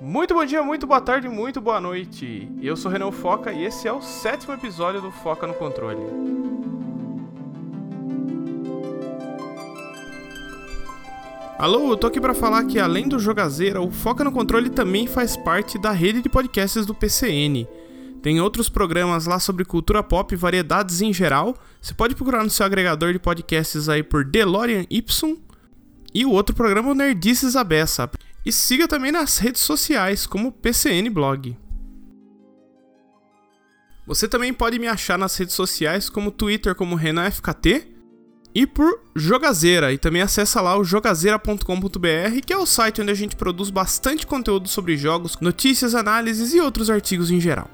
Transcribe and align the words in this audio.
Muito 0.00 0.32
bom 0.32 0.42
dia, 0.46 0.62
muito 0.62 0.86
boa 0.86 1.00
tarde, 1.02 1.28
muito 1.28 1.60
boa 1.60 1.78
noite. 1.78 2.50
Eu 2.62 2.74
sou 2.74 2.90
Renan 2.90 3.12
Foca 3.12 3.52
e 3.52 3.66
esse 3.66 3.86
é 3.86 3.92
o 3.92 4.00
sétimo 4.00 4.54
episódio 4.54 4.98
do 5.02 5.10
Foca 5.10 5.46
no 5.46 5.52
Controle. 5.52 6.00
Alô, 11.58 11.90
eu 11.90 11.98
tô 11.98 12.06
aqui 12.06 12.18
para 12.18 12.32
falar 12.32 12.64
que 12.64 12.78
além 12.78 13.06
do 13.06 13.18
Jogazeira, 13.18 13.82
o 13.82 13.90
Foca 13.90 14.24
no 14.24 14.32
Controle 14.32 14.70
também 14.70 15.06
faz 15.06 15.36
parte 15.36 15.76
da 15.78 15.90
rede 15.90 16.22
de 16.22 16.30
podcasts 16.30 16.86
do 16.86 16.94
PCN. 16.94 17.68
Tem 18.22 18.40
outros 18.40 18.70
programas 18.70 19.26
lá 19.26 19.38
sobre 19.38 19.66
cultura 19.66 20.02
pop 20.02 20.32
e 20.32 20.36
variedades 20.36 21.02
em 21.02 21.12
geral. 21.12 21.54
Você 21.78 21.92
pode 21.92 22.14
procurar 22.14 22.42
no 22.42 22.48
seu 22.48 22.64
agregador 22.64 23.12
de 23.12 23.18
podcasts 23.18 23.86
aí 23.86 24.02
por 24.02 24.24
DeLorean 24.24 24.86
Y. 24.88 25.36
E 26.14 26.24
o 26.24 26.30
outro 26.30 26.56
programa 26.56 26.88
é 26.88 26.92
o 26.92 26.94
Nerdices 26.94 27.54
Abessa. 27.54 28.10
E 28.44 28.50
siga 28.50 28.88
também 28.88 29.12
nas 29.12 29.38
redes 29.38 29.60
sociais 29.60 30.26
como 30.26 30.52
PCN 30.52 31.10
Blog. 31.10 31.56
Você 34.06 34.26
também 34.26 34.52
pode 34.52 34.78
me 34.78 34.88
achar 34.88 35.18
nas 35.18 35.36
redes 35.36 35.54
sociais 35.54 36.08
como 36.08 36.32
Twitter 36.32 36.74
como 36.74 36.96
RenanFKT 36.96 37.88
e 38.54 38.66
por 38.66 39.00
Jogazeira. 39.14 39.92
E 39.92 39.98
também 39.98 40.22
acessa 40.22 40.60
lá 40.60 40.76
o 40.76 40.82
jogazeira.com.br, 40.82 42.40
que 42.44 42.52
é 42.52 42.56
o 42.56 42.66
site 42.66 43.00
onde 43.00 43.12
a 43.12 43.14
gente 43.14 43.36
produz 43.36 43.70
bastante 43.70 44.26
conteúdo 44.26 44.68
sobre 44.68 44.96
jogos, 44.96 45.36
notícias, 45.40 45.94
análises 45.94 46.52
e 46.54 46.60
outros 46.60 46.90
artigos 46.90 47.30
em 47.30 47.40
geral. 47.40 47.70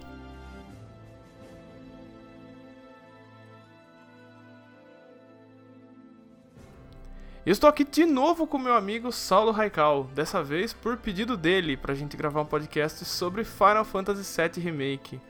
Estou 7.53 7.71
aqui 7.71 7.85
de 7.85 8.05
novo 8.05 8.45
com 8.45 8.59
meu 8.59 8.75
amigo 8.75 9.13
Saulo 9.13 9.53
Raikal, 9.53 10.11
dessa 10.13 10.43
vez 10.43 10.73
por 10.73 10.97
pedido 10.97 11.37
dele, 11.37 11.77
para 11.77 11.93
a 11.93 11.95
gente 11.95 12.17
gravar 12.17 12.41
um 12.41 12.47
podcast 12.47 13.05
sobre 13.05 13.45
Final 13.45 13.85
Fantasy 13.85 14.43
VII 14.43 14.65
Remake. 14.65 15.21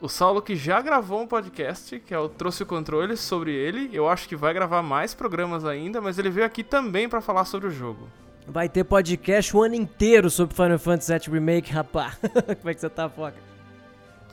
O 0.00 0.08
Saulo 0.08 0.42
que 0.42 0.56
já 0.56 0.80
gravou 0.80 1.22
um 1.22 1.28
podcast, 1.28 2.00
que 2.00 2.12
é 2.12 2.18
o 2.18 2.28
Trouxe 2.28 2.64
o 2.64 2.66
Controle, 2.66 3.16
sobre 3.16 3.52
ele. 3.52 3.88
Eu 3.92 4.08
acho 4.08 4.28
que 4.28 4.34
vai 4.34 4.52
gravar 4.52 4.82
mais 4.82 5.14
programas 5.14 5.64
ainda, 5.64 6.00
mas 6.00 6.18
ele 6.18 6.28
veio 6.28 6.44
aqui 6.44 6.64
também 6.64 7.08
para 7.08 7.20
falar 7.20 7.44
sobre 7.44 7.68
o 7.68 7.72
jogo. 7.72 8.08
Vai 8.44 8.68
ter 8.68 8.82
podcast 8.82 9.56
o 9.56 9.62
ano 9.62 9.76
inteiro 9.76 10.30
sobre 10.30 10.56
Final 10.56 10.78
Fantasy 10.78 11.12
VII 11.12 11.34
Remake, 11.34 11.72
rapá. 11.72 12.16
Como 12.58 12.68
é 12.68 12.74
que 12.74 12.80
você 12.80 12.90
tá, 12.90 13.08
Foca? 13.08 13.36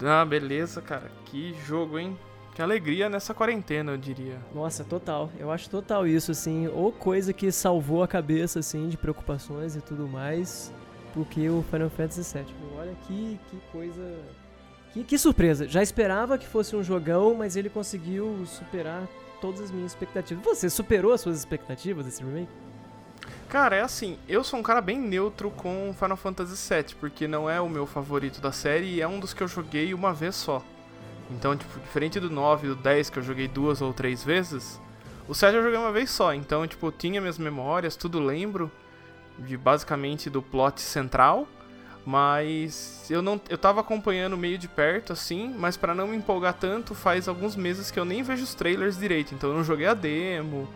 Ah, 0.03 0.25
beleza, 0.25 0.81
cara. 0.81 1.11
Que 1.25 1.55
jogo, 1.65 1.99
hein? 1.99 2.17
Que 2.55 2.61
alegria 2.61 3.09
nessa 3.09 3.33
quarentena, 3.33 3.91
eu 3.91 3.97
diria. 3.97 4.39
Nossa, 4.53 4.85
total. 4.85 5.29
Eu 5.37 5.51
acho 5.51 5.69
total 5.69 6.07
isso, 6.07 6.31
assim. 6.31 6.67
Ou 6.69 6.89
coisa 6.89 7.33
que 7.33 7.51
salvou 7.51 8.01
a 8.01 8.07
cabeça, 8.07 8.59
assim, 8.59 8.87
de 8.87 8.95
preocupações 8.95 9.75
e 9.75 9.81
tudo 9.81 10.07
mais, 10.07 10.71
porque 11.13 11.49
o 11.49 11.63
Final 11.69 11.89
Fantasy 11.89 12.37
VII. 12.37 12.45
Olha 12.77 12.95
que, 13.05 13.37
que 13.49 13.57
coisa 13.73 14.17
que, 14.93 15.03
que 15.03 15.17
surpresa. 15.17 15.67
Já 15.67 15.83
esperava 15.83 16.37
que 16.37 16.47
fosse 16.47 16.73
um 16.73 16.81
jogão, 16.81 17.35
mas 17.35 17.57
ele 17.57 17.69
conseguiu 17.69 18.45
superar 18.45 19.05
todas 19.41 19.59
as 19.59 19.69
minhas 19.69 19.91
expectativas. 19.91 20.41
Você 20.45 20.69
superou 20.69 21.11
as 21.11 21.19
suas 21.19 21.37
expectativas 21.37 22.05
desse 22.05 22.23
remake? 22.23 22.47
Cara, 23.49 23.75
é 23.75 23.81
assim, 23.81 24.17
eu 24.25 24.41
sou 24.41 24.57
um 24.57 24.63
cara 24.63 24.79
bem 24.79 24.97
neutro 24.97 25.51
com 25.51 25.93
Final 25.99 26.15
Fantasy 26.15 26.73
VII, 26.73 26.95
porque 26.97 27.27
não 27.27 27.49
é 27.49 27.59
o 27.59 27.67
meu 27.67 27.85
favorito 27.85 28.39
da 28.39 28.53
série 28.53 28.85
e 28.85 29.01
é 29.01 29.07
um 29.07 29.19
dos 29.19 29.33
que 29.33 29.43
eu 29.43 29.47
joguei 29.49 29.93
uma 29.93 30.13
vez 30.13 30.35
só. 30.35 30.63
Então, 31.31 31.55
tipo, 31.55 31.79
diferente 31.79 32.19
do 32.19 32.29
9 32.29 32.67
e 32.67 32.69
do 32.71 32.75
10 32.75 33.09
que 33.09 33.19
eu 33.19 33.23
joguei 33.23 33.47
duas 33.47 33.81
ou 33.81 33.93
três 33.93 34.23
vezes, 34.23 34.79
o 35.27 35.33
7 35.33 35.55
eu 35.55 35.63
joguei 35.63 35.77
uma 35.77 35.91
vez 35.91 36.09
só. 36.11 36.33
Então, 36.33 36.65
tipo, 36.67 36.87
eu 36.87 36.91
tinha 36.91 37.19
minhas 37.19 37.37
memórias, 37.37 37.95
tudo 37.95 38.19
lembro 38.19 38.71
de 39.39 39.57
basicamente 39.57 40.29
do 40.29 40.41
plot 40.41 40.81
central. 40.81 41.47
Mas 42.05 43.09
eu 43.09 43.19
não 43.23 43.41
eu 43.49 43.57
tava 43.57 43.81
acompanhando 43.81 44.37
meio 44.37 44.59
de 44.59 44.67
perto 44.67 45.11
assim, 45.11 45.51
mas 45.57 45.75
para 45.75 45.95
não 45.95 46.07
me 46.07 46.15
empolgar 46.15 46.53
tanto, 46.53 46.93
faz 46.93 47.27
alguns 47.27 47.55
meses 47.55 47.89
que 47.89 47.99
eu 47.99 48.05
nem 48.05 48.21
vejo 48.21 48.43
os 48.43 48.53
trailers 48.53 48.95
direito, 48.95 49.33
então 49.33 49.49
eu 49.49 49.55
não 49.55 49.63
joguei 49.63 49.87
a 49.87 49.95
demo. 49.95 50.69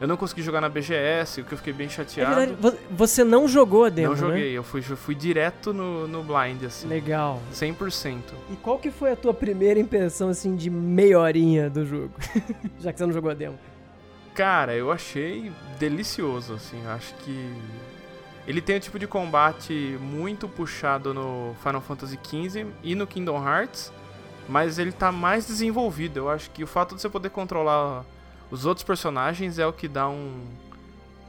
Eu 0.00 0.08
não 0.08 0.16
consegui 0.16 0.42
jogar 0.42 0.62
na 0.62 0.68
BGS, 0.70 1.42
o 1.42 1.44
que 1.44 1.52
eu 1.52 1.58
fiquei 1.58 1.74
bem 1.74 1.88
chateado. 1.88 2.40
É 2.40 2.74
você 2.90 3.22
não 3.22 3.46
jogou 3.46 3.84
a 3.84 3.90
demo, 3.90 4.08
Não 4.08 4.16
joguei, 4.16 4.52
né? 4.52 4.58
eu 4.58 4.64
fui, 4.64 4.82
eu 4.88 4.96
fui 4.96 5.14
direto 5.14 5.74
no, 5.74 6.08
no 6.08 6.22
blind, 6.22 6.64
assim. 6.64 6.88
Legal. 6.88 7.38
100%. 7.52 8.18
E 8.50 8.56
qual 8.56 8.78
que 8.78 8.90
foi 8.90 9.12
a 9.12 9.16
tua 9.16 9.34
primeira 9.34 9.78
impressão, 9.78 10.30
assim, 10.30 10.56
de 10.56 10.70
meia 10.70 11.20
horinha 11.20 11.68
do 11.68 11.84
jogo? 11.84 12.14
Já 12.80 12.92
que 12.92 12.98
você 12.98 13.04
não 13.04 13.12
jogou 13.12 13.30
a 13.30 13.34
demo. 13.34 13.58
Cara, 14.34 14.74
eu 14.74 14.90
achei 14.90 15.52
delicioso, 15.78 16.54
assim, 16.54 16.80
acho 16.86 17.14
que 17.16 17.52
ele 18.46 18.62
tem 18.62 18.76
um 18.76 18.80
tipo 18.80 18.98
de 18.98 19.06
combate 19.06 19.98
muito 20.00 20.48
puxado 20.48 21.12
no 21.12 21.54
Final 21.62 21.80
Fantasy 21.82 22.18
XV 22.24 22.66
e 22.82 22.94
no 22.94 23.06
Kingdom 23.06 23.36
Hearts, 23.46 23.92
mas 24.48 24.78
ele 24.78 24.92
tá 24.92 25.12
mais 25.12 25.46
desenvolvido. 25.46 26.16
Eu 26.20 26.30
acho 26.30 26.50
que 26.52 26.64
o 26.64 26.66
fato 26.66 26.94
de 26.94 27.02
você 27.02 27.08
poder 27.08 27.28
controlar 27.28 28.02
os 28.50 28.66
outros 28.66 28.84
personagens 28.84 29.58
é 29.58 29.66
o 29.66 29.72
que 29.72 29.86
dá 29.86 30.08
um, 30.08 30.44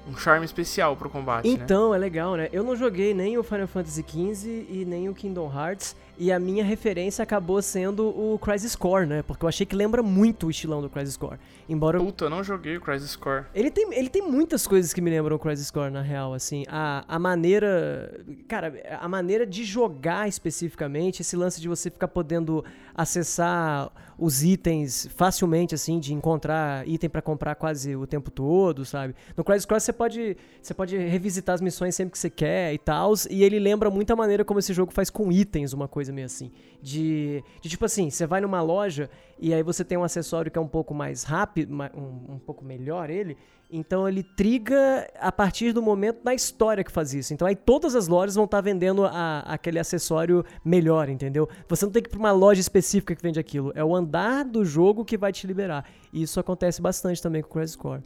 um 0.10 0.18
charme 0.18 0.46
especial 0.46 0.96
pro 0.96 1.10
combate. 1.10 1.48
Né? 1.48 1.54
Então, 1.54 1.92
né? 1.92 1.98
é 1.98 2.00
legal, 2.00 2.36
né? 2.36 2.50
Eu 2.52 2.64
não 2.64 2.76
joguei 2.76 3.14
nem 3.14 3.38
o 3.38 3.44
Final 3.44 3.68
Fantasy 3.68 4.04
XV 4.08 4.68
e 4.70 4.86
nem 4.86 5.08
o 5.10 5.14
Kingdom 5.14 5.52
Hearts. 5.54 5.96
E 6.18 6.32
a 6.32 6.40
minha 6.40 6.64
referência 6.64 7.24
acabou 7.24 7.62
sendo 7.62 8.08
o 8.08 8.38
Crisis 8.40 8.76
Core, 8.76 9.06
né? 9.08 9.24
Porque 9.24 9.44
eu 9.44 9.50
achei 9.50 9.66
que 9.66 9.76
lembra 9.76 10.04
muito 10.04 10.48
o 10.48 10.50
estilão 10.52 10.82
do 10.82 10.90
Crisis 10.90 11.18
Core. 11.18 11.40
Embora. 11.68 12.00
Puta, 12.00 12.26
eu 12.26 12.30
não 12.30 12.44
joguei 12.44 12.78
o 12.78 12.82
Crisis 12.82 13.16
Core. 13.16 13.46
Ele 13.56 13.72
tem, 13.72 13.94
ele 13.94 14.10
tem 14.10 14.22
muitas 14.22 14.68
coisas 14.68 14.94
que 14.94 15.02
me 15.02 15.10
lembram 15.10 15.36
o 15.36 15.40
Crisis 15.40 15.72
Core, 15.72 15.92
na 15.92 16.02
real, 16.02 16.34
assim. 16.34 16.64
A, 16.68 17.04
a 17.08 17.18
maneira. 17.18 18.24
Cara, 18.48 18.74
a 19.00 19.08
maneira 19.08 19.46
de 19.46 19.64
jogar 19.64 20.28
especificamente, 20.28 21.22
esse 21.22 21.36
lance 21.36 21.60
de 21.60 21.68
você 21.68 21.90
ficar 21.90 22.08
podendo 22.08 22.64
acessar 22.94 23.92
os 24.18 24.44
itens 24.44 25.10
facilmente, 25.16 25.74
assim, 25.74 26.00
de 26.00 26.14
encontrar 26.14 26.88
item 26.88 27.10
para 27.10 27.24
comprar 27.24 27.56
quase 27.56 27.96
o 27.96 28.06
tempo 28.06 28.30
todo, 28.30 28.86
sabe? 28.86 29.16
No 29.36 29.44
Crisis 29.44 29.66
Core 29.66 29.82
você 29.82 29.92
pode, 29.92 30.38
você 30.62 30.74
pode 30.76 30.96
revisitar 30.96 31.56
as 31.56 31.62
missões 31.62 31.96
sempre 31.96 32.12
que 32.12 32.20
você 32.20 32.30
quer 32.30 32.72
e 32.74 32.78
tal. 32.78 33.14
E 33.30 33.44
ele 33.44 33.58
lembra 33.58 33.90
muito 33.90 34.12
a 34.12 34.16
maneira 34.16 34.46
como 34.46 34.60
esse 34.60 34.74
jogo 34.74 34.92
faz 34.92 35.10
com 35.10 35.32
itens, 35.32 35.74
uma 35.74 35.88
coisa 35.88 36.01
meio 36.10 36.26
assim. 36.26 36.52
De, 36.82 37.44
de 37.62 37.70
tipo 37.70 37.86
assim, 37.86 38.10
você 38.10 38.26
vai 38.26 38.42
numa 38.42 38.62
loja 38.62 39.10
e 39.38 39.54
aí 39.54 39.62
você 39.62 39.84
tem 39.84 39.98
um 39.98 40.04
acessório 40.04 40.50
que 40.50 40.58
é 40.58 40.62
um 40.62 40.68
pouco 40.68 40.94
mais 40.94 41.24
rápido, 41.24 41.74
um, 41.74 42.34
um 42.36 42.40
pouco 42.40 42.64
melhor 42.64 43.10
ele, 43.10 43.38
então 43.72 44.08
ele 44.08 44.22
triga 44.22 45.08
a 45.18 45.32
partir 45.32 45.72
do 45.72 45.82
momento 45.82 46.22
da 46.24 46.34
história 46.34 46.84
que 46.84 46.92
faz 46.92 47.14
isso. 47.14 47.34
Então 47.34 47.48
aí 47.48 47.56
todas 47.56 47.96
as 47.96 48.08
lojas 48.08 48.36
vão 48.36 48.44
estar 48.44 48.58
tá 48.58 48.62
vendendo 48.62 49.06
a, 49.06 49.40
aquele 49.48 49.80
acessório 49.80 50.44
melhor, 50.64 51.08
entendeu? 51.08 51.48
Você 51.70 51.86
não 51.86 51.92
tem 51.92 52.04
que 52.04 52.10
ir 52.10 52.12
para 52.12 52.20
uma 52.20 52.34
loja 52.34 52.60
específica 52.60 53.16
que 53.16 53.24
vende 53.24 53.40
aquilo. 53.40 53.72
É 53.74 53.84
o 53.84 53.96
andar 53.96 54.44
do 54.44 54.66
jogo 54.66 55.06
que 55.06 55.18
vai 55.18 55.32
te 55.32 55.48
liberar. 55.48 55.86
E 56.12 56.22
isso 56.22 56.40
acontece 56.40 56.82
bastante 56.82 57.22
também 57.22 57.42
com 57.42 57.48
o 57.48 57.52
Crisis 57.52 57.78
Core. 57.78 58.04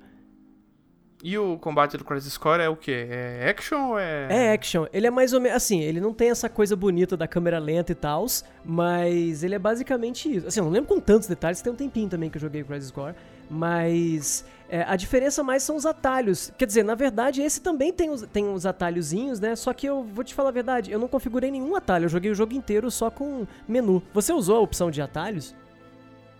E 1.27 1.39
o 1.39 1.57
combate 1.57 1.97
do 1.97 2.05
Crisis 2.05 2.37
Core 2.37 2.61
é 2.61 2.69
o 2.69 2.75
quê? 2.75 3.07
É 3.09 3.49
action 3.49 3.89
ou 3.89 3.97
é. 3.99 4.27
É 4.29 4.53
action. 4.53 4.85
Ele 4.93 5.07
é 5.07 5.09
mais 5.09 5.33
ou 5.33 5.41
menos. 5.41 5.57
Assim, 5.57 5.81
ele 5.81 5.99
não 5.99 6.13
tem 6.13 6.29
essa 6.29 6.47
coisa 6.47 6.75
bonita 6.75 7.17
da 7.17 7.27
câmera 7.27 7.57
lenta 7.57 7.91
e 7.91 7.95
tal, 7.95 8.27
mas 8.63 9.43
ele 9.43 9.55
é 9.55 9.57
basicamente 9.57 10.31
isso. 10.31 10.45
Assim, 10.45 10.59
eu 10.59 10.65
não 10.65 10.71
lembro 10.71 10.87
com 10.87 10.99
tantos 10.99 11.27
detalhes, 11.27 11.63
tem 11.63 11.73
um 11.73 11.75
tempinho 11.75 12.07
também 12.07 12.29
que 12.29 12.37
eu 12.37 12.41
joguei 12.41 12.61
o 12.61 12.65
Crisis 12.65 12.91
Core, 12.91 13.15
mas. 13.49 14.45
É, 14.69 14.83
a 14.83 14.95
diferença 14.95 15.41
mais 15.41 15.63
são 15.63 15.75
os 15.75 15.87
atalhos. 15.87 16.53
Quer 16.59 16.67
dizer, 16.67 16.83
na 16.83 16.93
verdade, 16.93 17.41
esse 17.41 17.59
também 17.59 17.91
tem 17.91 18.11
os, 18.11 18.21
tem 18.21 18.45
uns 18.45 18.63
atalhozinhos, 18.63 19.39
né? 19.39 19.55
Só 19.55 19.73
que 19.73 19.87
eu 19.87 20.03
vou 20.03 20.23
te 20.23 20.33
falar 20.33 20.49
a 20.49 20.51
verdade, 20.51 20.91
eu 20.91 20.99
não 20.99 21.07
configurei 21.07 21.49
nenhum 21.49 21.75
atalho. 21.75 22.05
Eu 22.05 22.09
joguei 22.09 22.29
o 22.29 22.35
jogo 22.35 22.53
inteiro 22.53 22.91
só 22.91 23.09
com 23.09 23.47
menu. 23.67 23.99
Você 24.13 24.31
usou 24.31 24.57
a 24.57 24.59
opção 24.59 24.91
de 24.91 25.01
atalhos? 25.01 25.55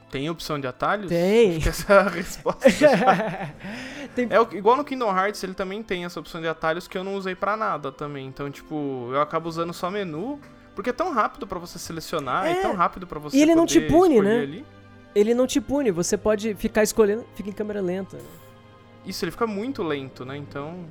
Tem 0.09 0.29
opção 0.29 0.59
de 0.59 0.67
atalhos? 0.67 1.09
Tem. 1.09 1.51
Acho 1.51 1.59
que 1.59 1.69
essa 1.69 1.93
é 1.93 1.97
a 1.99 2.09
resposta. 2.09 2.69
tem... 4.15 4.29
É 4.29 4.57
igual 4.57 4.77
no 4.77 4.83
Kingdom 4.83 5.09
Hearts, 5.09 5.43
ele 5.43 5.53
também 5.53 5.83
tem 5.83 6.05
essa 6.05 6.19
opção 6.19 6.39
de 6.39 6.47
atalhos 6.47 6.87
que 6.87 6.97
eu 6.97 7.03
não 7.03 7.15
usei 7.15 7.35
para 7.35 7.57
nada 7.57 7.91
também. 7.91 8.27
Então, 8.27 8.49
tipo, 8.49 9.09
eu 9.11 9.21
acabo 9.21 9.49
usando 9.49 9.73
só 9.73 9.89
menu, 9.89 10.39
porque 10.73 10.89
é 10.89 10.93
tão 10.93 11.11
rápido 11.11 11.47
para 11.47 11.59
você 11.59 11.79
selecionar, 11.79 12.45
é, 12.45 12.51
é 12.51 12.61
tão 12.61 12.73
rápido 12.75 13.07
para 13.07 13.19
você 13.19 13.37
E 13.37 13.41
ele 13.41 13.55
não 13.55 13.65
te 13.65 13.81
pune, 13.81 14.21
né? 14.21 14.41
Ali. 14.41 14.65
Ele 15.13 15.33
não 15.33 15.47
te 15.47 15.59
pune, 15.61 15.91
você 15.91 16.17
pode 16.17 16.53
ficar 16.55 16.83
escolhendo, 16.83 17.25
fica 17.35 17.49
em 17.49 17.53
câmera 17.53 17.81
lenta. 17.81 18.17
Isso, 19.05 19.23
ele 19.23 19.31
fica 19.31 19.47
muito 19.47 19.81
lento, 19.83 20.25
né? 20.25 20.35
Então, 20.35 20.85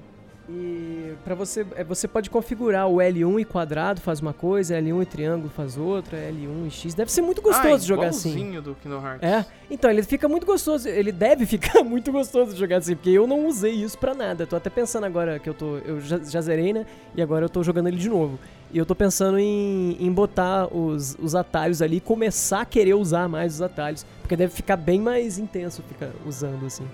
e 0.47 1.15
para 1.25 1.35
você, 1.35 1.67
é, 1.75 1.83
você 1.83 2.07
pode 2.07 2.29
configurar 2.29 2.87
o 2.87 2.97
L1 2.97 3.41
e 3.41 3.45
quadrado 3.47 4.01
faz 4.01 4.21
uma 4.21 4.35
coisa, 4.35 4.77
L1 4.77 5.03
e 5.03 5.07
triângulo 5.07 5.49
faz 5.49 5.79
outra, 5.79 6.19
L1 6.19 6.67
e 6.67 6.71
X. 6.71 6.93
Deve 6.93 7.11
ser 7.11 7.23
muito 7.23 7.41
gostoso 7.41 7.75
ah, 7.75 7.79
jogar 7.79 8.09
assim. 8.09 8.61
do 8.61 8.75
Kingdom 8.75 9.03
Hearts. 9.03 9.23
É. 9.23 9.47
Então, 9.71 9.91
ele 9.91 10.03
fica 10.03 10.29
muito 10.29 10.45
gostoso, 10.45 10.87
ele 10.87 11.13
deve 11.13 11.47
ficar 11.47 11.83
muito 11.83 12.13
gostoso 12.13 12.55
jogar 12.55 12.79
assim, 12.79 12.95
porque 12.95 13.11
eu 13.11 13.27
não 13.27 13.47
usei 13.47 13.73
isso 13.73 13.97
para 13.97 14.15
nada. 14.15 14.47
Tô 14.47 14.57
até 14.57 14.69
pensando 14.69 15.05
agora 15.05 15.39
que 15.39 15.49
eu 15.49 15.55
tô 15.55 15.79
eu 15.79 15.99
já, 16.01 16.19
já, 16.19 16.43
zerei, 16.43 16.75
né? 16.75 16.85
E 17.17 17.23
agora 17.23 17.47
eu 17.47 17.49
tô 17.49 17.63
jogando 17.63 17.87
ele 17.87 17.97
de 17.97 18.11
novo. 18.11 18.39
E 18.71 18.77
eu 18.77 18.85
tô 18.85 18.95
pensando 18.95 19.39
em, 19.39 19.97
em 19.99 20.13
botar 20.13 20.67
os, 20.67 21.17
os 21.23 21.35
atalhos 21.35 21.81
ali 21.81 21.97
e 21.97 22.01
começar 22.01 22.61
a 22.61 22.65
querer 22.67 22.95
usar 22.95 23.29
mais 23.29 23.55
os 23.55 23.63
atalhos, 23.63 24.05
porque 24.21 24.37
deve 24.37 24.53
ficar 24.53 24.77
bem 24.77 25.01
mais 25.01 25.39
intenso 25.39 25.83
ficar 25.85 26.11
usando 26.27 26.67
assim. 26.67 26.87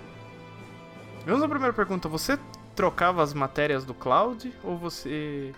Vamos 1.25 1.43
à 1.43 1.49
primeira 1.49 1.73
pergunta. 1.73 2.07
Você 2.07 2.37
trocava 2.75 3.21
as 3.21 3.33
matérias 3.33 3.83
do 3.85 3.93
Cloud 3.93 4.53
ou 4.63 4.77
você 4.77 5.51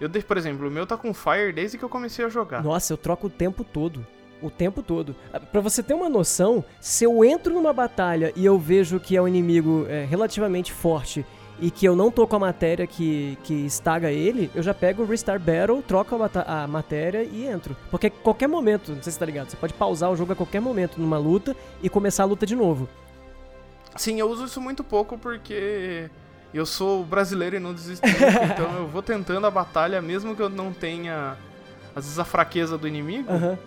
Eu, 0.00 0.08
por 0.10 0.36
exemplo, 0.36 0.68
o 0.68 0.70
meu 0.70 0.86
tá 0.86 0.96
com 0.96 1.12
Fire 1.14 1.52
desde 1.52 1.78
que 1.78 1.84
eu 1.84 1.88
comecei 1.88 2.24
a 2.24 2.28
jogar. 2.28 2.62
Nossa, 2.62 2.92
eu 2.92 2.96
troco 2.96 3.26
o 3.26 3.30
tempo 3.30 3.64
todo. 3.64 4.06
O 4.42 4.50
tempo 4.50 4.82
todo. 4.82 5.14
Ah, 5.32 5.40
Pra 5.40 5.60
você 5.60 5.82
ter 5.82 5.94
uma 5.94 6.08
noção, 6.08 6.64
se 6.80 7.04
eu 7.04 7.24
entro 7.24 7.54
numa 7.54 7.72
batalha 7.72 8.32
e 8.36 8.44
eu 8.44 8.58
vejo 8.58 9.00
que 9.00 9.16
é 9.16 9.22
um 9.22 9.28
inimigo 9.28 9.86
é, 9.88 10.04
relativamente 10.04 10.72
forte 10.72 11.24
e 11.60 11.70
que 11.70 11.86
eu 11.86 11.94
não 11.94 12.10
tô 12.10 12.26
com 12.26 12.34
a 12.36 12.38
matéria 12.40 12.84
que, 12.86 13.38
que 13.44 13.54
estaga 13.64 14.10
ele, 14.10 14.50
eu 14.54 14.62
já 14.62 14.74
pego 14.74 15.02
o 15.02 15.06
Restart 15.06 15.40
Battle, 15.40 15.80
troco 15.82 16.14
a, 16.16 16.18
bata- 16.18 16.42
a 16.46 16.66
matéria 16.66 17.22
e 17.22 17.46
entro. 17.46 17.76
Porque 17.90 18.10
qualquer 18.10 18.48
momento, 18.48 18.92
não 18.92 19.02
sei 19.02 19.12
se 19.12 19.18
tá 19.18 19.24
ligado, 19.24 19.48
você 19.50 19.56
pode 19.56 19.72
pausar 19.72 20.10
o 20.10 20.16
jogo 20.16 20.32
a 20.32 20.36
qualquer 20.36 20.60
momento 20.60 21.00
numa 21.00 21.16
luta 21.16 21.56
e 21.82 21.88
começar 21.88 22.24
a 22.24 22.26
luta 22.26 22.44
de 22.44 22.56
novo. 22.56 22.88
Sim, 23.96 24.18
eu 24.18 24.28
uso 24.28 24.44
isso 24.46 24.60
muito 24.60 24.82
pouco 24.82 25.16
porque 25.16 26.10
eu 26.58 26.66
sou 26.66 27.04
brasileiro 27.04 27.56
e 27.56 27.60
não 27.60 27.74
desisto 27.74 28.06
nunca, 28.06 28.44
então 28.52 28.72
eu 28.76 28.88
vou 28.88 29.02
tentando 29.02 29.46
a 29.46 29.50
batalha 29.50 30.00
mesmo 30.00 30.36
que 30.36 30.42
eu 30.42 30.48
não 30.48 30.72
tenha, 30.72 31.36
às 31.94 32.04
vezes, 32.04 32.18
a 32.18 32.24
fraqueza 32.24 32.78
do 32.78 32.86
inimigo. 32.86 33.30
Aham. 33.30 33.58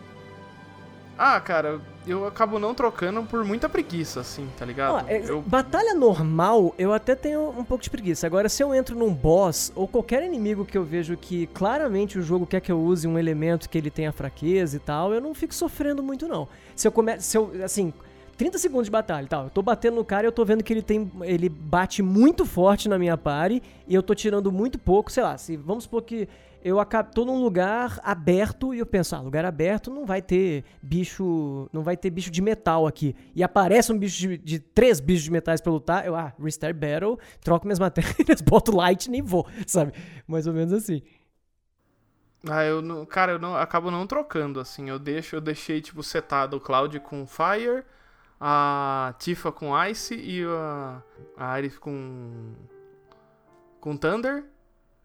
Ah, 1.17 1.39
cara, 1.41 1.81
eu 2.05 2.27
acabo 2.27 2.59
não 2.59 2.75
trocando 2.75 3.23
por 3.23 3.43
muita 3.43 3.67
preguiça, 3.67 4.19
assim, 4.19 4.47
tá 4.55 4.63
ligado? 4.63 4.93
Ó, 4.93 5.01
é, 5.07 5.23
eu... 5.27 5.41
Batalha 5.41 5.95
normal, 5.95 6.75
eu 6.77 6.93
até 6.93 7.15
tenho 7.15 7.49
um 7.49 7.63
pouco 7.63 7.83
de 7.83 7.89
preguiça. 7.89 8.27
Agora, 8.27 8.47
se 8.47 8.61
eu 8.61 8.73
entro 8.73 8.95
num 8.95 9.11
boss 9.11 9.71
ou 9.75 9.87
qualquer 9.87 10.23
inimigo 10.23 10.63
que 10.63 10.77
eu 10.77 10.83
vejo 10.83 11.17
que 11.17 11.47
claramente 11.47 12.19
o 12.19 12.21
jogo 12.21 12.45
quer 12.45 12.61
que 12.61 12.71
eu 12.71 12.79
use 12.79 13.07
um 13.07 13.17
elemento 13.17 13.67
que 13.67 13.77
ele 13.79 13.89
tenha 13.89 14.11
fraqueza 14.11 14.77
e 14.77 14.79
tal, 14.79 15.11
eu 15.11 15.19
não 15.19 15.33
fico 15.33 15.55
sofrendo 15.55 16.03
muito, 16.03 16.27
não. 16.27 16.47
Se 16.75 16.87
eu 16.87 16.91
começo. 16.91 17.23
Se 17.23 17.37
eu, 17.37 17.51
assim. 17.63 17.91
30 18.37 18.57
segundos 18.57 18.85
de 18.85 18.91
batalha 18.91 19.25
e 19.25 19.27
tal. 19.27 19.45
Eu 19.45 19.49
tô 19.49 19.61
batendo 19.61 19.95
no 19.95 20.05
cara 20.05 20.25
e 20.25 20.27
eu 20.27 20.31
tô 20.31 20.45
vendo 20.45 20.63
que 20.63 20.71
ele 20.71 20.81
tem. 20.81 21.11
Ele 21.21 21.49
bate 21.49 22.01
muito 22.01 22.45
forte 22.45 22.87
na 22.87 22.99
minha 22.99 23.17
pare 23.17 23.63
e 23.87 23.95
eu 23.95 24.03
tô 24.03 24.13
tirando 24.13 24.51
muito 24.51 24.77
pouco, 24.77 25.11
sei 25.11 25.23
lá, 25.23 25.37
se 25.37 25.57
vamos 25.57 25.85
supor 25.85 26.03
que 26.03 26.27
eu 26.63 26.79
acabo, 26.79 27.11
tô 27.13 27.23
num 27.23 27.41
lugar 27.41 27.99
aberto 28.03 28.73
e 28.73 28.79
eu 28.79 28.85
penso, 28.85 29.15
ah, 29.15 29.21
lugar 29.21 29.45
aberto 29.45 29.89
não 29.89 30.05
vai 30.05 30.21
ter 30.21 30.65
bicho, 30.81 31.69
não 31.71 31.81
vai 31.81 31.95
ter 31.95 32.09
bicho 32.09 32.29
de 32.29 32.41
metal 32.41 32.85
aqui. 32.85 33.15
E 33.35 33.43
aparece 33.43 33.91
um 33.91 33.97
bicho 33.97 34.17
de, 34.19 34.37
de 34.37 34.59
três 34.59 34.99
bichos 34.99 35.23
de 35.23 35.31
metais 35.31 35.61
pra 35.61 35.71
lutar, 35.71 36.05
eu, 36.05 36.15
ah, 36.15 36.33
restart 36.37 36.75
battle, 36.75 37.17
troco 37.41 37.65
minhas 37.65 37.79
matérias, 37.79 38.41
boto 38.41 38.75
lightning 38.75 39.19
e 39.19 39.21
vou, 39.21 39.47
sabe? 39.65 39.93
Mais 40.27 40.45
ou 40.45 40.53
menos 40.53 40.73
assim. 40.73 41.01
Ah, 42.49 42.63
eu 42.63 42.81
não, 42.81 43.05
cara, 43.05 43.33
eu 43.33 43.39
não, 43.39 43.55
acabo 43.55 43.89
não 43.89 44.05
trocando, 44.05 44.59
assim. 44.59 44.89
Eu 44.89 44.99
deixo, 44.99 45.35
eu 45.35 45.41
deixei, 45.41 45.81
tipo, 45.81 46.03
setado 46.03 46.57
o 46.57 46.59
Cloud 46.61 46.99
com 46.99 47.25
Fire, 47.25 47.83
a 48.39 49.13
Tifa 49.19 49.51
com 49.51 49.71
Ice 49.85 50.15
e 50.15 50.43
a, 50.45 51.01
a 51.37 51.55
com. 51.79 52.53
com 53.79 53.97
Thunder. 53.97 54.45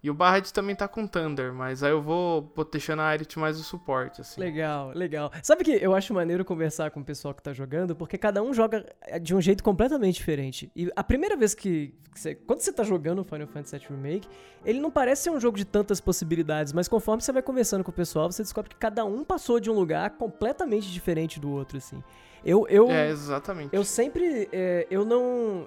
E 0.04 0.10
o 0.10 0.14
Barret 0.14 0.52
também 0.52 0.74
tá 0.74 0.88
com 0.88 1.06
Thunder, 1.06 1.52
mas 1.52 1.80
aí 1.84 1.92
eu 1.92 2.02
vou, 2.02 2.52
deixando 2.72 3.02
a 3.02 3.06
Aerith 3.06 3.36
mais 3.36 3.60
o 3.60 3.62
suporte, 3.62 4.20
assim. 4.20 4.40
Legal, 4.40 4.90
legal. 4.96 5.30
Sabe 5.44 5.62
que 5.62 5.70
eu 5.70 5.94
acho 5.94 6.12
maneiro 6.12 6.44
conversar 6.44 6.90
com 6.90 6.98
o 6.98 7.04
pessoal 7.04 7.32
que 7.32 7.40
tá 7.40 7.52
jogando, 7.52 7.94
porque 7.94 8.18
cada 8.18 8.42
um 8.42 8.52
joga 8.52 8.84
eh, 9.02 9.20
de 9.20 9.32
um 9.32 9.40
jeito 9.40 9.62
completamente 9.62 10.16
diferente. 10.16 10.72
E 10.74 10.90
a 10.96 11.04
primeira 11.04 11.36
vez 11.36 11.54
que. 11.54 11.94
que 12.12 12.18
você- 12.18 12.34
quando 12.34 12.58
você 12.62 12.72
tá 12.72 12.82
jogando 12.82 13.22
Final 13.22 13.46
Fantasy 13.46 13.78
VII 13.78 13.86
Remake, 13.90 14.28
ele 14.64 14.80
não 14.80 14.90
parece 14.90 15.22
ser 15.22 15.30
um 15.30 15.38
jogo 15.38 15.56
de 15.56 15.64
tantas 15.64 16.00
possibilidades, 16.00 16.72
mas 16.72 16.88
conforme 16.88 17.22
você 17.22 17.30
vai 17.30 17.40
conversando 17.42 17.84
com 17.84 17.92
o 17.92 17.94
pessoal, 17.94 18.30
você 18.32 18.42
descobre 18.42 18.70
que 18.70 18.76
cada 18.76 19.04
um 19.04 19.22
passou 19.22 19.60
de 19.60 19.70
um 19.70 19.74
lugar 19.74 20.10
completamente 20.16 20.90
diferente 20.90 21.38
do 21.38 21.48
outro, 21.48 21.78
assim. 21.78 22.02
Eu. 22.44 22.66
eu 22.68 22.90
É, 22.90 23.08
exatamente. 23.08 23.74
eu 23.74 23.84
sempre. 23.84 24.48
é, 24.52 24.86
eu 24.90 25.04
não. 25.04 25.66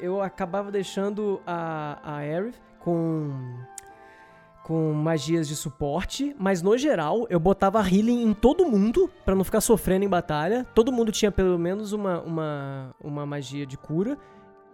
Eu 0.00 0.20
acabava 0.20 0.70
deixando 0.70 1.40
a, 1.46 1.98
a 2.02 2.16
Aerith 2.18 2.56
com. 2.80 3.32
Com 4.64 4.92
magias 4.92 5.46
de 5.46 5.54
suporte, 5.54 6.34
mas 6.36 6.60
no 6.60 6.76
geral 6.76 7.24
eu 7.30 7.38
botava 7.38 7.78
healing 7.88 8.24
em 8.24 8.34
todo 8.34 8.66
mundo 8.66 9.08
pra 9.24 9.32
não 9.32 9.44
ficar 9.44 9.60
sofrendo 9.60 10.04
em 10.04 10.08
batalha. 10.08 10.66
Todo 10.74 10.90
mundo 10.90 11.12
tinha 11.12 11.30
pelo 11.30 11.56
menos 11.56 11.92
uma, 11.92 12.20
uma, 12.22 12.94
uma 13.00 13.24
magia 13.24 13.64
de 13.64 13.76
cura. 13.76 14.18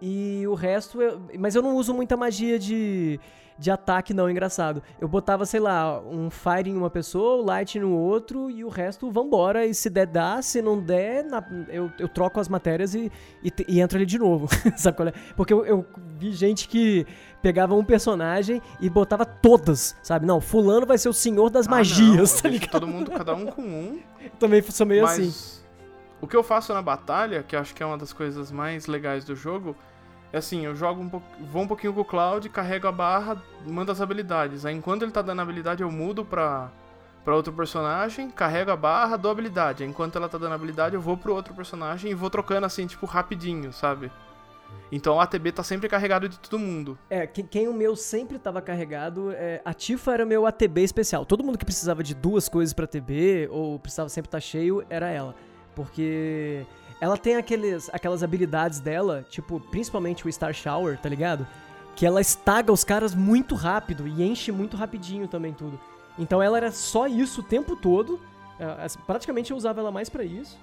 E 0.05 0.45
o 0.47 0.53
resto. 0.53 1.01
eu- 1.01 1.21
mas 1.39 1.55
eu 1.55 1.61
não 1.61 1.77
uso 1.77 1.93
muita 1.93 2.17
magia 2.17 2.59
de, 2.59 3.17
de 3.57 3.71
ataque, 3.71 4.13
não, 4.13 4.29
engraçado. 4.29 4.83
Eu 4.99 5.07
botava, 5.07 5.45
sei 5.45 5.61
lá, 5.61 6.01
um 6.01 6.29
fire 6.29 6.69
em 6.69 6.75
uma 6.75 6.89
pessoa, 6.89 7.41
o 7.41 7.45
light 7.45 7.79
no 7.79 7.89
outro 7.97 8.49
e 8.51 8.65
o 8.65 8.67
resto 8.67 9.09
vambora. 9.09 9.65
E 9.65 9.73
se 9.73 9.89
der, 9.89 10.07
dá. 10.07 10.41
Se 10.41 10.61
não 10.61 10.77
der, 10.77 11.23
na- 11.23 11.41
eu, 11.69 11.89
eu 11.97 12.09
troco 12.09 12.37
as 12.37 12.49
matérias 12.49 12.93
e, 12.93 13.09
e, 13.41 13.49
e 13.65 13.79
entro 13.79 13.97
ali 13.97 14.05
de 14.05 14.19
novo. 14.19 14.47
Sabe 14.75 14.97
qual 14.97 15.07
é? 15.07 15.13
Porque 15.37 15.53
eu, 15.53 15.65
eu 15.65 15.85
vi 16.17 16.33
gente 16.33 16.67
que 16.67 17.07
pegava 17.41 17.73
um 17.73 17.83
personagem 17.85 18.61
e 18.81 18.89
botava 18.89 19.25
todas, 19.25 19.95
sabe? 20.03 20.25
Não, 20.25 20.41
Fulano 20.41 20.85
vai 20.85 20.97
ser 20.97 21.07
o 21.07 21.13
senhor 21.13 21.49
das 21.49 21.65
Ah, 21.65 21.71
magias, 21.71 22.33
não, 22.35 22.41
tá 22.41 22.49
ligado? 22.49 22.71
todo 22.71 22.87
mundo, 22.87 23.09
cada 23.09 23.33
um 23.33 23.45
com 23.45 23.61
um. 23.61 23.99
Também 24.37 24.61
sou 24.63 24.85
meio 24.85 25.03
mas 25.03 25.17
assim. 25.19 25.61
o 26.19 26.27
que 26.27 26.35
eu 26.35 26.43
faço 26.43 26.73
na 26.73 26.81
batalha, 26.81 27.41
que 27.41 27.55
eu 27.55 27.59
acho 27.61 27.73
que 27.73 27.81
é 27.81 27.85
uma 27.85 27.97
das 27.97 28.11
coisas 28.11 28.51
mais 28.51 28.85
legais 28.85 29.23
do 29.23 29.33
jogo, 29.35 29.75
é 30.33 30.37
assim, 30.39 30.65
eu 30.65 30.75
jogo 30.75 30.99
um 30.99 31.07
pouco, 31.07 31.27
vou 31.39 31.61
um 31.61 31.67
pouquinho 31.67 31.93
com 31.93 32.01
o 32.01 32.05
Cloud, 32.05 32.49
carrego 32.49 32.87
a 32.87 32.91
barra, 32.91 33.39
mando 33.67 33.91
as 33.91 34.01
habilidades. 34.01 34.65
Aí 34.65 34.75
enquanto 34.75 35.03
ele 35.03 35.11
tá 35.11 35.21
dando 35.21 35.43
habilidade, 35.43 35.83
eu 35.83 35.91
mudo 35.91 36.25
pra, 36.25 36.71
pra 37.23 37.35
outro 37.35 37.53
personagem, 37.53 38.31
carrego 38.31 38.71
a 38.71 38.75
barra, 38.75 39.15
dou 39.15 39.29
habilidade. 39.29 39.83
Aí, 39.83 39.89
enquanto 39.89 40.15
ela 40.15 40.27
tá 40.27 40.39
dando 40.39 40.55
habilidade, 40.55 40.95
eu 40.95 41.01
vou 41.01 41.15
pro 41.15 41.35
outro 41.35 41.53
personagem 41.53 42.09
e 42.09 42.15
vou 42.15 42.31
trocando 42.31 42.65
assim, 42.65 42.87
tipo, 42.87 43.05
rapidinho, 43.05 43.71
sabe? 43.71 44.11
Então 44.91 45.17
o 45.17 45.19
ATB 45.19 45.51
tá 45.51 45.61
sempre 45.61 45.87
carregado 45.87 46.27
de 46.27 46.39
todo 46.39 46.57
mundo. 46.57 46.97
É, 47.11 47.27
quem, 47.27 47.45
quem 47.45 47.67
o 47.67 47.73
meu 47.73 47.95
sempre 47.95 48.39
tava 48.39 48.59
carregado, 48.59 49.31
é, 49.33 49.61
a 49.63 49.71
Tifa 49.71 50.13
era 50.13 50.25
meu 50.25 50.47
ATB 50.47 50.81
especial. 50.81 51.27
Todo 51.27 51.43
mundo 51.43 51.59
que 51.59 51.65
precisava 51.65 52.01
de 52.01 52.15
duas 52.15 52.49
coisas 52.49 52.73
pra 52.73 52.87
TB, 52.87 53.49
ou 53.51 53.77
precisava 53.77 54.09
sempre 54.09 54.29
estar 54.29 54.39
cheio, 54.39 54.83
era 54.89 55.11
ela. 55.11 55.35
Porque 55.75 56.65
ela 57.03 57.17
tem 57.17 57.35
aqueles, 57.35 57.89
aquelas 57.93 58.23
habilidades 58.23 58.79
dela, 58.79 59.25
tipo, 59.29 59.59
principalmente 59.59 60.25
o 60.25 60.31
Star 60.31 60.53
Shower, 60.53 60.97
tá 60.97 61.09
ligado? 61.09 61.45
Que 61.95 62.05
ela 62.05 62.21
estaga 62.21 62.71
os 62.71 62.83
caras 62.83 63.13
muito 63.13 63.55
rápido 63.55 64.07
e 64.07 64.23
enche 64.23 64.51
muito 64.51 64.77
rapidinho 64.77 65.27
também 65.27 65.53
tudo. 65.53 65.77
Então 66.17 66.41
ela 66.41 66.55
era 66.57 66.71
só 66.71 67.05
isso 67.07 67.41
o 67.41 67.43
tempo 67.43 67.75
todo. 67.75 68.19
é, 68.59 68.87
praticamente 69.05 69.51
eu 69.51 69.57
usava 69.57 69.81
ela 69.81 69.91
mais 69.91 70.09
pra 70.09 70.23
isso. 70.23 70.57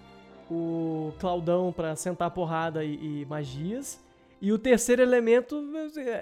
O 0.51 1.13
Claudão 1.21 1.73
pra 1.77 1.95
sentar 1.95 2.31
porrada 2.31 2.83
e- 2.85 3.23
e 3.23 3.27
magias. 3.29 4.01
E 4.41 4.51
o 4.53 4.59
terceiro 4.59 5.03
elemento 5.03 5.63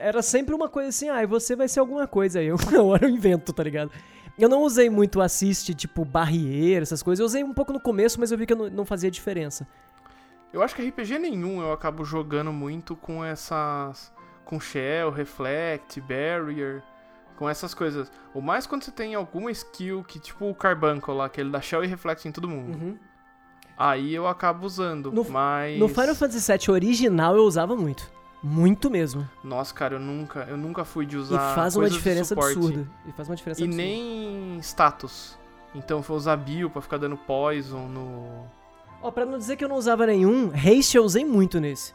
era 0.01 0.21
sempre 0.23 0.53
uma 0.55 0.69
coisa 0.69 0.89
assim, 0.89 1.09
ah, 1.09 1.25
você 1.27 1.55
vai 1.55 1.69
ser 1.69 1.79
alguma 1.79 2.07
coisa 2.09 2.41
aí. 2.41 2.49
Eu, 2.73 2.97
eu 3.01 3.09
invento, 3.09 3.53
tá 3.53 3.63
ligado? 3.63 3.93
Eu 4.37 4.49
não 4.49 4.63
usei 4.63 4.89
muito 4.91 5.21
assist, 5.21 5.73
tipo, 5.75 6.05
barrieira, 6.05 6.83
essas 6.83 7.03
coisas. 7.03 7.21
Eu 7.21 7.27
usei 7.27 7.45
um 7.45 7.55
pouco 7.55 7.73
no 7.73 7.81
começo, 7.81 8.19
mas 8.21 8.31
eu 8.33 8.39
vi 8.39 8.47
que 8.47 8.55
não 8.55 8.85
fazia 8.85 9.11
diferença. 9.11 9.67
Eu 10.53 10.63
acho 10.63 10.75
que 10.75 10.83
RPG 10.87 11.19
nenhum 11.19 11.61
eu 11.61 11.73
acabo 11.73 12.05
jogando 12.05 12.53
muito 12.53 12.97
com 12.97 13.25
essas. 13.25 14.13
com 14.45 14.59
Shell, 14.59 15.11
Reflect, 15.11 16.01
Barrier, 16.01 16.83
com 17.37 17.49
essas 17.49 17.75
coisas. 17.75 18.11
O 18.35 18.41
mais 18.41 18.67
quando 18.67 18.83
você 18.83 18.91
tem 18.91 19.15
alguma 19.15 19.51
skill 19.51 20.03
que, 20.03 20.19
tipo 20.19 20.49
o 20.49 20.55
Carbuncle 20.55 21.15
lá, 21.15 21.29
que 21.29 21.41
ele 21.41 21.51
dá 21.51 21.61
Shell 21.61 21.85
e 21.85 21.87
Reflect 21.87 22.27
em 22.27 22.33
todo 22.33 22.49
mundo. 22.49 22.99
Aí 23.77 24.15
eu 24.15 24.27
acabo 24.27 24.67
usando. 24.67 25.13
No- 25.13 25.25
mas. 25.31 25.79
No 25.79 25.89
Final 25.89 26.15
Fantasy 26.15 26.51
VII 26.53 26.71
original 26.75 27.37
eu 27.37 27.45
usava 27.45 27.77
muito. 27.77 28.11
Muito 28.43 28.89
mesmo. 28.91 29.29
Nossa, 29.45 29.75
cara, 29.75 29.97
eu 29.97 30.01
nunca, 30.01 30.41
eu 30.49 30.57
nunca 30.57 30.85
fui 30.85 31.05
de 31.05 31.17
E 31.17 31.19
usar. 31.19 31.55
faz 31.55 31.75
uma 31.77 31.91
diferença 31.91 32.35
absurda. 32.35 32.89
E 33.07 33.13
faz 33.13 33.29
uma 33.29 33.37
diferença 33.37 33.61
E 33.61 33.65
absurda. 33.65 33.83
nem 33.83 34.59
status. 34.61 35.37
Então 35.75 36.03
foi 36.03 36.17
usar 36.17 36.37
Bio 36.37 36.71
pra 36.71 36.81
ficar 36.81 36.97
dando 36.99 37.17
poison 37.17 37.87
no. 37.89 38.47
Ó, 39.03 39.11
pra 39.11 39.25
não 39.25 39.39
dizer 39.39 39.57
que 39.57 39.65
eu 39.65 39.69
não 39.69 39.77
usava 39.77 40.07
nenhum, 40.07 40.51
haste 40.51 40.97
eu 40.97 41.05
usei 41.05 41.25
muito 41.25 41.61
nesse. 41.61 41.95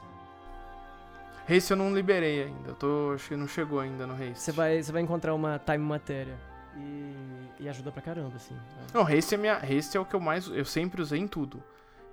Haste 1.50 1.72
eu 1.72 1.78
não 1.78 1.94
liberei 1.94 2.44
ainda. 2.44 2.70
Eu 2.70 2.76
tô. 2.76 3.12
Acho 3.14 3.30
que 3.30 3.36
não 3.36 3.48
chegou 3.48 3.80
ainda 3.80 4.08
no 4.08 4.14
Haste. 4.14 4.40
Você 4.40 4.52
vai, 4.52 4.82
você 4.82 4.92
vai 4.92 5.02
encontrar 5.02 5.34
uma 5.34 5.60
time 5.60 5.80
matéria. 5.80 6.38
E, 6.76 7.16
e 7.60 7.70
ajuda 7.70 7.92
pra 7.92 8.02
caramba, 8.02 8.36
assim. 8.36 8.56
Não, 8.94 9.02
Haste 9.02 9.36
é, 9.36 9.38
minha, 9.38 9.58
Haste 9.58 9.98
é 9.98 10.00
o 10.00 10.06
que 10.06 10.16
eu 10.16 10.20
mais. 10.20 10.48
Eu 10.48 10.66
sempre 10.66 11.02
usei 11.02 11.20
em 11.20 11.28
tudo. 11.28 11.62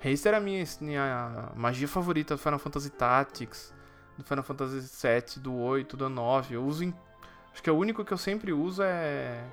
Haste 0.05 0.27
era 0.27 0.39
a 0.39 0.41
minha, 0.41 0.65
minha 0.81 1.51
magia 1.55 1.87
favorita 1.87 2.35
do 2.35 2.39
Final 2.39 2.59
Fantasy 2.59 2.91
Tactics, 2.91 3.73
do 4.19 4.25
Final 4.25 4.43
Fantasy 4.43 4.81
VII, 4.81 5.43
do 5.43 5.55
8, 5.55 5.97
do 5.97 6.09
9. 6.09 6.57
Eu 6.57 6.65
uso 6.65 6.85
em. 6.85 6.95
Acho 7.53 7.63
que 7.63 7.71
é 7.71 7.73
o 7.73 7.77
único 7.77 8.05
que 8.05 8.13
eu 8.13 8.19
sempre 8.19 8.53
uso 8.53 8.83
é. 8.83 9.45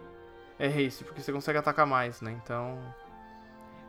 É 0.59 0.67
Haste, 0.67 1.03
porque 1.03 1.21
você 1.21 1.31
consegue 1.31 1.59
atacar 1.59 1.85
mais, 1.85 2.19
né? 2.19 2.35
Então. 2.43 2.79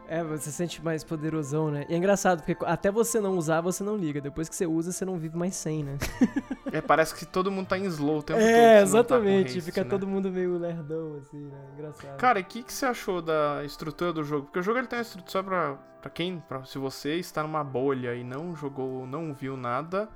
É, 0.09 0.25
você 0.25 0.45
se 0.45 0.53
sente 0.53 0.83
mais 0.83 1.05
poderosão, 1.05 1.71
né? 1.71 1.85
E 1.87 1.95
é 1.95 1.97
engraçado, 1.99 2.43
porque 2.43 2.65
até 2.65 2.91
você 2.91 3.21
não 3.21 3.37
usar, 3.37 3.61
você 3.61 3.85
não 3.85 3.95
liga. 3.95 4.23
Depois 4.23 4.49
que 4.49 4.57
você 4.57 4.67
usa, 4.67 4.91
você 4.91 5.05
não 5.05 5.19
vive 5.19 5.37
mais 5.37 5.55
sem, 5.55 5.85
né? 5.85 5.99
É, 6.71 6.83
parece 6.83 7.15
que 7.15 7.25
todo 7.25 7.51
mundo 7.51 7.67
tá 7.67 7.79
em 7.79 7.85
slow 7.87 8.19
o 8.19 8.23
tempo 8.23 8.39
todo. 8.41 8.47
É, 8.47 8.75
tá 8.75 8.77
com 8.81 8.83
exatamente. 8.83 9.57
haste, 9.57 9.61
Fica 9.63 9.85
né? 9.85 9.89
todo 9.89 10.07
mundo 10.07 10.31
meio 10.31 10.59
lerdão, 10.59 11.17
assim, 11.17 11.47
né? 11.47 11.59
Engraçado. 11.73 12.19
Cara, 12.19 12.39
e 12.39 12.43
o 12.43 12.45
que, 12.45 12.63
que 12.63 12.71
você 12.71 12.85
achou 12.85 13.23
da 13.23 13.63
estrutura 13.65 14.13
do 14.13 14.23
jogo? 14.23 14.45
Porque 14.45 14.59
o 14.59 14.63
jogo 14.63 14.79
ele 14.79 14.87
tem 14.87 14.99
uma 14.99 15.03
estrutura 15.03 15.31
só 15.31 15.43
pra, 15.43 15.75
pra 16.03 16.11
quem? 16.11 16.41
Pra, 16.41 16.65
se 16.67 16.77
você 16.77 17.15
está 17.15 17.43
numa 17.43 17.65
bolha 17.65 18.15
e 18.15 18.23
não 18.23 18.55
jogou, 18.55 19.07
não 19.07 19.33
viu 19.33 19.57
nada. 19.57 20.11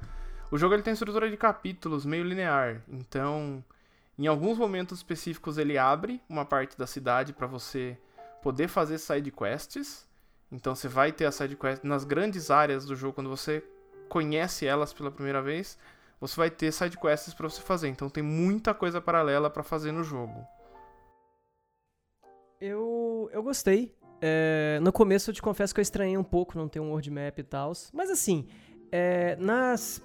O 0.50 0.58
jogo 0.58 0.74
ele 0.74 0.82
tem 0.82 0.92
estrutura 0.92 1.30
de 1.30 1.36
capítulos, 1.38 2.04
meio 2.04 2.22
linear. 2.24 2.82
Então, 2.86 3.64
Em 4.18 4.26
alguns 4.26 4.58
momentos 4.58 4.98
específicos 4.98 5.56
ele 5.56 5.78
abre 5.78 6.20
uma 6.28 6.44
parte 6.44 6.76
da 6.78 6.86
cidade 6.86 7.32
para 7.32 7.46
você 7.46 7.96
poder 8.42 8.68
fazer 8.68 8.98
side 8.98 9.30
quests. 9.30 10.06
Então 10.50 10.74
você 10.74 10.88
vai 10.88 11.12
ter 11.12 11.24
a 11.24 11.32
side 11.32 11.56
quest 11.56 11.82
nas 11.82 12.04
grandes 12.04 12.50
áreas 12.50 12.84
do 12.84 12.94
jogo 12.94 13.14
quando 13.14 13.30
você 13.30 13.64
conhece 14.08 14.66
elas 14.66 14.92
pela 14.92 15.10
primeira 15.10 15.40
vez, 15.40 15.78
você 16.20 16.36
vai 16.36 16.50
ter 16.50 16.70
side 16.70 16.98
quests 16.98 17.32
para 17.32 17.48
você 17.48 17.62
fazer. 17.62 17.88
Então 17.88 18.10
tem 18.10 18.22
muita 18.22 18.74
coisa 18.74 19.00
paralela 19.00 19.48
para 19.48 19.62
fazer 19.62 19.90
no 19.92 20.04
jogo. 20.04 20.46
Eu, 22.60 23.30
eu 23.32 23.42
gostei. 23.42 23.96
É, 24.20 24.78
no 24.82 24.92
começo 24.92 25.30
eu 25.30 25.34
te 25.34 25.42
confesso 25.42 25.74
que 25.74 25.80
eu 25.80 25.82
estranhei 25.82 26.16
um 26.16 26.22
pouco 26.22 26.56
não 26.56 26.68
ter 26.68 26.78
um 26.78 26.90
world 26.90 27.10
map 27.10 27.38
e 27.38 27.42
tal. 27.42 27.72
Mas 27.92 28.10
assim, 28.10 28.46
é, 28.92 29.34
nas, 29.36 30.02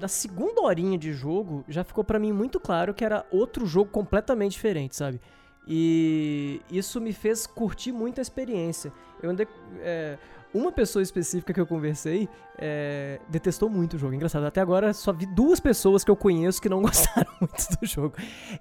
na 0.00 0.08
segunda 0.08 0.62
horinha 0.62 0.96
de 0.96 1.12
jogo 1.12 1.64
já 1.68 1.82
ficou 1.82 2.04
para 2.04 2.18
mim 2.18 2.32
muito 2.32 2.60
claro 2.60 2.94
que 2.94 3.04
era 3.04 3.26
outro 3.30 3.66
jogo 3.66 3.90
completamente 3.90 4.52
diferente, 4.52 4.94
sabe? 4.94 5.20
E 5.66 6.60
isso 6.70 7.00
me 7.00 7.12
fez 7.12 7.46
curtir 7.46 7.92
muito 7.92 8.18
a 8.18 8.22
experiência. 8.22 8.92
Eu 9.22 9.30
andei, 9.30 9.46
é, 9.78 10.18
uma 10.52 10.72
pessoa 10.72 11.02
específica 11.02 11.52
que 11.52 11.60
eu 11.60 11.66
conversei 11.66 12.28
é, 12.58 13.20
detestou 13.28 13.70
muito 13.70 13.94
o 13.94 13.98
jogo. 13.98 14.14
Engraçado, 14.14 14.44
até 14.44 14.60
agora 14.60 14.92
só 14.92 15.12
vi 15.12 15.24
duas 15.24 15.60
pessoas 15.60 16.02
que 16.02 16.10
eu 16.10 16.16
conheço 16.16 16.60
que 16.60 16.68
não 16.68 16.82
gostaram 16.82 17.30
muito 17.40 17.80
do 17.80 17.86
jogo. 17.86 18.14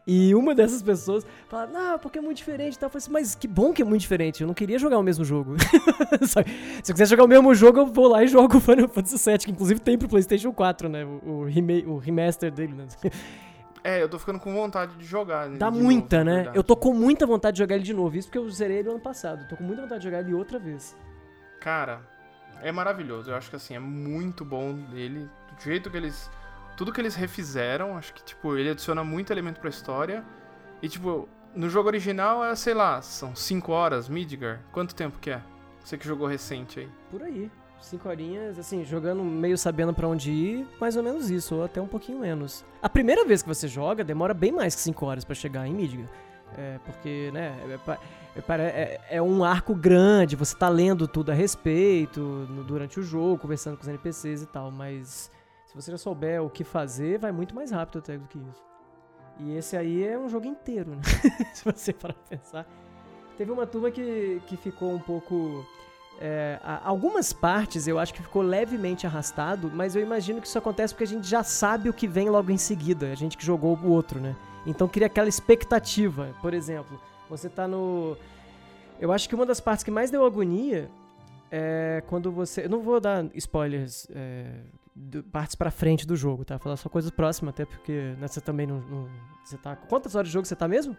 E 0.06 0.36
uma 0.36 0.54
dessas 0.54 0.84
pessoas 0.84 1.26
fala, 1.48 1.68
não, 1.68 2.00
porque 2.00 2.20
é 2.20 2.22
muito 2.22 2.38
diferente 2.38 2.76
e 2.76 2.80
tal. 2.80 2.88
Eu 2.88 2.92
falei 2.92 3.04
assim, 3.04 3.12
mas 3.12 3.36
que 3.36 3.48
bom 3.48 3.74
que 3.74 3.82
é 3.82 3.86
muito 3.86 4.02
diferente. 4.02 4.42
Eu 4.42 4.48
não 4.48 4.54
queria 4.54 4.78
jogar 4.78 5.00
o 5.00 5.04
mesmo 5.04 5.26
jogo. 5.26 5.56
Se 6.84 6.92
eu 6.92 6.94
quiser 6.94 7.08
jogar 7.08 7.24
o 7.24 7.28
mesmo 7.28 7.54
jogo, 7.56 7.80
eu 7.80 7.88
vou 7.88 8.08
lá 8.08 8.24
e 8.24 8.28
jogo 8.28 8.58
o 8.58 8.62
Final 8.62 8.88
Fantasy 8.88 9.30
VII, 9.30 9.38
que 9.40 9.52
inclusive 9.52 9.80
tem 9.80 9.98
pro 9.98 10.08
PlayStation 10.08 10.54
4, 10.54 10.88
né? 10.88 11.04
O, 11.06 11.48
o, 11.88 11.98
remaster 11.98 12.52
dele, 12.52 12.74
né? 12.74 12.86
É, 13.84 14.02
eu 14.02 14.10
tô 14.10 14.20
ficando 14.20 14.40
com 14.40 14.54
vontade 14.54 14.96
de 14.96 15.06
jogar. 15.06 15.50
Dá 15.50 15.70
de 15.70 15.78
muita, 15.78 16.24
novo, 16.24 16.38
né? 16.38 16.52
Eu 16.54 16.64
tô 16.64 16.76
com 16.76 16.94
muita 16.94 17.26
vontade 17.26 17.56
de 17.56 17.60
jogar 17.60 17.76
ele 17.76 17.84
de 17.84 17.94
novo. 17.94 18.16
Isso 18.18 18.28
porque 18.28 18.38
eu 18.38 18.50
zerei 18.50 18.80
ele 18.80 18.90
ano 18.90 19.00
passado. 19.00 19.48
Tô 19.48 19.56
com 19.56 19.64
muita 19.64 19.84
vontade 19.84 20.02
de 20.02 20.08
jogar 20.08 20.20
ele 20.20 20.34
outra 20.34 20.60
vez. 20.60 20.98
Cara, 21.60 22.02
é 22.62 22.72
maravilhoso. 22.72 23.32
Eu 23.32 23.36
acho 23.36 23.50
que 23.50 23.56
assim, 23.56 23.76
é 23.76 23.80
muito 23.80 24.44
bom 24.44 24.74
dele. 24.74 25.30
Do 25.56 25.64
jeito 25.64 25.90
que 25.90 25.98
eles. 25.98 26.30
Tudo 26.76 26.94
que 26.94 27.02
eles 27.02 27.16
refizeram, 27.16 27.98
acho 27.98 28.14
que, 28.14 28.24
tipo, 28.24 28.56
ele 28.56 28.70
adiciona 28.70 29.04
muito 29.04 29.34
elemento 29.34 29.60
pra 29.60 29.70
história. 29.70 30.24
E, 30.82 30.88
tipo, 30.88 31.28
no 31.54 31.70
jogo 31.70 31.90
original 31.90 32.44
é, 32.44 32.56
sei 32.56 32.74
lá, 32.74 33.02
são 33.02 33.36
5 33.36 33.72
horas, 33.72 34.08
Midgar. 34.08 34.62
Quanto 34.72 34.96
tempo 34.96 35.20
que 35.20 35.30
é? 35.30 35.42
Você 35.84 35.98
que 35.98 36.08
jogou 36.08 36.28
recente 36.28 36.80
aí. 36.80 36.90
Por 37.12 37.24
aí. 37.24 37.52
5 37.82 38.10
horinhas, 38.10 38.60
assim, 38.60 38.84
jogando 38.84 39.24
meio 39.24 39.58
sabendo 39.58 39.94
para 39.94 40.08
onde 40.08 40.32
ir, 40.32 40.68
mais 40.80 40.96
ou 40.96 41.04
menos 41.04 41.30
isso, 41.30 41.56
ou 41.56 41.64
até 41.64 41.82
um 41.82 41.88
pouquinho 41.88 42.20
menos. 42.20 42.66
A 42.82 42.90
primeira 42.90 43.26
vez 43.26 43.42
que 43.42 43.48
você 43.48 43.68
joga, 43.68 44.04
demora 44.04 44.34
bem 44.34 44.52
mais 44.52 44.76
que 44.76 44.82
5 44.82 45.06
horas 45.06 45.26
para 45.26 45.36
chegar 45.36 45.68
em 45.68 45.74
Midgar. 45.74 46.08
É, 46.58 46.80
porque, 46.86 47.30
né, 47.32 47.56
é, 47.68 47.98
é, 48.36 48.64
é, 48.64 49.02
é, 49.18 49.22
um 49.22 49.44
arco 49.44 49.76
grande, 49.76 50.36
você 50.36 50.56
tá 50.56 50.68
lendo 50.68 51.08
tudo 51.08 51.32
a 51.32 51.36
respeito 51.36 52.20
no, 52.20 52.64
durante 52.64 53.00
o 53.00 53.04
jogo, 53.04 53.38
conversando 53.38 53.76
com 53.78 53.84
os 53.84 53.88
NPCs 53.88 54.42
e 54.42 54.46
tal, 54.48 54.72
mas 54.72 55.32
se 55.66 55.76
você 55.76 55.92
já 55.92 55.98
souber 55.98 56.44
o 56.44 56.50
que 56.50 56.64
fazer, 56.64 57.20
vai 57.20 57.32
muito 57.32 57.54
mais 57.54 57.72
rápido 57.72 58.00
até 58.00 58.18
do 58.18 58.28
que 58.28 58.38
isso. 58.40 58.64
E 59.40 59.56
esse 59.56 59.78
aí 59.78 60.04
é 60.04 60.18
um 60.18 60.28
jogo 60.28 60.48
inteiro, 60.48 60.92
né? 60.92 61.02
se 61.54 61.64
você 61.64 61.94
parar 61.94 62.16
pensar. 62.28 62.68
Teve 63.38 63.52
uma 63.52 63.66
turma 63.66 63.90
que, 63.90 64.42
que 64.48 64.58
ficou 64.58 64.92
um 64.92 65.00
pouco. 65.00 65.66
É, 66.22 66.60
algumas 66.84 67.32
partes 67.32 67.88
eu 67.88 67.98
acho 67.98 68.14
que 68.14 68.22
ficou 68.22 68.42
levemente 68.42 69.08
arrastado, 69.08 69.72
mas 69.74 69.96
eu 69.96 70.02
imagino 70.02 70.42
que 70.42 70.48
isso 70.48 70.58
acontece 70.58 70.94
porque 70.94 71.06
a 71.06 71.08
gente 71.08 71.26
já 71.26 71.44
sabe 71.44 71.88
o 71.88 71.94
que 71.94 72.08
vem 72.08 72.30
logo 72.30 72.52
em 72.52 72.58
seguida, 72.58 73.10
a 73.10 73.16
gente 73.16 73.38
que 73.38 73.46
jogou 73.46 73.78
o 73.78 73.90
outro, 73.90 74.20
né? 74.20 74.36
Então 74.66 74.88
cria 74.88 75.08
aquela 75.08 75.30
expectativa. 75.30 76.36
Por 76.42 76.54
exemplo, 76.54 77.00
você 77.30 77.48
tá 77.48 77.68
no. 77.68 78.18
Eu 79.00 79.14
acho 79.14 79.30
que 79.30 79.36
uma 79.36 79.46
das 79.46 79.62
partes 79.62 79.84
que 79.84 79.92
mais 79.92 80.12
deu 80.12 80.26
agonia 80.26 80.90
é 81.50 82.04
quando 82.08 82.32
você. 82.32 82.66
Eu 82.66 82.70
não 82.70 82.82
vou 82.82 83.00
dar 83.00 83.26
spoilers. 83.36 84.06
É, 84.14 84.60
partes 85.32 85.56
pra 85.56 85.72
frente 85.72 86.06
do 86.06 86.16
jogo, 86.18 86.44
tá? 86.44 86.56
Vou 86.56 86.64
falar 86.64 86.76
só 86.76 86.90
coisas 86.90 87.10
próximas, 87.12 87.54
até 87.54 87.64
porque 87.64 88.14
né, 88.20 88.28
você 88.28 88.42
também 88.42 88.68
não, 88.68 88.82
não, 88.82 89.10
Você 89.46 89.58
tá. 89.58 89.76
Quantas 89.76 90.16
horas 90.16 90.28
de 90.28 90.34
jogo 90.34 90.46
você 90.46 90.56
tá 90.56 90.68
mesmo? 90.68 90.98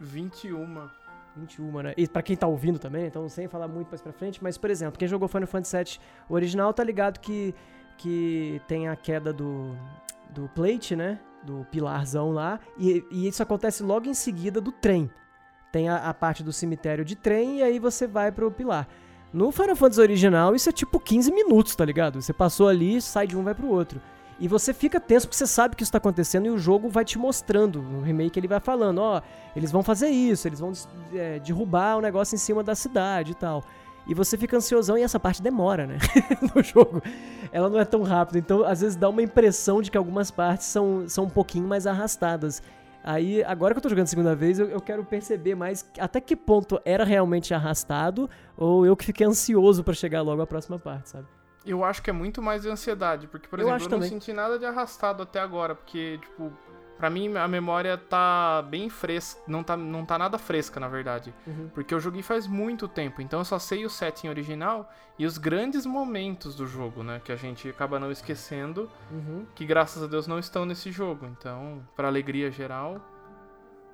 21. 0.00 0.88
21, 1.36 1.82
né? 1.82 1.94
E 1.96 2.06
pra 2.08 2.22
quem 2.22 2.36
tá 2.36 2.46
ouvindo 2.46 2.78
também, 2.78 3.06
então 3.06 3.28
sem 3.28 3.48
falar 3.48 3.68
muito 3.68 3.88
mais 3.88 4.00
pra 4.00 4.12
frente, 4.12 4.42
mas, 4.42 4.58
por 4.58 4.70
exemplo, 4.70 4.98
quem 4.98 5.06
jogou 5.06 5.28
Final 5.28 5.46
Fantasy 5.46 5.76
VII 5.76 6.00
original 6.28 6.72
tá 6.72 6.82
ligado 6.82 7.20
que, 7.20 7.54
que 7.96 8.60
tem 8.66 8.88
a 8.88 8.96
queda 8.96 9.32
do, 9.32 9.76
do 10.30 10.48
plate, 10.48 10.96
né? 10.96 11.20
do 11.42 11.66
pilarzão 11.70 12.30
lá, 12.30 12.60
e, 12.76 13.04
e, 13.10 13.26
isso 13.26 13.42
acontece 13.42 13.82
logo 13.82 14.08
em 14.08 14.14
seguida 14.14 14.60
do 14.60 14.72
trem. 14.72 15.10
Tem 15.72 15.88
a, 15.88 16.08
a, 16.08 16.14
parte 16.14 16.42
do 16.42 16.52
cemitério 16.52 17.04
de 17.04 17.14
trem 17.14 17.58
e 17.58 17.62
aí 17.62 17.78
você 17.78 18.06
vai 18.06 18.32
pro 18.32 18.50
pilar. 18.50 18.88
No 19.32 19.52
Final 19.52 19.76
Fantasy 19.76 20.00
original, 20.00 20.54
isso 20.54 20.68
é 20.68 20.72
tipo 20.72 20.98
15 20.98 21.30
minutos, 21.30 21.76
tá 21.76 21.84
ligado? 21.84 22.20
Você 22.20 22.32
passou 22.32 22.68
ali, 22.68 23.00
sai 23.00 23.26
de 23.26 23.36
um, 23.36 23.42
vai 23.42 23.54
pro 23.54 23.68
outro. 23.68 24.00
E 24.38 24.46
você 24.46 24.72
fica 24.72 25.00
tenso 25.00 25.26
porque 25.26 25.36
você 25.36 25.46
sabe 25.46 25.74
que 25.74 25.82
isso 25.82 25.90
tá 25.90 25.98
acontecendo 25.98 26.46
e 26.46 26.50
o 26.50 26.58
jogo 26.58 26.88
vai 26.88 27.04
te 27.04 27.18
mostrando. 27.18 27.82
No 27.82 28.02
remake 28.02 28.38
ele 28.38 28.46
vai 28.46 28.60
falando, 28.60 28.98
ó, 28.98 29.18
oh, 29.18 29.22
eles 29.56 29.72
vão 29.72 29.82
fazer 29.82 30.08
isso, 30.08 30.46
eles 30.46 30.60
vão 30.60 30.72
é, 31.12 31.40
derrubar 31.40 31.96
o 31.96 32.00
negócio 32.00 32.36
em 32.36 32.38
cima 32.38 32.62
da 32.62 32.74
cidade 32.74 33.32
e 33.32 33.34
tal. 33.34 33.64
E 34.06 34.14
você 34.14 34.38
fica 34.38 34.56
ansiosão 34.56 34.96
e 34.96 35.02
essa 35.02 35.20
parte 35.20 35.42
demora, 35.42 35.86
né? 35.86 35.98
no 36.54 36.62
jogo. 36.62 37.02
Ela 37.52 37.68
não 37.68 37.78
é 37.78 37.84
tão 37.84 38.02
rápida. 38.02 38.38
Então, 38.38 38.64
às 38.64 38.80
vezes, 38.80 38.96
dá 38.96 39.08
uma 39.08 39.22
impressão 39.22 39.82
de 39.82 39.90
que 39.90 39.98
algumas 39.98 40.30
partes 40.30 40.66
são, 40.66 41.06
são 41.08 41.24
um 41.24 41.28
pouquinho 41.28 41.68
mais 41.68 41.86
arrastadas. 41.86 42.62
Aí, 43.04 43.44
agora 43.44 43.74
que 43.74 43.78
eu 43.78 43.82
tô 43.82 43.88
jogando 43.88 44.04
a 44.04 44.08
segunda 44.08 44.34
vez, 44.34 44.58
eu, 44.58 44.68
eu 44.68 44.80
quero 44.80 45.04
perceber 45.04 45.54
mais 45.54 45.86
até 45.98 46.20
que 46.20 46.34
ponto 46.34 46.80
era 46.84 47.04
realmente 47.04 47.52
arrastado 47.52 48.30
ou 48.56 48.86
eu 48.86 48.96
que 48.96 49.04
fiquei 49.04 49.26
ansioso 49.26 49.84
para 49.84 49.94
chegar 49.94 50.22
logo 50.22 50.40
à 50.40 50.46
próxima 50.46 50.78
parte, 50.78 51.10
sabe? 51.10 51.26
Eu 51.68 51.84
acho 51.84 52.02
que 52.02 52.10
é 52.10 52.12
muito 52.12 52.40
mais 52.40 52.62
de 52.62 52.68
ansiedade, 52.68 53.26
porque, 53.26 53.48
por 53.48 53.58
eu 53.58 53.68
exemplo, 53.68 53.84
eu 53.84 53.90
não 53.90 53.96
também. 53.98 54.08
senti 54.08 54.32
nada 54.32 54.58
de 54.58 54.64
arrastado 54.64 55.22
até 55.22 55.40
agora, 55.40 55.74
porque, 55.74 56.18
tipo, 56.18 56.52
Pra 56.98 57.08
mim, 57.08 57.36
a 57.36 57.46
memória 57.46 57.96
tá 57.96 58.60
bem 58.62 58.90
fresca. 58.90 59.40
Não 59.46 59.62
tá, 59.62 59.76
não 59.76 60.04
tá 60.04 60.18
nada 60.18 60.36
fresca, 60.36 60.80
na 60.80 60.88
verdade. 60.88 61.32
Uhum. 61.46 61.70
Porque 61.72 61.94
eu 61.94 62.00
joguei 62.00 62.22
faz 62.22 62.48
muito 62.48 62.88
tempo. 62.88 63.22
Então 63.22 63.38
eu 63.38 63.44
só 63.44 63.56
sei 63.56 63.84
o 63.84 63.90
setting 63.90 64.28
original 64.28 64.92
e 65.16 65.24
os 65.24 65.38
grandes 65.38 65.86
momentos 65.86 66.56
do 66.56 66.66
jogo, 66.66 67.04
né? 67.04 67.20
Que 67.24 67.30
a 67.30 67.36
gente 67.36 67.68
acaba 67.68 68.00
não 68.00 68.10
esquecendo. 68.10 68.90
Uhum. 69.12 69.46
Que 69.54 69.64
graças 69.64 70.02
a 70.02 70.08
Deus 70.08 70.26
não 70.26 70.40
estão 70.40 70.66
nesse 70.66 70.90
jogo. 70.90 71.24
Então, 71.26 71.86
pra 71.94 72.08
alegria 72.08 72.50
geral. 72.50 73.00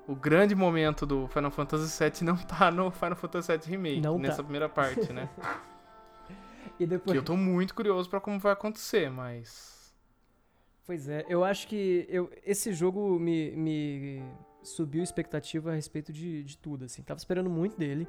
O 0.07 0.15
grande 0.15 0.55
momento 0.55 1.05
do 1.05 1.27
Final 1.27 1.51
Fantasy 1.51 2.03
VII 2.03 2.23
não 2.23 2.37
tá 2.37 2.71
no 2.71 2.89
Final 2.89 3.15
Fantasy 3.15 3.51
VII 3.51 3.69
Remake, 3.69 4.01
não 4.01 4.17
nessa 4.17 4.37
tá. 4.37 4.43
primeira 4.43 4.69
parte, 4.69 5.11
né? 5.13 5.29
e 6.79 6.85
depois... 6.85 7.13
Que 7.13 7.17
eu 7.17 7.23
tô 7.23 7.35
muito 7.35 7.73
curioso 7.73 8.09
para 8.09 8.19
como 8.19 8.39
vai 8.39 8.53
acontecer, 8.53 9.09
mas 9.09 9.75
Pois 10.85 11.09
é, 11.09 11.25
eu 11.27 11.43
acho 11.43 11.67
que 11.67 12.05
eu, 12.07 12.29
esse 12.45 12.71
jogo 12.71 13.17
me, 13.19 13.51
me 13.55 14.23
subiu 14.61 15.03
expectativa 15.03 15.71
a 15.71 15.73
respeito 15.73 16.13
de, 16.13 16.43
de 16.43 16.57
tudo, 16.57 16.85
assim. 16.85 17.01
Tava 17.01 17.17
esperando 17.17 17.49
muito 17.49 17.75
dele. 17.75 18.07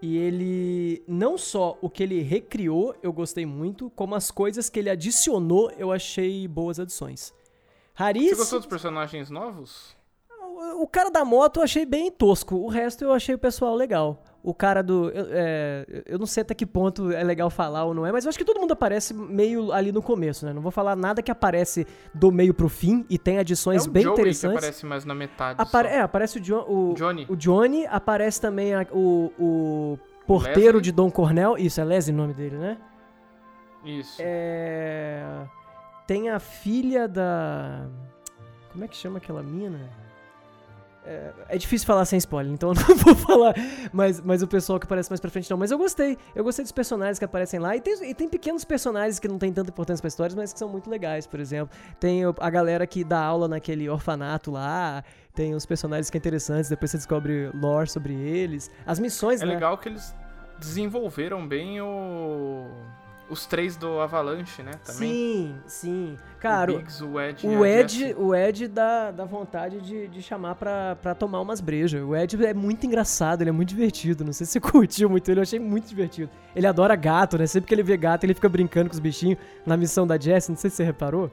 E 0.00 0.16
ele, 0.16 1.02
não 1.06 1.36
só 1.36 1.76
o 1.80 1.90
que 1.90 2.02
ele 2.02 2.22
recriou, 2.22 2.94
eu 3.02 3.12
gostei 3.12 3.44
muito, 3.44 3.90
como 3.90 4.14
as 4.14 4.30
coisas 4.30 4.70
que 4.70 4.78
ele 4.78 4.90
adicionou, 4.90 5.70
eu 5.72 5.90
achei 5.90 6.46
boas 6.46 6.78
adições. 6.78 7.34
Haris... 7.94 8.30
Você 8.30 8.36
gostou 8.36 8.58
dos 8.60 8.68
personagens 8.68 9.28
novos? 9.28 9.96
O, 10.30 10.82
o 10.82 10.86
cara 10.86 11.10
da 11.10 11.24
moto 11.24 11.58
eu 11.58 11.64
achei 11.64 11.84
bem 11.84 12.10
tosco, 12.10 12.56
o 12.56 12.68
resto 12.68 13.02
eu 13.04 13.12
achei 13.12 13.34
o 13.34 13.38
pessoal 13.38 13.74
legal 13.74 14.22
o 14.42 14.52
cara 14.52 14.82
do. 14.82 15.08
Eu, 15.10 15.26
é, 15.30 16.02
eu 16.06 16.18
não 16.18 16.26
sei 16.26 16.40
até 16.40 16.54
que 16.54 16.66
ponto 16.66 17.12
é 17.12 17.22
legal 17.22 17.48
falar 17.48 17.84
ou 17.84 17.94
não 17.94 18.04
é, 18.04 18.10
mas 18.10 18.24
eu 18.24 18.28
acho 18.28 18.38
que 18.38 18.44
todo 18.44 18.60
mundo 18.60 18.72
aparece 18.72 19.14
meio 19.14 19.72
ali 19.72 19.92
no 19.92 20.02
começo, 20.02 20.44
né? 20.44 20.52
Não 20.52 20.60
vou 20.60 20.72
falar 20.72 20.96
nada 20.96 21.22
que 21.22 21.30
aparece 21.30 21.86
do 22.12 22.32
meio 22.32 22.52
pro 22.52 22.68
fim 22.68 23.06
e 23.08 23.18
tem 23.18 23.38
adições 23.38 23.86
é 23.86 23.90
bem 23.90 24.02
Joey 24.02 24.14
interessantes. 24.14 24.58
Que 24.58 24.64
aparece 24.64 24.86
mais 24.86 25.04
na 25.04 25.14
metade. 25.14 25.60
Apare 25.60 25.88
é, 25.88 26.00
aparece 26.00 26.38
o, 26.38 26.90
o 26.90 26.94
Johnny. 26.94 27.26
O 27.28 27.36
Johnny, 27.36 27.86
aparece 27.86 28.40
também 28.40 28.74
a, 28.74 28.86
o, 28.90 29.32
o 29.38 29.98
porteiro 30.26 30.78
Leslie? 30.78 30.82
de 30.82 30.92
Dom 30.92 31.10
Cornel. 31.10 31.56
Isso, 31.56 31.80
é 31.80 31.84
Leslie 31.84 32.14
o 32.14 32.18
nome 32.18 32.34
dele, 32.34 32.56
né? 32.56 32.78
Isso. 33.84 34.16
É. 34.20 35.24
Tem 36.06 36.30
a 36.30 36.40
filha 36.40 37.06
da. 37.06 37.86
Como 38.72 38.84
é 38.84 38.88
que 38.88 38.96
chama 38.96 39.18
aquela 39.18 39.42
mina? 39.42 39.90
É, 41.04 41.32
é, 41.48 41.58
difícil 41.58 41.84
falar 41.84 42.04
sem 42.04 42.16
spoiler, 42.16 42.52
então 42.52 42.70
eu 42.70 42.74
não 42.76 42.94
vou 42.96 43.14
falar 43.16 43.54
mas, 43.92 44.20
mas 44.20 44.40
o 44.40 44.46
pessoal 44.46 44.78
que 44.78 44.86
aparece 44.86 45.10
mais 45.10 45.20
pra 45.20 45.30
frente 45.30 45.50
não. 45.50 45.56
Mas 45.56 45.70
eu 45.70 45.78
gostei. 45.78 46.16
Eu 46.34 46.44
gostei 46.44 46.62
dos 46.62 46.72
personagens 46.72 47.18
que 47.18 47.24
aparecem 47.24 47.58
lá. 47.58 47.76
E 47.76 47.80
tem, 47.80 48.10
e 48.10 48.14
tem 48.14 48.28
pequenos 48.28 48.64
personagens 48.64 49.18
que 49.18 49.26
não 49.26 49.38
tem 49.38 49.52
tanta 49.52 49.70
importância 49.70 50.00
pra 50.00 50.08
histórias, 50.08 50.34
mas 50.34 50.52
que 50.52 50.58
são 50.58 50.68
muito 50.68 50.88
legais, 50.88 51.26
por 51.26 51.40
exemplo. 51.40 51.76
Tem 51.98 52.22
a 52.24 52.50
galera 52.50 52.86
que 52.86 53.02
dá 53.02 53.20
aula 53.20 53.48
naquele 53.48 53.88
orfanato 53.88 54.50
lá. 54.50 55.02
Tem 55.34 55.54
os 55.54 55.66
personagens 55.66 56.08
que 56.10 56.16
é 56.16 56.20
interessantes, 56.20 56.68
depois 56.68 56.90
você 56.90 56.98
descobre 56.98 57.50
lore 57.54 57.88
sobre 57.88 58.14
eles. 58.14 58.70
As 58.86 58.98
missões, 58.98 59.40
é 59.40 59.46
né? 59.46 59.52
É 59.52 59.54
legal 59.54 59.78
que 59.78 59.88
eles 59.88 60.14
desenvolveram 60.58 61.46
bem 61.46 61.80
o 61.80 62.66
os 63.28 63.46
três 63.46 63.76
do 63.76 64.00
Avalanche, 64.00 64.62
né? 64.62 64.72
Também. 64.84 65.10
Sim, 65.10 65.56
sim. 65.66 66.18
Cara, 66.38 66.72
o 66.72 66.76
Biggs, 66.76 67.02
o 67.04 67.20
Ed. 67.20 67.46
o 67.46 67.64
Ed, 67.64 68.14
o 68.18 68.34
Ed 68.34 68.68
dá, 68.68 69.10
dá 69.10 69.24
vontade 69.24 69.80
de, 69.80 70.08
de 70.08 70.22
chamar 70.22 70.54
pra, 70.56 70.96
pra 70.96 71.14
tomar 71.14 71.40
umas 71.40 71.60
brejas. 71.60 72.02
O 72.02 72.14
Ed 72.14 72.44
é 72.44 72.52
muito 72.52 72.84
engraçado, 72.84 73.42
ele 73.42 73.50
é 73.50 73.52
muito 73.52 73.70
divertido. 73.70 74.24
Não 74.24 74.32
sei 74.32 74.46
se 74.46 74.52
você 74.52 74.60
curtiu 74.60 75.08
muito 75.08 75.30
ele, 75.30 75.40
eu 75.40 75.42
achei 75.42 75.58
muito 75.58 75.88
divertido. 75.88 76.30
Ele 76.54 76.66
adora 76.66 76.94
gato, 76.94 77.38
né? 77.38 77.46
Sempre 77.46 77.68
que 77.68 77.74
ele 77.74 77.82
vê 77.82 77.96
gato, 77.96 78.24
ele 78.24 78.34
fica 78.34 78.48
brincando 78.48 78.90
com 78.90 78.94
os 78.94 79.00
bichinhos 79.00 79.38
na 79.64 79.76
missão 79.76 80.06
da 80.06 80.18
Jessie. 80.18 80.50
Não 80.50 80.58
sei 80.58 80.68
se 80.68 80.76
você 80.76 80.84
reparou. 80.84 81.30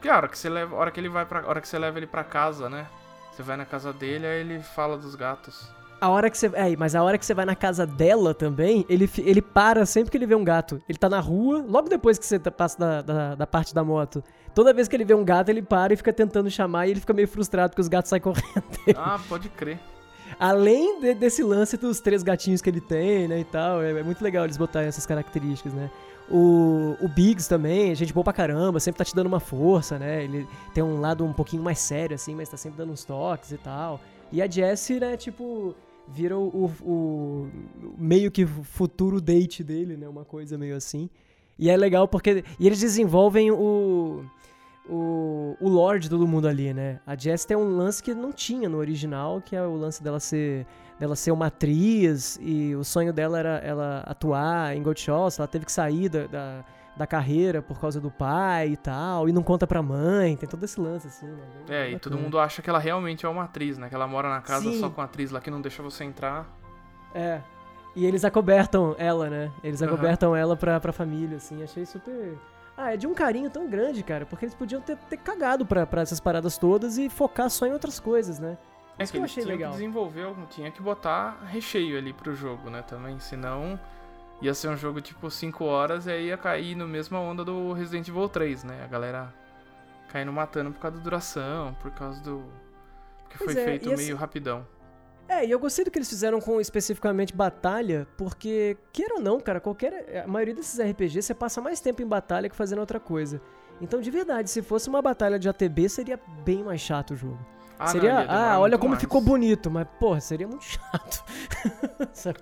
Que 0.00 0.08
a 0.08 0.16
hora 0.16 0.28
que 0.28 0.36
você 0.36 0.48
leva, 0.48 0.74
hora 0.74 0.90
que 0.90 0.98
ele 0.98 1.08
vai 1.08 1.24
para, 1.24 1.46
hora 1.46 1.60
que 1.60 1.68
você 1.68 1.78
leva 1.78 1.98
ele 1.98 2.08
pra 2.08 2.24
casa, 2.24 2.68
né? 2.68 2.86
Você 3.30 3.42
vai 3.42 3.56
na 3.56 3.64
casa 3.64 3.92
dele, 3.92 4.26
aí 4.26 4.40
ele 4.40 4.60
fala 4.60 4.98
dos 4.98 5.14
gatos. 5.14 5.70
A 6.02 6.08
hora 6.08 6.28
que 6.28 6.36
você. 6.36 6.50
É, 6.54 6.76
mas 6.76 6.94
a 6.96 7.02
hora 7.02 7.16
que 7.16 7.24
você 7.24 7.32
vai 7.32 7.44
na 7.44 7.54
casa 7.54 7.86
dela 7.86 8.34
também, 8.34 8.84
ele, 8.88 9.08
ele 9.18 9.40
para 9.40 9.86
sempre 9.86 10.10
que 10.10 10.16
ele 10.16 10.26
vê 10.26 10.34
um 10.34 10.42
gato. 10.42 10.82
Ele 10.88 10.98
tá 10.98 11.08
na 11.08 11.20
rua, 11.20 11.64
logo 11.68 11.88
depois 11.88 12.18
que 12.18 12.26
você 12.26 12.38
tá- 12.40 12.50
passa 12.50 12.76
da, 12.78 13.02
da, 13.02 13.34
da 13.36 13.46
parte 13.46 13.72
da 13.72 13.84
moto. 13.84 14.22
Toda 14.52 14.74
vez 14.74 14.88
que 14.88 14.96
ele 14.96 15.04
vê 15.04 15.14
um 15.14 15.24
gato, 15.24 15.48
ele 15.48 15.62
para 15.62 15.92
e 15.94 15.96
fica 15.96 16.12
tentando 16.12 16.50
chamar 16.50 16.88
e 16.88 16.90
ele 16.90 17.00
fica 17.00 17.12
meio 17.12 17.28
frustrado 17.28 17.70
porque 17.70 17.80
os 17.80 17.86
gatos 17.88 18.08
saem 18.10 18.20
correndo. 18.20 18.42
Ah, 18.96 19.18
pode 19.28 19.48
crer. 19.48 19.78
Além 20.40 21.00
de- 21.00 21.14
desse 21.14 21.42
lance 21.42 21.76
dos 21.76 22.00
três 22.00 22.22
gatinhos 22.24 22.60
que 22.60 22.68
ele 22.68 22.80
tem, 22.80 23.28
né, 23.28 23.38
e 23.40 23.44
tal, 23.44 23.80
é, 23.82 23.92
é 23.92 24.02
muito 24.02 24.22
legal 24.24 24.44
eles 24.44 24.56
botarem 24.56 24.88
essas 24.88 25.06
características, 25.06 25.72
né. 25.72 25.88
O, 26.28 26.96
o 27.00 27.08
Biggs 27.08 27.48
também, 27.48 27.94
gente 27.94 28.12
boa 28.12 28.24
pra 28.24 28.32
caramba, 28.32 28.80
sempre 28.80 28.98
tá 28.98 29.04
te 29.04 29.14
dando 29.14 29.26
uma 29.26 29.40
força, 29.40 29.98
né, 29.98 30.24
ele 30.24 30.48
tem 30.74 30.82
um 30.82 31.00
lado 31.00 31.24
um 31.24 31.32
pouquinho 31.32 31.62
mais 31.62 31.78
sério, 31.78 32.14
assim, 32.14 32.34
mas 32.34 32.48
tá 32.48 32.56
sempre 32.56 32.78
dando 32.78 32.92
uns 32.92 33.04
toques 33.04 33.52
e 33.52 33.58
tal. 33.58 34.00
E 34.32 34.40
a 34.40 34.46
Jessie, 34.50 34.98
né, 34.98 35.16
tipo, 35.16 35.74
vira 36.14 36.36
o, 36.38 36.66
o- 36.66 37.48
o 37.82 37.94
meio 37.98 38.30
que 38.30 38.44
futuro 38.46 39.20
date 39.20 39.64
dele, 39.64 39.96
né, 39.96 40.08
uma 40.08 40.24
coisa 40.24 40.56
meio 40.58 40.76
assim. 40.76 41.08
E 41.58 41.68
é 41.70 41.76
legal 41.76 42.06
porque... 42.08 42.44
E 42.58 42.66
eles 42.66 42.80
desenvolvem 42.80 43.50
o... 43.50 44.24
O, 44.88 45.56
o 45.60 45.68
lore 45.68 46.08
todo 46.08 46.26
mundo 46.26 46.48
ali, 46.48 46.74
né? 46.74 46.98
A 47.06 47.14
Jess 47.16 47.44
tem 47.44 47.56
um 47.56 47.76
lance 47.76 48.02
que 48.02 48.12
não 48.12 48.32
tinha 48.32 48.68
no 48.68 48.78
original, 48.78 49.40
que 49.40 49.54
é 49.54 49.62
o 49.64 49.76
lance 49.76 50.02
dela 50.02 50.18
ser 50.18 50.66
dela 50.98 51.14
ser 51.14 51.30
uma 51.30 51.46
atriz 51.46 52.36
e 52.42 52.74
o 52.74 52.82
sonho 52.82 53.12
dela 53.12 53.38
era 53.38 53.58
ela 53.58 54.00
atuar 54.06 54.76
em 54.76 54.82
Goldshaw's, 54.82 55.38
ela 55.38 55.46
teve 55.46 55.64
que 55.64 55.72
sair 55.72 56.08
da, 56.08 56.26
da, 56.26 56.64
da 56.96 57.06
carreira 57.06 57.62
por 57.62 57.80
causa 57.80 58.00
do 58.00 58.10
pai 58.10 58.68
e 58.68 58.76
tal, 58.76 59.28
e 59.28 59.32
não 59.32 59.42
conta 59.42 59.66
pra 59.66 59.82
mãe, 59.82 60.36
tem 60.36 60.48
todo 60.48 60.62
esse 60.64 60.78
lance 60.80 61.06
assim, 61.08 61.26
né? 61.26 61.42
Bem 61.66 61.76
É, 61.76 61.90
e 61.92 61.98
todo 61.98 62.18
mundo 62.18 62.38
acha 62.38 62.60
que 62.60 62.68
ela 62.68 62.78
realmente 62.78 63.24
é 63.24 63.28
uma 63.28 63.44
atriz, 63.44 63.78
né? 63.78 63.88
Que 63.88 63.94
ela 63.94 64.06
mora 64.06 64.28
na 64.28 64.40
casa 64.40 64.70
Sim. 64.70 64.78
só 64.78 64.90
com 64.90 65.00
a 65.00 65.04
atriz 65.04 65.30
lá 65.30 65.40
que 65.40 65.50
não 65.50 65.60
deixa 65.60 65.82
você 65.82 66.04
entrar. 66.04 66.46
É. 67.14 67.40
E 67.94 68.06
eles 68.06 68.24
acobertam 68.24 68.94
ela, 68.98 69.28
né? 69.28 69.50
Eles 69.62 69.82
Aham. 69.82 69.92
acobertam 69.92 70.34
ela 70.36 70.56
pra, 70.56 70.80
pra 70.80 70.92
família, 70.92 71.36
assim. 71.36 71.62
Achei 71.62 71.84
super. 71.84 72.38
Ah, 72.76 72.94
é 72.94 72.96
de 72.96 73.06
um 73.06 73.12
carinho 73.12 73.50
tão 73.50 73.68
grande, 73.68 74.02
cara. 74.02 74.24
Porque 74.24 74.46
eles 74.46 74.54
podiam 74.54 74.80
ter, 74.80 74.96
ter 74.96 75.18
cagado 75.18 75.66
pra, 75.66 75.86
pra 75.86 76.00
essas 76.02 76.18
paradas 76.18 76.56
todas 76.56 76.96
e 76.96 77.10
focar 77.10 77.50
só 77.50 77.66
em 77.66 77.72
outras 77.72 78.00
coisas, 78.00 78.38
né? 78.38 78.56
É 78.98 79.04
Isso 79.04 79.12
que 79.12 79.18
que 79.18 79.22
eu 79.22 79.24
achei 79.24 79.44
legal. 79.44 79.70
que 79.72 79.78
desenvolver, 79.78 80.26
tinha 80.50 80.70
que 80.70 80.82
botar 80.82 81.38
recheio 81.46 81.98
ali 81.98 82.12
pro 82.12 82.34
jogo, 82.34 82.68
né, 82.68 82.82
também, 82.82 83.18
senão 83.18 83.80
ia 84.42 84.52
ser 84.54 84.68
um 84.68 84.76
jogo 84.76 85.00
tipo 85.00 85.30
5 85.30 85.64
horas 85.64 86.06
e 86.06 86.10
aí 86.10 86.26
ia 86.26 86.36
cair 86.36 86.74
no 86.74 86.86
mesma 86.86 87.18
onda 87.20 87.44
do 87.44 87.72
Resident 87.72 88.08
Evil 88.08 88.28
3, 88.28 88.64
né, 88.64 88.82
a 88.84 88.86
galera 88.88 89.32
caindo 90.08 90.32
matando 90.32 90.70
por 90.72 90.80
causa 90.80 90.98
da 90.98 91.02
duração, 91.02 91.74
por 91.80 91.90
causa 91.92 92.20
do... 92.22 92.44
porque 93.22 93.38
Pois 93.38 93.52
foi 93.54 93.62
é, 93.62 93.64
feito 93.64 93.84
e 93.84 93.86
meio 93.88 93.98
assim- 94.00 94.12
rapidão. 94.14 94.66
É, 95.28 95.46
e 95.46 95.50
eu 95.50 95.58
gostei 95.58 95.82
do 95.84 95.90
que 95.90 95.96
eles 95.98 96.10
fizeram 96.10 96.40
com 96.40 96.60
especificamente 96.60 97.34
batalha, 97.34 98.06
porque, 98.18 98.76
queira 98.92 99.14
ou 99.14 99.20
não, 99.20 99.40
cara, 99.40 99.60
qualquer. 99.60 100.24
A 100.24 100.26
maioria 100.26 100.54
desses 100.54 100.78
RPGs 100.78 101.22
você 101.22 101.32
passa 101.32 101.58
mais 101.58 101.80
tempo 101.80 102.02
em 102.02 102.06
batalha 102.06 102.50
que 102.50 102.56
fazendo 102.56 102.80
outra 102.80 103.00
coisa. 103.00 103.40
Então, 103.80 104.00
de 104.00 104.10
verdade, 104.10 104.50
se 104.50 104.60
fosse 104.60 104.90
uma 104.90 105.00
batalha 105.00 105.38
de 105.38 105.48
ATB, 105.48 105.88
seria 105.88 106.20
bem 106.44 106.62
mais 106.62 106.82
chato 106.82 107.12
o 107.12 107.16
jogo. 107.16 107.38
Ah, 107.82 107.86
não, 107.86 107.92
seria, 107.92 108.10
ia 108.10 108.20
demorar 108.22 108.52
ah, 108.54 108.60
olha 108.60 108.78
como 108.78 108.90
mais. 108.90 109.00
ficou 109.00 109.20
bonito, 109.20 109.70
mas, 109.70 109.86
porra, 110.00 110.20
seria 110.20 110.46
muito 110.48 110.64
chato. 110.64 111.24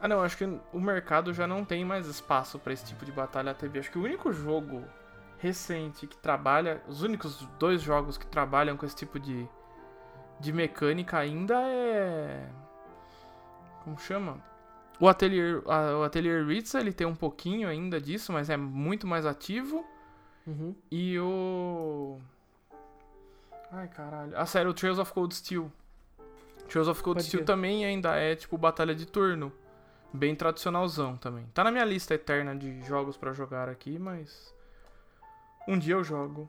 Ah, 0.00 0.08
não, 0.08 0.22
acho 0.22 0.36
que 0.36 0.44
o 0.72 0.80
mercado 0.80 1.32
já 1.32 1.46
não 1.46 1.64
tem 1.64 1.84
mais 1.84 2.06
espaço 2.06 2.58
pra 2.58 2.72
esse 2.72 2.84
tipo 2.84 3.04
de 3.04 3.12
batalha 3.12 3.54
TV. 3.54 3.78
Acho 3.78 3.90
que 3.90 3.98
o 3.98 4.02
único 4.04 4.32
jogo 4.32 4.82
recente 5.38 6.06
que 6.06 6.16
trabalha, 6.16 6.82
os 6.86 7.02
únicos 7.02 7.46
dois 7.58 7.80
jogos 7.80 8.18
que 8.18 8.26
trabalham 8.26 8.76
com 8.76 8.84
esse 8.84 8.96
tipo 8.96 9.18
de, 9.18 9.48
de 10.38 10.52
mecânica 10.52 11.18
ainda 11.18 11.54
é. 11.62 12.46
Como 13.84 13.98
chama? 13.98 14.38
O 15.00 15.08
Atelier, 15.08 15.62
a- 15.66 15.96
o 15.96 16.02
Atelier 16.02 16.44
Ritz, 16.46 16.74
ele 16.74 16.92
tem 16.92 17.06
um 17.06 17.14
pouquinho 17.14 17.68
ainda 17.68 17.98
disso, 18.00 18.32
mas 18.32 18.50
é 18.50 18.56
muito 18.56 19.06
mais 19.06 19.24
ativo. 19.24 19.84
Uhum. 20.46 20.74
E 20.90 21.18
o. 21.18 22.18
Ai, 23.72 23.88
caralho. 23.88 24.32
Ah, 24.36 24.46
sério, 24.46 24.70
o 24.70 24.74
Trails 24.74 24.98
of 24.98 25.12
Cold 25.12 25.34
Steel. 25.34 25.70
Trails 26.68 26.88
of 26.88 27.02
Cold 27.02 27.18
Pode 27.18 27.26
Steel 27.28 27.40
crer. 27.40 27.46
também 27.46 27.84
ainda 27.84 28.14
é 28.16 28.34
tipo 28.34 28.56
batalha 28.58 28.94
de 28.94 29.06
turno. 29.06 29.52
Bem 30.12 30.34
tradicionalzão 30.34 31.16
também. 31.16 31.46
Tá 31.54 31.62
na 31.62 31.70
minha 31.70 31.84
lista 31.84 32.14
eterna 32.14 32.54
de 32.54 32.80
jogos 32.82 33.16
pra 33.16 33.32
jogar 33.32 33.68
aqui, 33.68 33.98
mas. 33.98 34.52
Um 35.68 35.78
dia 35.78 35.94
eu 35.94 36.02
jogo. 36.02 36.48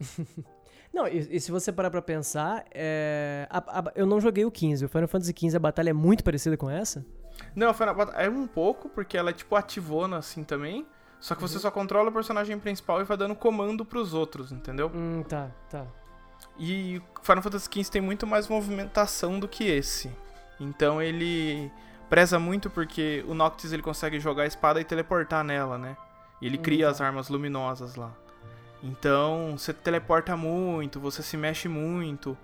Não, 0.92 1.06
e, 1.06 1.18
e 1.36 1.40
se 1.40 1.52
você 1.52 1.70
parar 1.70 1.90
pra 1.90 2.00
pensar, 2.00 2.64
é, 2.74 3.46
a- 3.50 3.78
a- 3.80 3.92
eu 3.94 4.06
não 4.06 4.18
joguei 4.20 4.44
o 4.46 4.50
15. 4.50 4.86
O 4.86 4.88
Final 4.88 5.06
Fantasy 5.06 5.34
XV, 5.38 5.56
a 5.56 5.60
batalha 5.60 5.90
é 5.90 5.92
muito 5.92 6.24
parecida 6.24 6.56
com 6.56 6.68
essa? 6.70 7.04
Não, 7.54 7.74
foi 7.74 7.84
na 7.84 7.92
bat- 7.92 8.14
é 8.16 8.28
um 8.28 8.46
pouco, 8.46 8.88
porque 8.88 9.16
ela 9.16 9.28
é 9.30 9.32
tipo 9.34 9.54
ativona 9.54 10.16
assim 10.16 10.42
também. 10.42 10.86
Só 11.20 11.34
que 11.34 11.42
Uhum. 11.42 11.48
você 11.48 11.58
só 11.58 11.70
controla 11.70 12.08
o 12.08 12.12
personagem 12.12 12.58
principal 12.58 13.00
e 13.02 13.04
vai 13.04 13.16
dando 13.18 13.34
comando 13.36 13.84
pros 13.84 14.14
outros, 14.14 14.50
entendeu? 14.50 14.90
Hum, 14.94 15.22
tá, 15.22 15.50
tá. 15.68 15.86
E 16.58 17.00
Final 17.22 17.42
Fantasy 17.42 17.68
XV 17.72 17.90
tem 17.90 18.02
muito 18.02 18.26
mais 18.26 18.48
movimentação 18.48 19.38
do 19.38 19.46
que 19.46 19.64
esse. 19.64 20.10
Então 20.58 21.00
ele 21.00 21.70
preza 22.08 22.38
muito 22.38 22.68
porque 22.68 23.24
o 23.28 23.34
Noctis 23.34 23.72
ele 23.72 23.82
consegue 23.82 24.18
jogar 24.18 24.44
a 24.44 24.46
espada 24.46 24.80
e 24.80 24.84
teleportar 24.84 25.44
nela, 25.44 25.78
né? 25.78 25.96
E 26.40 26.46
ele 26.46 26.58
cria 26.58 26.86
tá. 26.86 26.90
as 26.90 27.00
armas 27.00 27.28
luminosas 27.28 27.94
lá. 27.94 28.12
Então 28.82 29.56
você 29.56 29.72
teleporta 29.72 30.36
muito, 30.36 31.00
você 31.00 31.22
se 31.22 31.36
mexe 31.36 31.68
muito. 31.68 32.36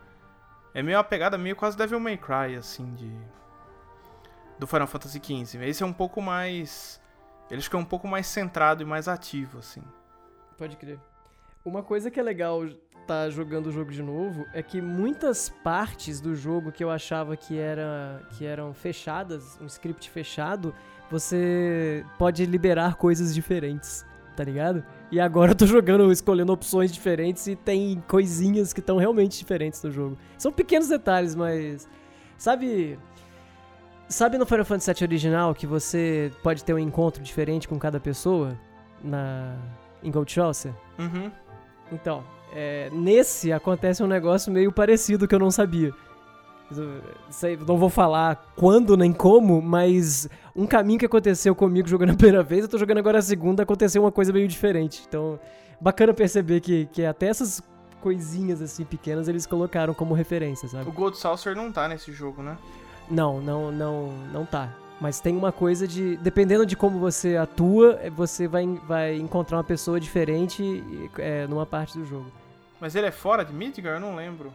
É 0.72 0.82
meio 0.82 0.98
uma 0.98 1.04
pegada 1.04 1.38
meio 1.38 1.54
quase 1.54 1.76
Devil 1.76 2.00
May 2.00 2.16
Cry, 2.16 2.56
assim, 2.56 2.92
de. 2.94 3.10
Do 4.58 4.66
Final 4.66 4.86
Fantasy 4.86 5.20
XV. 5.20 5.64
Esse 5.66 5.82
é 5.82 5.86
um 5.86 5.92
pouco 5.92 6.20
mais. 6.20 7.00
Ele 7.50 7.62
que 7.62 7.76
é 7.76 7.78
um 7.78 7.84
pouco 7.84 8.08
mais 8.08 8.26
centrado 8.26 8.82
e 8.82 8.86
mais 8.86 9.06
ativo, 9.06 9.58
assim. 9.58 9.82
Pode 10.56 10.76
crer. 10.76 10.98
Uma 11.64 11.82
coisa 11.82 12.10
que 12.10 12.18
é 12.18 12.22
legal 12.22 12.62
tá 13.06 13.30
jogando 13.30 13.66
o 13.68 13.72
jogo 13.72 13.90
de 13.90 14.02
novo 14.02 14.46
é 14.52 14.62
que 14.62 14.80
muitas 14.80 15.48
partes 15.48 16.20
do 16.20 16.34
jogo 16.34 16.72
que 16.72 16.82
eu 16.82 16.90
achava 16.90 17.36
que, 17.36 17.58
era, 17.58 18.22
que 18.30 18.44
eram 18.44 18.72
fechadas, 18.72 19.58
um 19.60 19.66
script 19.66 20.10
fechado, 20.10 20.74
você 21.10 22.04
pode 22.18 22.44
liberar 22.46 22.96
coisas 22.96 23.34
diferentes, 23.34 24.04
tá 24.36 24.42
ligado? 24.42 24.84
E 25.10 25.20
agora 25.20 25.52
eu 25.52 25.54
tô 25.54 25.66
jogando, 25.66 26.10
escolhendo 26.10 26.52
opções 26.52 26.92
diferentes 26.92 27.46
e 27.46 27.54
tem 27.54 28.02
coisinhas 28.08 28.72
que 28.72 28.80
estão 28.80 28.96
realmente 28.96 29.38
diferentes 29.38 29.82
no 29.82 29.90
jogo. 29.90 30.18
São 30.36 30.50
pequenos 30.50 30.88
detalhes, 30.88 31.34
mas. 31.34 31.88
Sabe. 32.36 32.98
Sabe 34.08 34.36
no 34.36 34.44
Final 34.44 34.64
Fantasy 34.64 34.92
VII 34.92 35.04
original 35.06 35.54
que 35.54 35.66
você 35.66 36.30
pode 36.42 36.62
ter 36.62 36.74
um 36.74 36.78
encontro 36.78 37.22
diferente 37.22 37.68
com 37.68 37.78
cada 37.78 38.00
pessoa? 38.00 38.58
Na. 39.02 39.56
Em 40.02 40.10
Gold? 40.10 40.34
Uhum. 40.98 41.30
Então, 41.92 42.22
é, 42.52 42.88
nesse 42.92 43.52
acontece 43.52 44.02
um 44.02 44.06
negócio 44.06 44.52
meio 44.52 44.72
parecido 44.72 45.26
que 45.28 45.34
eu 45.34 45.38
não 45.38 45.50
sabia. 45.50 45.92
Sei- 47.30 47.56
não 47.56 47.76
vou 47.76 47.90
falar 47.90 48.42
quando 48.56 48.96
nem 48.96 49.12
como, 49.12 49.60
mas 49.60 50.28
um 50.56 50.66
caminho 50.66 50.98
que 50.98 51.06
aconteceu 51.06 51.54
comigo 51.54 51.86
jogando 51.86 52.10
a 52.10 52.14
primeira 52.16 52.42
vez, 52.42 52.62
eu 52.62 52.68
tô 52.68 52.78
jogando 52.78 52.98
agora 52.98 53.18
a 53.18 53.22
segunda, 53.22 53.62
aconteceu 53.62 54.02
uma 54.02 54.10
coisa 54.12 54.32
meio 54.32 54.48
diferente. 54.48 55.04
Então, 55.06 55.38
bacana 55.80 56.14
perceber 56.14 56.60
que, 56.60 56.86
que 56.86 57.04
até 57.04 57.26
essas 57.28 57.62
coisinhas 58.00 58.60
assim 58.60 58.84
pequenas 58.84 59.28
eles 59.28 59.46
colocaram 59.46 59.94
como 59.94 60.14
referência, 60.14 60.68
sabe? 60.68 60.88
O 60.88 60.92
Gold 60.92 61.16
Saucer 61.16 61.54
não 61.54 61.70
tá 61.72 61.86
nesse 61.88 62.12
jogo, 62.12 62.42
né? 62.42 62.56
Não, 63.10 63.40
não, 63.40 63.70
não, 63.70 64.08
não 64.32 64.46
tá. 64.46 64.74
Mas 65.00 65.20
tem 65.20 65.36
uma 65.36 65.52
coisa 65.52 65.86
de. 65.88 66.16
Dependendo 66.18 66.64
de 66.64 66.76
como 66.76 66.98
você 66.98 67.36
atua, 67.36 67.98
eh, 68.00 68.10
você 68.10 68.46
vai, 68.46 68.64
vai 68.86 69.16
encontrar 69.16 69.58
uma 69.58 69.64
pessoa 69.64 69.98
diferente 69.98 70.82
é, 71.18 71.46
numa 71.46 71.66
parte 71.66 71.98
do 71.98 72.06
jogo. 72.06 72.30
Mas 72.80 72.94
ele 72.94 73.06
é 73.06 73.10
fora 73.10 73.44
de 73.44 73.52
Midgar? 73.52 73.94
Eu 73.94 74.00
não 74.00 74.14
lembro. 74.14 74.52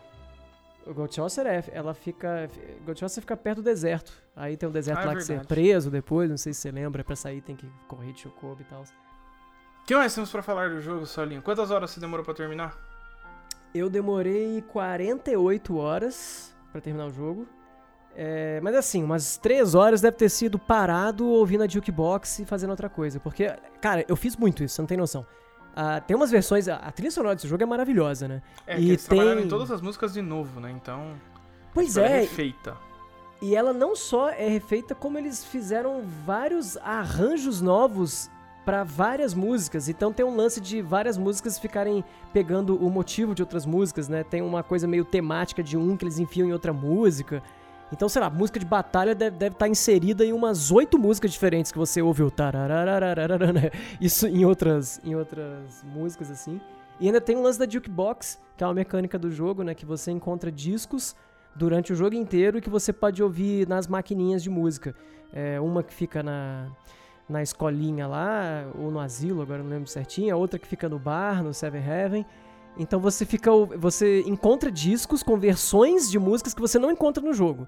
O 0.86 0.94
Gold 0.94 1.14
Chaucer 1.14 1.46
é, 1.46 1.64
ela 1.72 1.94
fica. 1.94 2.50
Gold 2.86 3.00
Chaucer 3.00 3.22
fica 3.22 3.36
perto 3.36 3.58
do 3.58 3.64
deserto. 3.64 4.12
Aí 4.36 4.56
tem 4.56 4.68
um 4.68 4.72
deserto 4.72 5.00
Ah, 5.00 5.04
é 5.04 5.06
lá 5.08 5.16
que 5.16 5.24
você 5.24 5.34
é 5.34 5.40
preso 5.40 5.92
depois, 5.92 6.30
não 6.30 6.38
sei 6.38 6.54
se 6.54 6.62
você 6.62 6.72
lembra, 6.72 7.04
pra 7.04 7.16
sair 7.16 7.42
tem 7.42 7.56
que 7.56 7.70
correr 7.88 8.14
de 8.14 8.22
chocobo 8.22 8.62
e 8.62 8.64
tal. 8.64 8.82
O 8.82 9.86
que 9.86 9.96
mais 9.96 10.16
temos 10.16 10.32
pra 10.32 10.42
falar 10.42 10.70
do 10.70 10.80
jogo, 10.80 11.06
Solinho? 11.06 11.42
Quantas 11.42 11.70
horas 11.70 11.92
você 11.92 12.00
demorou 12.00 12.24
pra 12.24 12.34
terminar? 12.34 12.78
Eu 13.74 13.90
demorei 13.90 14.64
48 14.64 15.78
horas 15.78 16.56
pra 16.72 16.82
terminar 16.82 17.08
o 17.08 17.12
jogo. 17.12 17.48
É, 18.16 18.60
mas 18.62 18.76
assim, 18.76 19.04
umas 19.04 19.38
três 19.38 19.76
horas 19.76 20.02
deve 20.02 20.18
ter 20.18 20.30
sido 20.30 20.60
parado 20.60 21.26
ouvindo 21.26 21.64
a 21.64 21.68
jukebox 21.68 22.40
e 22.40 22.46
fazendo 22.46 22.72
outra 22.72 22.90
coisa. 22.90 23.20
Porque, 23.20 23.54
cara, 23.82 24.04
eu 24.08 24.16
fiz 24.16 24.36
muito 24.36 24.64
isso, 24.64 24.76
você 24.76 24.82
não 24.82 24.88
tem 24.88 24.98
noção. 24.98 25.26
Ah, 25.76 26.02
tem 26.02 26.16
umas 26.16 26.32
versões. 26.32 26.68
A, 26.68 26.76
a 26.76 26.92
trilha 26.92 27.12
sonora 27.12 27.36
desse 27.36 27.48
jogo 27.48 27.64
é 27.64 27.66
maravilhosa, 27.66 28.28
né? 28.28 28.42
É, 28.68 28.80
e 28.80 28.90
eles 28.90 29.06
tem. 29.06 29.44
em 29.44 29.48
todas 29.48 29.72
as 29.72 29.82
músicas 29.82 30.14
de 30.14 30.22
novo, 30.22 30.60
né? 30.60 30.72
Então. 30.72 31.14
Pois 31.74 31.96
ela 31.96 32.10
é, 32.10 32.22
refeita. 32.22 32.76
E 33.42 33.56
ela 33.56 33.72
não 33.72 33.96
só 33.96 34.30
é 34.30 34.50
refeita, 34.50 34.94
como 34.94 35.18
eles 35.18 35.46
fizeram 35.46 36.04
vários 36.26 36.76
arranjos 36.78 37.62
novos 37.62 38.30
para 38.66 38.84
várias 38.84 39.34
músicas. 39.34 39.88
Então 39.88 40.12
tem 40.12 40.26
um 40.26 40.36
lance 40.36 40.60
de 40.60 40.82
várias 40.82 41.18
músicas 41.18 41.58
ficarem 41.58 42.04
pegando 42.34 42.76
o 42.76 42.90
motivo 42.90 43.34
de 43.34 43.42
outras 43.42 43.66
músicas, 43.66 44.10
né? 44.10 44.24
Tem 44.24 44.42
uma 44.42 44.62
coisa 44.62 44.88
meio 44.88 45.06
temática 45.06 45.64
de 45.64 45.78
um 45.78 45.96
que 45.96 46.04
eles 46.04 46.20
enfiam 46.20 46.48
em 46.48 46.52
outra 46.52 46.74
música. 46.74 47.42
Então, 47.92 48.08
sei 48.08 48.22
lá, 48.22 48.30
música 48.30 48.60
de 48.60 48.66
batalha 48.66 49.16
deve, 49.16 49.38
deve 49.38 49.56
estar 49.56 49.68
inserida 49.68 50.24
em 50.24 50.32
umas 50.32 50.72
oito 50.72 51.00
músicas 51.00 51.32
diferentes 51.32 51.72
que 51.72 51.78
você 51.78 52.02
ouve 52.02 52.24
o 52.24 52.30
tarararararara, 52.30 53.52
né? 53.52 53.72
Isso 54.00 54.28
em 54.28 54.46
outras, 54.46 55.02
em 55.04 55.16
outras 55.16 55.84
músicas, 55.84 56.30
assim. 56.30 56.62
E 57.00 57.08
ainda 57.08 57.20
tem 57.20 57.36
o 57.36 57.42
lance 57.42 57.58
da 57.58 57.68
Jukebox, 57.68 58.40
que 58.56 58.64
é 58.64 58.68
uma 58.68 58.74
mecânica 58.74 59.18
do 59.18 59.32
jogo, 59.32 59.64
né? 59.64 59.74
Que 59.74 59.86
você 59.86 60.12
encontra 60.12 60.52
discos 60.52 61.16
durante 61.56 61.92
o 61.92 61.96
jogo 61.96 62.16
inteiro 62.16 62.58
e 62.58 62.62
que 62.62 62.70
você 62.70 62.94
pode 62.94 63.24
ouvir 63.24 63.68
nas 63.68 63.88
maquininhas 63.88 64.44
de 64.44 64.50
música. 64.50 64.96
É, 65.34 65.60
uma 65.60 65.82
que 65.82 65.94
fica 65.94 66.22
na, 66.22 66.68
na 67.28 67.42
escolinha 67.42 68.08
lá, 68.08 68.68
ou 68.78 68.92
no 68.92 69.00
asilo, 69.00 69.42
agora 69.42 69.64
não 69.64 69.70
lembro 69.70 69.88
certinho, 69.88 70.34
a 70.34 70.38
outra 70.38 70.60
que 70.60 70.68
fica 70.68 70.90
no 70.90 71.00
bar, 71.00 71.44
no 71.44 71.54
Seven 71.54 71.82
Heaven. 71.82 72.26
Então 72.78 73.00
você 73.00 73.26
fica. 73.26 73.52
Você 73.78 74.22
encontra 74.22 74.72
discos 74.72 75.22
com 75.24 75.38
versões 75.38 76.10
de 76.10 76.18
músicas 76.18 76.54
que 76.54 76.62
você 76.62 76.80
não 76.80 76.92
encontra 76.92 77.24
no 77.24 77.34
jogo. 77.34 77.68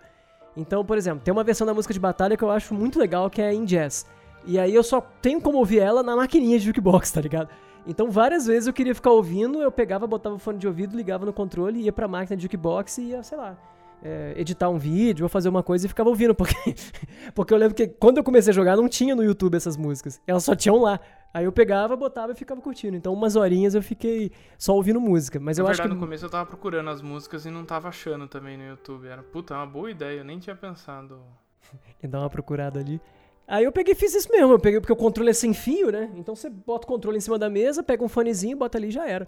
Então, 0.56 0.84
por 0.84 0.98
exemplo, 0.98 1.24
tem 1.24 1.32
uma 1.32 1.44
versão 1.44 1.66
da 1.66 1.74
música 1.74 1.94
de 1.94 2.00
batalha 2.00 2.36
que 2.36 2.44
eu 2.44 2.52
acho 2.52 2.74
muito 2.74 3.00
legal, 3.00 3.30
que 3.30 3.42
é 3.42 3.54
em 3.54 3.66
jazz. 3.66 4.06
E 4.46 4.60
aí 4.60 4.74
eu 4.74 4.84
só 4.84 5.02
tenho 5.22 5.40
como 5.40 5.58
ouvir 5.58 5.80
ela 5.80 6.02
na 6.04 6.16
maquininha 6.16 6.58
de 6.60 6.66
jukebox, 6.66 7.12
tá 7.12 7.22
ligado? 7.22 7.50
Então 7.86 8.12
várias 8.12 8.46
vezes 8.46 8.68
eu 8.68 8.74
queria 8.74 8.94
ficar 8.94 9.12
ouvindo, 9.12 9.62
eu 9.62 9.72
pegava, 9.72 10.06
botava 10.06 10.36
o 10.36 10.40
fone 10.40 10.58
de 10.58 10.68
ouvido, 10.68 10.96
ligava 10.96 11.26
no 11.26 11.34
controle, 11.34 11.82
ia 11.82 11.92
pra 11.92 12.08
máquina 12.08 12.36
de 12.36 12.44
jukebox 12.44 12.98
e 12.98 13.02
ia, 13.04 13.24
sei 13.24 13.38
lá, 13.38 13.58
é, 14.04 14.34
editar 14.36 14.70
um 14.70 14.78
vídeo 14.78 15.24
ou 15.24 15.30
fazer 15.30 15.50
uma 15.50 15.64
coisa 15.64 15.86
e 15.86 15.90
ficava 15.90 16.10
ouvindo, 16.10 16.36
porque, 16.36 16.56
porque 17.34 17.54
eu 17.54 17.58
lembro 17.58 17.76
que 17.76 17.88
quando 17.88 18.18
eu 18.18 18.24
comecei 18.24 18.52
a 18.52 18.54
jogar 18.54 18.76
não 18.76 18.88
tinha 18.88 19.16
no 19.16 19.24
YouTube 19.24 19.56
essas 19.56 19.78
músicas, 19.78 20.22
elas 20.28 20.44
só 20.44 20.56
tinham 20.56 20.78
lá. 20.78 21.00
Aí 21.34 21.46
eu 21.46 21.52
pegava, 21.52 21.96
botava 21.96 22.34
e 22.34 22.36
ficava 22.36 22.60
curtindo. 22.62 22.98
Então 22.98 23.14
umas 23.14 23.36
horinhas 23.36 23.74
eu 23.74 23.82
fiquei 23.82 24.32
só 24.58 24.76
ouvindo 24.76 25.00
música, 25.00 25.40
mas 25.40 25.58
eu 25.58 25.64
Na 25.64 25.72
acho 25.72 25.78
verdade, 25.78 25.96
que 25.96 26.00
no 26.00 26.06
começo 26.06 26.26
eu 26.26 26.30
tava 26.30 26.46
procurando 26.46 26.90
as 26.90 27.02
músicas 27.02 27.46
e 27.46 27.50
não 27.50 27.64
tava 27.64 27.88
achando 27.88 28.28
também 28.28 28.58
no 28.58 28.66
YouTube. 28.66 29.08
Era, 29.08 29.24
puta, 29.24 29.54
é 29.54 29.58
uma 29.58 29.66
boa 29.66 29.90
ideia, 29.90 30.20
eu 30.20 30.26
nem 30.26 30.40
tinha 30.40 30.56
pensado. 30.56 31.22
e 32.04 32.08
dar 32.08 32.20
uma 32.20 32.30
procurada 32.30 32.80
ali. 32.80 33.00
Aí 33.48 33.64
eu 33.64 33.72
peguei 33.72 33.94
e 33.94 33.96
fiz 33.96 34.14
isso 34.14 34.30
mesmo, 34.32 34.52
eu 34.54 34.60
peguei 34.60 34.80
porque 34.80 34.94
o 34.94 34.96
controle 34.96 35.30
é 35.30 35.34
sem 35.34 35.54
fio, 35.54 35.92
né? 35.92 36.10
Então 36.16 36.36
você 36.36 36.50
bota 36.50 36.86
o 36.86 36.88
controle 36.88 37.18
em 37.18 37.22
cima 37.22 37.38
da 37.40 37.50
mesa, 37.50 37.82
pega 37.84 38.04
um 38.04 38.08
fonezinho, 38.10 38.58
bota 38.58 38.78
ali 38.78 38.88
e 38.88 38.92
já 38.92 39.08
era. 39.08 39.28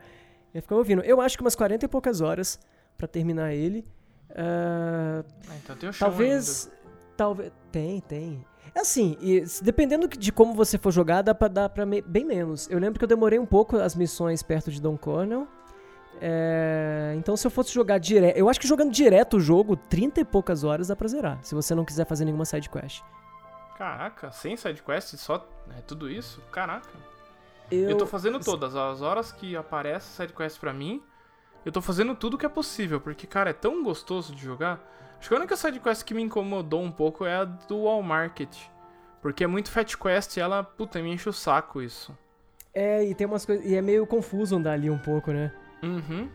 E 0.54 0.62
ficava 0.62 0.80
ouvindo. 0.80 1.02
Eu 1.04 1.20
acho 1.20 1.38
que 1.38 1.44
umas 1.44 1.56
40 1.56 1.86
e 1.86 1.88
poucas 1.88 2.22
horas 2.22 2.60
pra 2.98 3.08
terminar 3.08 3.54
ele. 3.54 3.86
Ah, 4.30 5.24
Ah, 5.50 5.56
então 5.64 5.76
tem 5.76 5.90
o 5.90 5.94
chão 5.94 6.08
talvez. 6.10 6.72
Talvez. 7.18 7.52
Tem, 7.72 8.00
tem. 8.02 8.46
É 8.76 8.80
assim, 8.82 9.16
e 9.22 9.44
dependendo 9.62 10.08
de 10.08 10.32
como 10.32 10.54
você 10.56 10.78
for 10.80 10.92
jogar, 10.92 11.22
dá 11.22 11.36
pra 11.36 11.48
dar 11.48 11.70
pra 11.70 11.86
me- 11.86 12.02
bem 12.02 12.26
menos. 12.26 12.68
Eu 12.70 12.80
lembro 12.80 12.98
que 12.98 13.04
eu 13.06 13.08
demorei 13.10 13.38
um 13.38 13.46
pouco 13.46 13.78
as 13.78 13.96
missões 13.96 14.42
perto 14.42 14.72
de 14.72 14.82
Don 14.82 14.98
Cornell. 14.98 15.48
É, 16.22 17.14
então 17.18 17.36
se 17.36 17.46
eu 17.46 17.52
fosse 17.52 17.72
jogar 17.74 17.98
direto. 18.00 18.38
Eu 18.38 18.50
acho 18.50 18.60
que 18.60 18.68
jogando 18.68 18.92
direto 18.92 19.38
o 19.38 19.40
jogo, 19.40 19.76
30 19.76 20.22
e 20.22 20.26
poucas 20.26 20.64
horas 20.64 20.88
dá 20.88 20.96
pra 20.96 21.08
zerar. 21.08 21.40
Se 21.44 21.54
você 21.54 21.76
não 21.76 21.86
quiser 21.86 22.06
fazer 22.08 22.26
nenhuma 22.26 22.46
side 22.46 22.70
quest. 22.70 23.02
Caraca, 23.78 24.32
sem 24.32 24.56
sidequest, 24.56 25.18
só 25.18 25.46
é 25.78 25.82
tudo 25.82 26.10
isso? 26.10 26.42
Caraca. 26.52 26.88
Eu, 27.72 27.92
Eu 27.92 27.98
tô 27.98 28.06
fazendo 28.06 28.40
todas. 28.40 28.76
As 28.76 29.02
horas 29.02 29.32
que 29.32 29.56
aparece 29.56 30.08
sidequest 30.16 30.60
pra 30.60 30.72
mim, 30.74 31.02
eu 31.66 31.72
tô 31.72 31.82
fazendo 31.82 32.16
tudo 32.16 32.38
que 32.38 32.46
é 32.46 32.50
possível. 32.50 33.02
Porque, 33.02 33.26
cara, 33.28 33.50
é 33.50 33.54
tão 33.54 33.84
gostoso 33.84 34.34
de 34.34 34.42
jogar. 34.44 34.80
Acho 35.24 35.30
que 35.30 35.36
a 35.36 35.38
única 35.38 35.56
sidequest 35.56 36.04
que 36.04 36.14
me 36.14 36.22
incomodou 36.22 36.84
um 36.84 36.92
pouco 36.92 37.26
é 37.26 37.34
a 37.34 37.46
do 37.46 37.84
Wall 37.84 38.04
Market. 38.04 38.54
Porque 39.22 39.46
é 39.46 39.48
muito 39.48 39.72
Fat 39.72 39.96
Quest 39.96 40.36
e 40.36 40.42
ela, 40.42 40.62
puta, 40.66 41.02
me 41.02 41.14
enche 41.14 41.30
o 41.30 41.32
saco 41.32 41.82
isso. 41.82 42.14
É, 42.74 43.06
e 43.06 43.16
tem 43.16 43.26
umas 43.26 43.46
coisas. 43.46 43.66
E 43.66 43.74
é 43.74 43.82
meio 43.82 44.06
confuso 44.06 44.58
andar 44.58 44.74
ali 44.74 44.90
um 44.90 44.98
pouco, 44.98 45.32
né? 45.32 45.54
Uhum. 45.82 46.30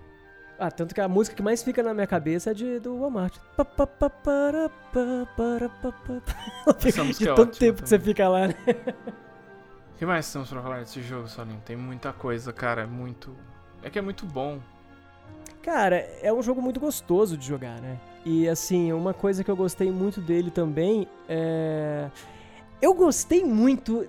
Ah, 0.59 0.71
tanto 0.71 0.95
que 0.95 1.03
a 1.03 1.07
música 1.07 1.37
que 1.37 1.43
mais 1.43 1.63
fica 1.63 1.83
na 1.83 1.93
minha 1.93 2.07
cabeça 2.07 2.53
é 2.53 2.55
de, 2.55 2.81
do 2.81 2.99
Walmart. 2.99 3.37
Essa 6.79 7.05
De 7.05 7.29
é 7.29 7.35
tanto 7.35 7.41
ótima 7.43 7.59
tempo 7.59 7.83
que 7.83 7.89
você 7.91 7.99
fica 7.99 8.27
lá, 8.27 8.49
né? 8.49 8.55
O 9.93 9.99
que 9.99 10.07
mais 10.07 10.33
temos 10.33 10.49
pra 10.49 10.63
falar 10.63 10.79
desse 10.79 11.03
jogo, 11.03 11.29
Solinho? 11.29 11.61
Tem 11.63 11.77
muita 11.77 12.11
coisa, 12.11 12.55
cara. 12.55 12.85
É 12.85 12.87
muito. 12.87 13.37
É 13.83 13.91
que 13.91 13.99
é 13.99 14.03
muito 14.03 14.25
bom. 14.25 14.63
Cara, 15.63 15.97
é 16.23 16.33
um 16.33 16.43
jogo 16.43 16.63
muito 16.63 16.81
gostoso 16.81 17.37
de 17.37 17.47
jogar, 17.47 17.81
né? 17.81 17.99
E 18.25 18.49
assim, 18.49 18.93
uma 18.93 19.13
coisa 19.13 19.45
que 19.45 19.51
eu 19.51 19.57
gostei 19.57 19.91
muito 19.91 20.21
dele 20.21 20.51
também 20.51 21.07
é. 21.29 22.09
Eu 22.81 22.95
gostei 22.95 23.45
muito 23.45 24.07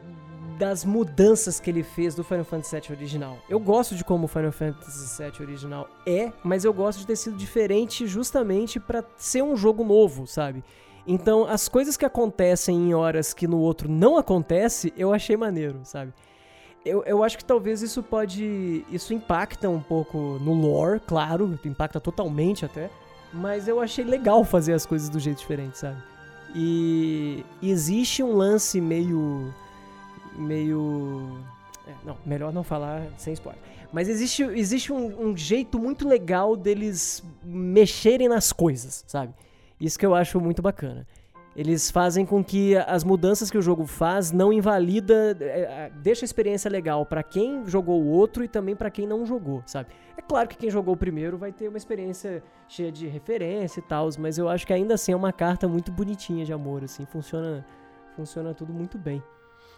das 0.57 0.83
mudanças 0.83 1.59
que 1.59 1.69
ele 1.69 1.83
fez 1.83 2.13
do 2.15 2.23
Final 2.23 2.43
Fantasy 2.43 2.75
VII 2.75 2.95
original. 2.97 3.37
Eu 3.49 3.59
gosto 3.59 3.95
de 3.95 4.03
como 4.03 4.25
o 4.25 4.27
Final 4.27 4.51
Fantasy 4.51 5.23
VII 5.23 5.41
original 5.41 5.89
é, 6.05 6.31
mas 6.43 6.65
eu 6.65 6.73
gosto 6.73 6.99
de 6.99 7.07
ter 7.07 7.15
sido 7.15 7.37
diferente 7.37 8.05
justamente 8.05 8.79
pra 8.79 9.03
ser 9.17 9.41
um 9.41 9.55
jogo 9.55 9.83
novo, 9.83 10.27
sabe? 10.27 10.63
Então, 11.07 11.45
as 11.45 11.67
coisas 11.67 11.97
que 11.97 12.05
acontecem 12.05 12.75
em 12.75 12.93
horas 12.93 13.33
que 13.33 13.47
no 13.47 13.57
outro 13.57 13.89
não 13.89 14.17
acontece, 14.17 14.93
eu 14.95 15.13
achei 15.13 15.35
maneiro, 15.35 15.79
sabe? 15.83 16.13
Eu, 16.85 17.03
eu 17.03 17.23
acho 17.23 17.37
que 17.37 17.45
talvez 17.45 17.81
isso 17.81 18.01
pode. 18.01 18.85
Isso 18.89 19.13
impacta 19.13 19.69
um 19.69 19.81
pouco 19.81 20.17
no 20.41 20.53
lore, 20.53 20.99
claro, 21.05 21.59
impacta 21.65 21.99
totalmente 21.99 22.65
até. 22.65 22.89
Mas 23.33 23.67
eu 23.67 23.79
achei 23.79 24.03
legal 24.03 24.43
fazer 24.43 24.73
as 24.73 24.85
coisas 24.85 25.09
do 25.09 25.19
jeito 25.19 25.39
diferente, 25.39 25.77
sabe? 25.77 26.01
E 26.55 27.45
existe 27.61 28.23
um 28.23 28.33
lance 28.33 28.81
meio. 28.81 29.53
meio. 30.35 31.37
é, 31.87 31.93
não, 32.03 32.17
melhor 32.25 32.51
não 32.51 32.63
falar 32.63 33.03
sem 33.17 33.33
spoiler. 33.33 33.61
Mas 33.91 34.07
existe, 34.07 34.43
existe 34.43 34.93
um, 34.93 35.29
um 35.29 35.37
jeito 35.37 35.79
muito 35.79 36.07
legal 36.07 36.55
deles 36.55 37.23
mexerem 37.43 38.29
nas 38.29 38.51
coisas, 38.51 39.03
sabe? 39.07 39.33
Isso 39.79 39.97
que 39.97 40.05
eu 40.05 40.13
acho 40.13 40.39
muito 40.39 40.61
bacana. 40.61 41.07
Eles 41.59 41.91
fazem 41.91 42.25
com 42.25 42.41
que 42.41 42.77
as 42.77 43.03
mudanças 43.03 43.51
que 43.51 43.57
o 43.57 43.61
jogo 43.61 43.85
faz 43.85 44.31
não 44.31 44.53
invalida, 44.53 45.35
é, 45.41 45.43
é, 45.43 45.91
deixa 45.93 46.23
a 46.23 46.25
experiência 46.25 46.71
legal 46.71 47.05
pra 47.05 47.21
quem 47.21 47.67
jogou 47.67 48.01
o 48.01 48.07
outro 48.07 48.45
e 48.45 48.47
também 48.47 48.77
pra 48.77 48.89
quem 48.89 49.05
não 49.05 49.25
jogou, 49.25 49.61
sabe? 49.65 49.89
É 50.15 50.21
claro 50.21 50.47
que 50.47 50.55
quem 50.55 50.69
jogou 50.69 50.93
o 50.93 50.97
primeiro 50.97 51.37
vai 51.37 51.51
ter 51.51 51.67
uma 51.67 51.77
experiência 51.77 52.41
cheia 52.65 52.89
de 52.89 53.07
referência 53.07 53.81
e 53.81 53.83
tal, 53.83 54.07
mas 54.17 54.37
eu 54.37 54.47
acho 54.47 54.65
que 54.65 54.71
ainda 54.71 54.93
assim 54.93 55.11
é 55.11 55.15
uma 55.17 55.33
carta 55.33 55.67
muito 55.67 55.91
bonitinha 55.91 56.45
de 56.45 56.53
amor, 56.53 56.81
assim, 56.85 57.05
funciona, 57.05 57.65
funciona 58.15 58.53
tudo 58.53 58.71
muito 58.71 58.97
bem. 58.97 59.21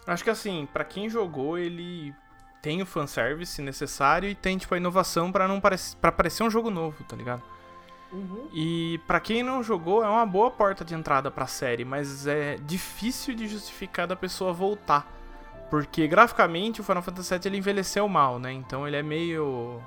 Acho 0.05 0.23
que 0.23 0.29
assim, 0.29 0.67
pra 0.71 0.85
quem 0.85 1.09
jogou, 1.09 1.57
ele 1.57 2.13
tem 2.61 2.79
o 2.83 2.85
fanservice 2.85 3.59
necessário 3.59 4.29
e 4.29 4.35
tem, 4.35 4.55
tipo, 4.55 4.75
a 4.75 4.77
inovação 4.77 5.31
pra 5.31 5.47
não 5.47 5.59
para 5.59 6.11
parecer 6.11 6.43
um 6.43 6.49
jogo 6.51 6.69
novo, 6.69 7.03
tá 7.05 7.15
ligado? 7.15 7.41
E 8.53 8.99
pra 9.07 9.19
quem 9.19 9.41
não 9.43 9.63
jogou, 9.63 10.03
é 10.03 10.07
uma 10.09 10.25
boa 10.25 10.51
porta 10.51 10.83
de 10.83 10.93
entrada 10.93 11.31
pra 11.31 11.47
série, 11.47 11.85
mas 11.85 12.27
é 12.27 12.55
difícil 12.65 13.33
de 13.35 13.47
justificar 13.47 14.05
da 14.07 14.15
pessoa 14.15 14.51
voltar. 14.51 15.07
Porque 15.69 16.07
graficamente 16.07 16.81
o 16.81 16.83
Final 16.83 17.01
Fantasy 17.01 17.33
VII 17.33 17.41
ele 17.45 17.57
envelheceu 17.57 18.07
mal, 18.09 18.37
né? 18.39 18.51
Então 18.51 18.85
ele 18.87 18.97
é 18.97 19.03
meio. 19.03 19.79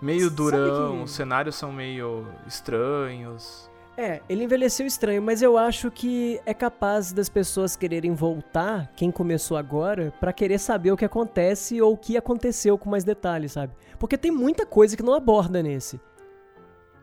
meio 0.00 0.24
Sabe 0.24 0.36
durão, 0.36 0.96
que- 0.98 1.02
os 1.04 1.10
cenários 1.12 1.54
são 1.54 1.70
meio 1.70 2.26
estranhos. 2.46 3.70
É, 3.94 4.22
ele 4.26 4.44
envelheceu 4.44 4.86
estranho, 4.86 5.20
mas 5.20 5.42
eu 5.42 5.58
acho 5.58 5.90
que 5.90 6.40
é 6.46 6.54
capaz 6.54 7.12
das 7.12 7.28
pessoas 7.28 7.76
quererem 7.76 8.14
voltar, 8.14 8.90
quem 8.96 9.10
começou 9.10 9.54
agora, 9.58 10.14
pra 10.18 10.32
querer 10.32 10.58
saber 10.58 10.92
o 10.92 10.96
que 10.96 11.04
acontece 11.04 11.80
ou 11.82 11.92
o 11.92 11.96
que 11.98 12.16
aconteceu 12.16 12.78
com 12.78 12.88
mais 12.88 13.04
detalhes, 13.04 13.52
sabe? 13.52 13.74
Porque 13.98 14.16
tem 14.16 14.30
muita 14.30 14.64
coisa 14.64 14.96
que 14.96 15.02
não 15.02 15.12
aborda 15.14 15.62
nesse. 15.62 16.00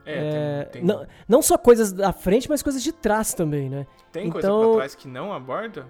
É, 0.09 0.61
É, 0.61 0.63
tem, 0.65 0.81
tem, 0.81 0.83
Não, 0.83 1.05
não 1.27 1.41
só 1.41 1.57
coisas 1.57 1.91
da 1.93 2.11
frente, 2.13 2.49
mas 2.49 2.61
coisas 2.63 2.81
de 2.83 2.91
trás 2.91 3.33
também, 3.33 3.69
né? 3.69 3.85
tem 4.11 4.29
coisa 4.29 4.47
então- 4.47 4.69
pra 4.69 4.75
trás 4.77 4.95
que 4.95 5.07
não 5.07 5.31
aborda? 5.33 5.85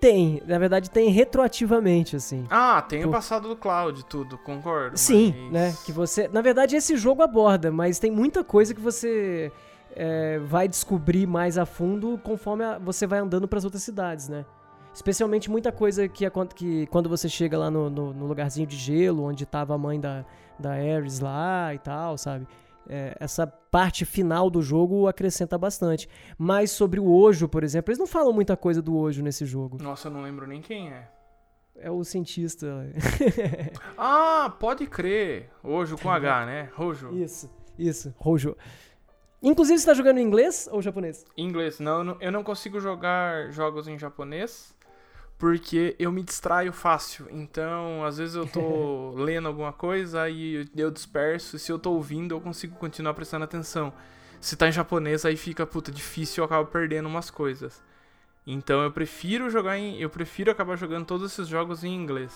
Tem, 0.00 0.42
na 0.46 0.58
verdade 0.58 0.90
tem 0.90 1.10
retroativamente, 1.10 2.16
assim. 2.16 2.44
Ah, 2.50 2.82
tem 2.82 3.00
o 3.00 3.04
Por- 3.04 3.12
passado 3.12 3.48
do 3.48 3.54
Cloud, 3.56 4.04
tudo, 4.06 4.36
concordo. 4.36 4.98
Sim, 4.98 5.32
mas- 5.44 5.52
né? 5.52 5.76
Que 5.86 5.92
você. 5.92 6.26
Na 6.26 6.42
verdade, 6.42 6.74
esse 6.74 6.96
jogo 6.96 7.22
aborda, 7.22 7.70
mas 7.70 8.00
tem 8.00 8.10
muita 8.10 8.42
coisa 8.42 8.74
que 8.74 8.80
você 8.80 9.52
é, 9.94 10.38
vai 10.40 10.66
descobrir 10.66 11.26
mais 11.26 11.56
a 11.58 11.64
fundo 11.66 12.18
conforme 12.24 12.64
a- 12.64 12.78
você 12.78 13.06
vai 13.06 13.18
andando 13.20 13.46
pras 13.46 13.62
outras 13.64 13.82
cidades, 13.82 14.26
né? 14.28 14.44
Especialmente 14.94 15.50
muita 15.50 15.70
coisa 15.70 16.08
que, 16.08 16.24
que 16.54 16.86
quando 16.86 17.08
você 17.08 17.28
chega 17.28 17.56
lá 17.58 17.70
no, 17.70 17.88
no- 17.88 18.12
no 18.12 18.26
lugarzinho 18.26 18.66
de 18.66 18.76
gelo, 18.76 19.22
onde 19.22 19.44
tava 19.46 19.74
a 19.74 19.78
mãe 19.78 20.00
da, 20.00 20.24
da 20.58 20.72
Ares 20.72 21.20
lá 21.20 21.72
e 21.74 21.78
tal, 21.78 22.16
sabe? 22.18 22.46
É, 22.88 23.16
essa 23.20 23.46
parte 23.46 24.04
final 24.04 24.50
do 24.50 24.62
jogo 24.62 25.06
acrescenta 25.06 25.56
bastante. 25.56 26.08
Mas 26.36 26.70
sobre 26.70 27.00
o 27.00 27.10
Ojo, 27.10 27.48
por 27.48 27.64
exemplo, 27.64 27.90
eles 27.90 27.98
não 27.98 28.06
falam 28.06 28.32
muita 28.32 28.56
coisa 28.56 28.82
do 28.82 28.96
Ojo 28.96 29.22
nesse 29.22 29.44
jogo. 29.44 29.82
Nossa, 29.82 30.08
eu 30.08 30.12
não 30.12 30.22
lembro 30.22 30.46
nem 30.46 30.60
quem 30.60 30.90
é. 30.90 31.08
É 31.76 31.90
o 31.90 32.04
cientista. 32.04 32.86
ah, 33.96 34.54
pode 34.60 34.86
crer. 34.86 35.50
Ojo 35.64 35.96
com 35.96 36.10
H, 36.10 36.46
né? 36.46 36.70
Rojo. 36.74 37.10
Isso, 37.16 37.50
isso, 37.78 38.14
Rojo. 38.18 38.56
Inclusive, 39.42 39.78
você 39.78 39.86
tá 39.86 39.94
jogando 39.94 40.18
em 40.18 40.22
inglês 40.22 40.68
ou 40.70 40.80
japonês? 40.80 41.24
Inglês. 41.36 41.80
Não, 41.80 42.16
eu 42.20 42.30
não 42.30 42.44
consigo 42.44 42.78
jogar 42.78 43.50
jogos 43.50 43.88
em 43.88 43.98
japonês 43.98 44.72
porque 45.42 45.96
eu 45.98 46.12
me 46.12 46.22
distraio 46.22 46.72
fácil. 46.72 47.26
Então, 47.28 48.04
às 48.04 48.16
vezes 48.16 48.36
eu 48.36 48.46
tô 48.46 49.10
lendo 49.18 49.48
alguma 49.48 49.72
coisa 49.72 50.28
e 50.28 50.70
eu 50.76 50.88
disperso. 50.88 51.56
E 51.56 51.58
se 51.58 51.72
eu 51.72 51.80
tô 51.80 51.90
ouvindo, 51.94 52.32
eu 52.32 52.40
consigo 52.40 52.76
continuar 52.76 53.12
prestando 53.12 53.42
atenção. 53.42 53.92
Se 54.40 54.54
tá 54.54 54.68
em 54.68 54.72
japonês, 54.72 55.24
aí 55.24 55.36
fica, 55.36 55.66
puta, 55.66 55.90
difícil, 55.90 56.42
eu 56.42 56.44
acabo 56.44 56.70
perdendo 56.70 57.08
umas 57.08 57.28
coisas. 57.28 57.82
Então 58.46 58.84
eu 58.84 58.92
prefiro 58.92 59.50
jogar 59.50 59.76
em. 59.76 60.00
Eu 60.00 60.08
prefiro 60.08 60.48
acabar 60.48 60.76
jogando 60.76 61.06
todos 61.06 61.32
esses 61.32 61.48
jogos 61.48 61.82
em 61.82 61.92
inglês. 61.92 62.32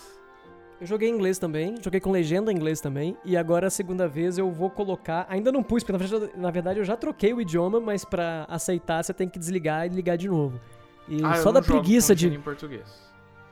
Eu 0.81 0.85
joguei 0.85 1.07
em 1.07 1.13
inglês 1.13 1.39
também, 1.39 1.75
joguei 1.81 2.01
com 2.01 2.11
legenda 2.11 2.51
em 2.51 2.55
inglês 2.57 2.81
também, 2.81 3.15
e 3.23 3.37
agora 3.37 3.67
a 3.67 3.69
segunda 3.69 4.05
vez 4.05 4.37
eu 4.37 4.51
vou 4.51 4.69
colocar. 4.69 5.25
Ainda 5.29 5.49
não 5.49 5.63
pus, 5.63 5.81
porque 5.81 5.97
na 6.35 6.51
verdade 6.51 6.79
eu 6.79 6.85
já 6.85 6.97
troquei 6.97 7.33
o 7.33 7.39
idioma, 7.39 7.79
mas 7.79 8.03
para 8.03 8.45
aceitar 8.49 9.01
você 9.01 9.13
tem 9.13 9.29
que 9.29 9.39
desligar 9.39 9.85
e 9.85 9.89
ligar 9.95 10.17
de 10.17 10.27
novo. 10.27 10.59
E 11.07 11.23
ah, 11.23 11.35
só 11.35 11.51
da 11.51 11.61
preguiça 11.61 12.15
de. 12.15 12.27
em 12.27 12.39
português 12.39 13.07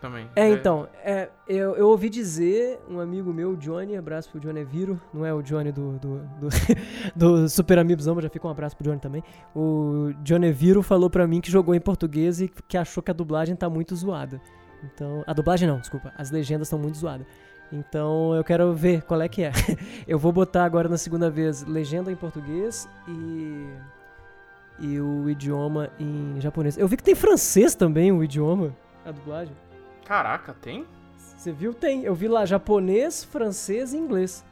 também. 0.05 0.29
É, 0.35 0.49
é. 0.49 0.49
então, 0.51 0.87
é, 1.03 1.29
eu, 1.47 1.75
eu 1.75 1.87
ouvi 1.87 2.09
dizer, 2.09 2.79
um 2.89 2.99
amigo 2.99 3.33
meu, 3.33 3.51
o 3.51 3.57
Johnny, 3.57 3.95
abraço 3.95 4.29
pro 4.29 4.39
Johnny 4.39 4.59
Eviro, 4.59 4.99
não 5.13 5.25
é 5.25 5.33
o 5.33 5.41
Johnny 5.41 5.71
do, 5.71 5.93
do, 5.93 6.19
do, 6.39 6.49
do 7.15 7.49
Super 7.49 7.79
Amigos, 7.79 8.05
não, 8.05 8.19
já 8.21 8.29
fica 8.29 8.47
um 8.47 8.51
abraço 8.51 8.75
pro 8.75 8.83
Johnny 8.83 8.99
também. 8.99 9.23
O 9.55 10.13
Johnny 10.23 10.47
Eviro 10.47 10.83
falou 10.83 11.09
pra 11.09 11.25
mim 11.25 11.41
que 11.41 11.51
jogou 11.51 11.73
em 11.73 11.79
português 11.79 12.39
e 12.39 12.47
que 12.47 12.77
achou 12.77 13.01
que 13.01 13.09
a 13.09 13.13
dublagem 13.13 13.55
tá 13.55 13.69
muito 13.69 13.95
zoada. 13.95 14.39
Então, 14.83 15.23
a 15.25 15.33
dublagem 15.33 15.67
não, 15.67 15.79
desculpa, 15.79 16.13
as 16.17 16.29
legendas 16.29 16.67
estão 16.67 16.77
muito 16.77 16.97
zoadas. 16.97 17.25
Então 17.71 18.35
eu 18.35 18.43
quero 18.43 18.73
ver 18.73 19.01
qual 19.01 19.21
é 19.21 19.27
que 19.27 19.41
é. 19.41 19.51
eu 20.07 20.19
vou 20.19 20.31
botar 20.31 20.65
agora 20.65 20.87
na 20.87 20.97
segunda 20.97 21.31
vez 21.31 21.63
legenda 21.63 22.11
em 22.11 22.15
português 22.15 22.87
e 23.07 23.65
e 24.79 24.99
o 24.99 25.29
idioma 25.29 25.89
em 25.99 26.39
japonês. 26.39 26.77
Eu 26.77 26.87
vi 26.87 26.97
que 26.97 27.03
tem 27.03 27.15
francês 27.15 27.75
também 27.75 28.11
o 28.11 28.23
idioma, 28.23 28.75
a 29.05 29.11
dublagem. 29.11 29.55
Caraca, 30.05 30.55
tem? 30.61 30.85
Você 31.17 31.51
viu? 31.51 31.73
Tem. 31.73 32.03
Eu 32.03 32.15
vi 32.15 32.27
lá 32.27 32.45
japonês, 32.45 33.23
francês 33.23 33.93
e 33.93 33.97
inglês. 33.97 34.43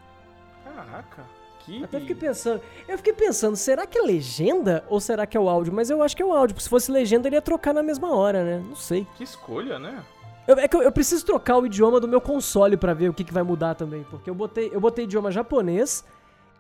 Caraca. 0.64 1.24
Que... 1.60 1.84
Até 1.84 2.00
fiquei 2.00 2.16
pensando. 2.16 2.62
Eu 2.88 2.98
fiquei 2.98 3.14
pensando, 3.14 3.56
será 3.56 3.88
que 3.88 3.98
é 3.98 4.02
legenda 4.02 4.84
ou 4.90 5.00
será 5.00 5.26
que 5.26 5.38
é 5.38 5.40
o 5.40 5.50
áudio? 5.50 5.74
Mas 5.74 5.90
eu 5.90 6.04
acho 6.04 6.16
que 6.16 6.22
é 6.22 6.26
o 6.26 6.34
áudio, 6.34 6.56
porque 6.56 6.64
se 6.64 6.70
fosse 6.70 6.92
legenda 6.92 7.28
ele 7.28 7.36
ia 7.36 7.42
trocar 7.42 7.74
na 7.74 7.82
mesma 7.82 8.14
hora, 8.14 8.44
né? 8.44 8.64
Não 8.68 8.76
sei. 8.76 9.08
Que 9.16 9.24
escolha, 9.24 9.80
né? 9.80 10.04
Eu, 10.46 10.60
é 10.60 10.68
que 10.68 10.76
eu, 10.76 10.82
eu, 10.82 10.92
preciso 10.92 11.26
trocar 11.26 11.58
o 11.58 11.66
idioma 11.66 12.02
do 12.02 12.08
meu 12.08 12.20
console 12.20 12.76
para 12.76 12.94
ver 12.94 13.10
o 13.10 13.14
que, 13.14 13.24
que 13.24 13.34
vai 13.34 13.44
mudar 13.44 13.76
também. 13.76 14.04
Porque 14.10 14.30
eu 14.30 14.36
botei, 14.36 14.70
eu 14.74 14.80
botei 14.80 15.06
idioma 15.06 15.32
japonês 15.32 16.04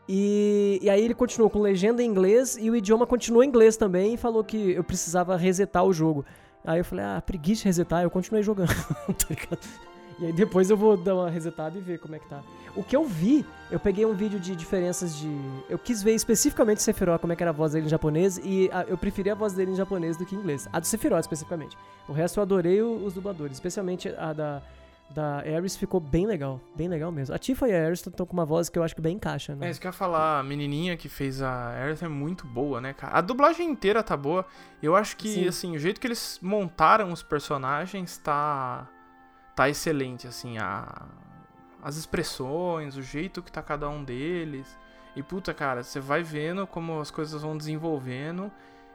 e, 0.07 0.79
e 0.81 0.89
aí 0.89 1.03
ele 1.03 1.13
continuou 1.13 1.49
com 1.49 1.59
legenda 1.59 2.03
em 2.03 2.05
inglês 2.05 2.57
e 2.59 2.69
o 2.69 2.75
idioma 2.75 3.07
continuou 3.07 3.43
em 3.43 3.47
inglês 3.47 3.77
também 3.77 4.13
e 4.13 4.17
falou 4.17 4.43
que 4.43 4.71
eu 4.71 4.83
precisava 4.83 5.37
resetar 5.37 5.83
o 5.83 5.93
jogo. 5.93 6.25
Aí 6.65 6.79
eu 6.79 6.85
falei, 6.85 7.05
ah, 7.05 7.21
preguiça 7.25 7.61
de 7.61 7.65
resetar, 7.67 8.03
eu 8.03 8.09
continuei 8.09 8.43
jogando, 8.43 8.73
tá 9.07 9.25
ligado? 9.29 9.59
E 10.19 10.27
aí 10.27 10.33
depois 10.33 10.69
eu 10.69 10.77
vou 10.77 10.95
dar 10.95 11.15
uma 11.15 11.29
resetada 11.29 11.77
e 11.77 11.81
ver 11.81 11.99
como 11.99 12.15
é 12.15 12.19
que 12.19 12.27
tá. 12.29 12.41
O 12.75 12.83
que 12.83 12.95
eu 12.95 13.03
vi, 13.03 13.45
eu 13.69 13.79
peguei 13.79 14.05
um 14.05 14.13
vídeo 14.13 14.39
de 14.39 14.55
diferenças 14.55 15.15
de. 15.15 15.29
Eu 15.69 15.77
quis 15.77 16.01
ver 16.01 16.13
especificamente 16.13 16.77
o 16.77 16.81
Sephiroth, 16.81 17.19
como 17.19 17.33
é 17.33 17.35
que 17.35 17.43
era 17.43 17.51
a 17.51 17.53
voz 17.53 17.73
dele 17.73 17.85
em 17.85 17.89
japonês, 17.89 18.39
e 18.43 18.69
a, 18.71 18.83
eu 18.83 18.97
preferi 18.97 19.29
a 19.29 19.35
voz 19.35 19.53
dele 19.53 19.71
em 19.71 19.75
japonês 19.75 20.17
do 20.17 20.25
que 20.25 20.35
em 20.35 20.39
inglês. 20.39 20.67
A 20.71 20.79
do 20.79 20.87
Sephiroth 20.87 21.21
especificamente. 21.21 21.77
O 22.07 22.13
resto 22.13 22.39
eu 22.39 22.41
adorei 22.41 22.81
os 22.81 23.13
dubladores, 23.13 23.53
especialmente 23.57 24.09
a 24.09 24.33
da 24.33 24.61
da 25.13 25.37
Ares 25.37 25.75
ficou 25.75 25.99
bem 25.99 26.25
legal, 26.25 26.59
bem 26.75 26.87
legal 26.87 27.11
mesmo. 27.11 27.35
A 27.35 27.37
Tifa 27.37 27.67
e 27.67 27.73
a 27.73 27.85
Ares 27.85 28.05
estão 28.05 28.25
com 28.25 28.33
uma 28.33 28.45
voz 28.45 28.69
que 28.69 28.79
eu 28.79 28.83
acho 28.83 28.95
que 28.95 29.01
bem 29.01 29.15
encaixa, 29.15 29.55
né? 29.55 29.67
É, 29.67 29.69
isso 29.69 29.79
que 29.79 29.87
eu 29.87 29.89
ia 29.89 29.93
falar, 29.93 30.39
a 30.39 30.43
menininha 30.43 30.97
que 30.97 31.07
fez 31.07 31.41
a 31.41 31.51
Ares 31.51 32.01
é 32.01 32.07
muito 32.07 32.47
boa, 32.47 32.81
né, 32.81 32.93
cara? 32.93 33.17
A 33.17 33.21
dublagem 33.21 33.69
inteira 33.69 34.01
tá 34.01 34.17
boa. 34.17 34.45
Eu 34.81 34.95
acho 34.95 35.15
que, 35.15 35.29
Sim. 35.29 35.47
assim, 35.47 35.75
o 35.75 35.79
jeito 35.79 36.01
que 36.01 36.07
eles 36.07 36.39
montaram 36.41 37.11
os 37.11 37.21
personagens 37.21 38.17
tá 38.17 38.87
tá 39.55 39.69
excelente, 39.69 40.27
assim, 40.27 40.57
a 40.57 41.05
as 41.83 41.97
expressões, 41.97 42.95
o 42.95 43.01
jeito 43.01 43.43
que 43.43 43.51
tá 43.51 43.61
cada 43.61 43.89
um 43.89 44.03
deles. 44.03 44.77
E 45.15 45.21
puta, 45.21 45.53
cara, 45.53 45.83
você 45.83 45.99
vai 45.99 46.23
vendo 46.23 46.65
como 46.65 46.99
as 46.99 47.11
coisas 47.11 47.41
vão 47.41 47.57
desenvolvendo 47.57 48.49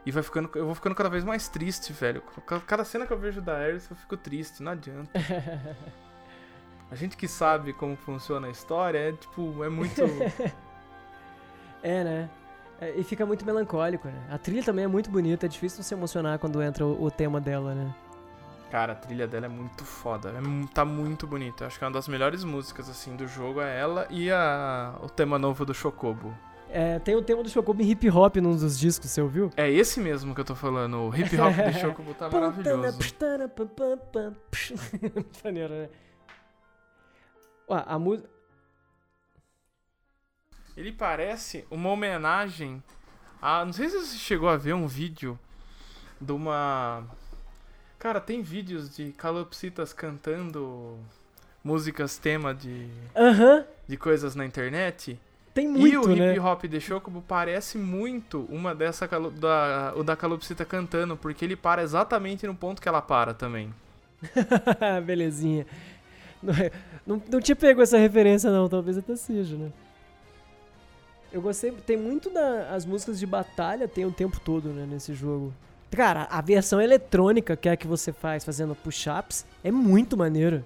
e 0.05 0.11
vai 0.11 0.23
ficando, 0.23 0.49
eu 0.55 0.65
vou 0.65 0.73
ficando 0.73 0.95
cada 0.95 1.09
vez 1.09 1.23
mais 1.23 1.47
triste, 1.47 1.93
velho. 1.93 2.23
Cada 2.65 2.83
cena 2.83 3.05
que 3.05 3.13
eu 3.13 3.17
vejo 3.17 3.41
da 3.41 3.55
Ares 3.55 3.89
eu 3.89 3.95
fico 3.95 4.17
triste, 4.17 4.63
não 4.63 4.71
adianta. 4.71 5.11
A 6.91 6.95
gente 6.95 7.15
que 7.15 7.27
sabe 7.27 7.71
como 7.73 7.95
funciona 7.95 8.47
a 8.47 8.49
história 8.49 8.97
é 8.97 9.11
tipo, 9.11 9.63
é 9.63 9.69
muito. 9.69 10.01
é, 11.83 12.03
né? 12.03 12.29
É, 12.81 12.93
e 12.95 13.03
fica 13.03 13.25
muito 13.25 13.45
melancólico, 13.45 14.07
né? 14.07 14.27
A 14.29 14.37
trilha 14.37 14.63
também 14.63 14.85
é 14.85 14.87
muito 14.87 15.09
bonita, 15.09 15.45
é 15.45 15.49
difícil 15.49 15.83
se 15.83 15.93
emocionar 15.93 16.39
quando 16.39 16.61
entra 16.61 16.85
o, 16.85 17.03
o 17.03 17.11
tema 17.11 17.39
dela, 17.39 17.75
né? 17.75 17.93
Cara, 18.71 18.93
a 18.93 18.95
trilha 18.95 19.27
dela 19.27 19.47
é 19.47 19.49
muito 19.49 19.83
foda, 19.83 20.29
é, 20.29 20.73
tá 20.73 20.85
muito 20.85 21.27
bonita. 21.27 21.65
Acho 21.65 21.77
que 21.77 21.83
é 21.83 21.87
uma 21.87 21.93
das 21.93 22.07
melhores 22.07 22.43
músicas, 22.43 22.89
assim, 22.89 23.15
do 23.15 23.27
jogo 23.27 23.61
é 23.61 23.79
ela 23.79 24.07
e 24.09 24.31
a, 24.31 24.95
o 25.01 25.09
tema 25.09 25.37
novo 25.37 25.65
do 25.65 25.73
Chocobo. 25.73 26.33
É, 26.71 26.99
tem 26.99 27.15
o 27.15 27.21
tema 27.21 27.41
do 27.41 27.49
Chocobo 27.49 27.81
em 27.81 27.89
hip 27.89 28.07
hop 28.09 28.35
num 28.37 28.55
dos 28.55 28.79
discos, 28.79 29.09
você 29.09 29.21
ouviu? 29.21 29.49
É 29.57 29.69
esse 29.69 29.99
mesmo 29.99 30.35
que 30.35 30.41
eu 30.41 30.45
tô 30.45 30.55
falando, 30.55 30.97
o 30.99 31.15
hip 31.15 31.35
hop 31.35 31.55
do 31.55 31.73
Chocobo 31.79 32.13
tá 32.13 32.29
maravilhoso. 32.29 32.81
Maneiro, 35.43 35.73
né? 35.73 35.89
Ué, 37.69 37.83
a 37.85 37.99
música. 37.99 38.29
Ele 40.75 40.91
parece 40.91 41.65
uma 41.69 41.89
homenagem 41.89 42.81
a. 43.41 43.63
Não 43.65 43.73
sei 43.73 43.89
se 43.89 43.99
você 43.99 44.17
chegou 44.17 44.49
a 44.49 44.57
ver 44.57 44.73
um 44.73 44.87
vídeo 44.87 45.37
de 46.19 46.31
uma. 46.31 47.03
Cara, 47.97 48.19
tem 48.19 48.41
vídeos 48.41 48.95
de 48.95 49.11
calopsitas 49.11 49.93
cantando 49.93 50.97
músicas 51.63 52.17
tema 52.17 52.53
de. 52.53 52.87
Aham. 53.15 53.57
Uh 53.57 53.59
-huh. 53.59 53.65
De 53.87 53.97
coisas 53.97 54.35
na 54.35 54.45
internet. 54.45 55.19
Tem 55.53 55.67
muito, 55.67 55.87
E 55.87 55.97
o 55.97 56.07
né? 56.15 56.31
hip 56.31 56.39
hop 56.39 56.63
de 56.65 56.79
Chocobo 56.79 57.23
parece 57.27 57.77
muito 57.77 58.45
uma 58.49 58.73
dessa 58.73 59.07
da, 59.07 59.93
o 59.95 60.03
da 60.03 60.15
calopsita 60.15 60.63
cantando, 60.63 61.17
porque 61.17 61.43
ele 61.43 61.55
para 61.55 61.81
exatamente 61.81 62.45
no 62.45 62.55
ponto 62.55 62.81
que 62.81 62.87
ela 62.87 63.01
para 63.01 63.33
também. 63.33 63.73
Belezinha. 65.05 65.65
Não, 66.41 66.53
é, 66.53 66.71
não, 67.05 67.21
não 67.29 67.41
te 67.41 67.53
pego 67.53 67.81
essa 67.81 67.97
referência, 67.97 68.49
não. 68.51 68.69
Talvez 68.69 68.97
até 68.97 69.15
seja, 69.15 69.55
né? 69.55 69.71
Eu 71.31 71.41
gostei. 71.41 71.71
Tem 71.71 71.97
muito 71.97 72.29
das 72.29 72.71
as 72.71 72.85
músicas 72.85 73.19
de 73.19 73.25
batalha, 73.25 73.87
tem 73.87 74.05
o 74.05 74.11
tempo 74.11 74.39
todo, 74.39 74.69
né, 74.69 74.87
nesse 74.89 75.13
jogo. 75.13 75.53
Cara, 75.91 76.27
a 76.29 76.41
versão 76.41 76.79
eletrônica 76.79 77.55
que 77.55 77.67
é 77.67 77.71
a 77.71 77.77
que 77.77 77.87
você 77.87 78.13
faz 78.13 78.45
fazendo 78.45 78.75
push-ups 78.75 79.45
é 79.63 79.71
muito 79.71 80.15
maneira. 80.15 80.63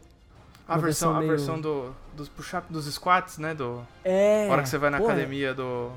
A 0.68 0.78
versão, 0.78 1.14
versão 1.14 1.20
meio... 1.20 1.32
a 1.32 1.36
versão 1.36 1.62
do, 1.62 1.96
dos 2.16 2.30
push-ups, 2.30 2.70
dos 2.70 2.94
squats, 2.94 3.38
né? 3.38 3.54
Do, 3.54 3.86
é. 4.04 4.48
A 4.48 4.52
hora 4.52 4.64
que 4.64 4.70
você 4.70 4.78
vai 4.78 4.90
na 4.90 4.98
porra, 4.98 5.14
academia 5.14 5.54
do. 5.54 5.92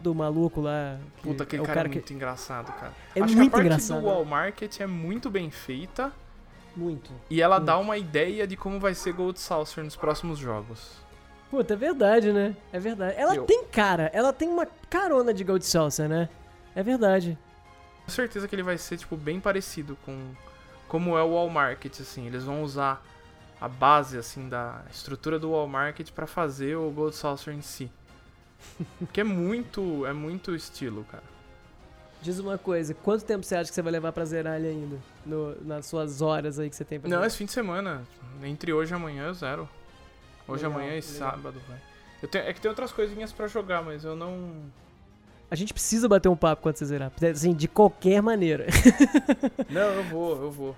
Do 0.00 0.14
maluco 0.14 0.60
lá. 0.60 0.98
Puta, 1.22 1.44
aquele 1.44 1.62
é 1.62 1.66
cara, 1.66 1.76
cara 1.76 1.88
é 1.88 1.92
muito 1.92 2.04
que... 2.04 2.14
engraçado, 2.14 2.72
cara. 2.72 2.92
É 3.14 3.22
Acho 3.22 3.36
muito 3.36 3.50
que 3.50 3.56
a 3.56 3.58
parte 3.58 3.66
engraçado. 3.66 4.00
do 4.00 4.06
Wall 4.06 4.24
Market 4.24 4.80
é 4.80 4.86
muito 4.86 5.30
bem 5.30 5.50
feita. 5.50 6.12
Muito. 6.76 7.10
E 7.28 7.40
ela 7.40 7.56
muito. 7.56 7.66
dá 7.66 7.78
uma 7.78 7.98
ideia 7.98 8.46
de 8.46 8.56
como 8.56 8.80
vai 8.80 8.94
ser 8.94 9.12
Gold 9.12 9.38
Saucer 9.38 9.84
nos 9.84 9.96
próximos 9.96 10.38
jogos. 10.38 11.02
Puta, 11.50 11.74
é 11.74 11.76
verdade, 11.76 12.32
né? 12.32 12.56
É 12.72 12.78
verdade. 12.78 13.14
Ela 13.18 13.36
Eu... 13.36 13.44
tem 13.44 13.64
cara, 13.64 14.10
ela 14.14 14.32
tem 14.32 14.48
uma 14.48 14.66
carona 14.88 15.34
de 15.34 15.44
Gold 15.44 15.64
Saucer, 15.64 16.08
né? 16.08 16.28
É 16.74 16.82
verdade. 16.82 17.38
Com 18.04 18.10
certeza 18.10 18.48
que 18.48 18.54
ele 18.54 18.62
vai 18.62 18.78
ser, 18.78 18.96
tipo, 18.96 19.16
bem 19.16 19.38
parecido 19.38 19.96
com 20.04 20.30
como 20.88 21.16
é 21.16 21.22
o 21.22 21.30
Wall 21.32 21.50
Market, 21.50 22.00
assim. 22.00 22.26
Eles 22.26 22.44
vão 22.44 22.62
usar 22.62 23.04
a 23.60 23.68
base, 23.68 24.16
assim, 24.18 24.48
da 24.48 24.82
estrutura 24.90 25.38
do 25.38 25.50
Wall 25.50 25.68
Market 25.68 26.10
pra 26.10 26.26
fazer 26.26 26.76
o 26.76 26.90
Gold 26.90 27.14
Saucer 27.14 27.54
em 27.54 27.62
si. 27.62 27.90
que 29.12 29.20
é 29.20 29.24
muito, 29.24 30.06
é 30.06 30.12
muito 30.12 30.54
estilo, 30.54 31.04
cara. 31.10 31.22
Diz 32.22 32.38
uma 32.38 32.56
coisa, 32.56 32.94
quanto 32.94 33.24
tempo 33.24 33.44
você 33.44 33.56
acha 33.56 33.68
que 33.68 33.74
você 33.74 33.82
vai 33.82 33.90
levar 33.90 34.12
pra 34.12 34.24
zerar 34.24 34.56
ele 34.56 34.68
ainda? 34.68 34.96
No, 35.26 35.56
nas 35.64 35.86
suas 35.86 36.22
horas 36.22 36.58
aí 36.58 36.70
que 36.70 36.76
você 36.76 36.84
tem 36.84 37.00
pra 37.00 37.10
Não, 37.10 37.24
esse 37.24 37.36
fim 37.36 37.46
de 37.46 37.52
semana. 37.52 38.02
Entre 38.44 38.72
hoje 38.72 38.92
e 38.92 38.94
amanhã 38.94 39.24
eu 39.26 39.34
zero. 39.34 39.68
Hoje, 40.46 40.62
legal, 40.64 40.80
amanhã 40.80 40.96
e 40.96 41.02
sábado, 41.02 41.60
tenho, 42.30 42.44
é 42.44 42.52
que 42.52 42.60
tem 42.60 42.68
outras 42.68 42.92
coisinhas 42.92 43.32
para 43.32 43.48
jogar, 43.48 43.82
mas 43.82 44.04
eu 44.04 44.14
não. 44.14 44.54
A 45.50 45.56
gente 45.56 45.72
precisa 45.72 46.08
bater 46.08 46.28
um 46.28 46.36
papo 46.36 46.62
quando 46.62 46.76
você 46.76 46.86
zerar. 46.86 47.12
Assim, 47.30 47.52
de 47.52 47.66
qualquer 47.66 48.22
maneira. 48.22 48.66
não, 49.68 49.80
eu 49.80 50.04
vou, 50.04 50.42
eu 50.42 50.50
vou. 50.50 50.76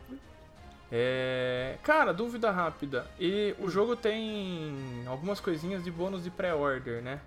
É... 0.91 1.77
Cara, 1.83 2.13
dúvida 2.13 2.51
rápida. 2.51 3.07
E 3.21 3.55
o 3.59 3.69
jogo 3.69 3.95
tem 3.95 5.05
algumas 5.07 5.41
coisinhas 5.41 5.85
de 5.85 5.91
bônus 5.91 6.25
de 6.25 6.31
pré-order, 6.31 7.03
né? 7.03 7.21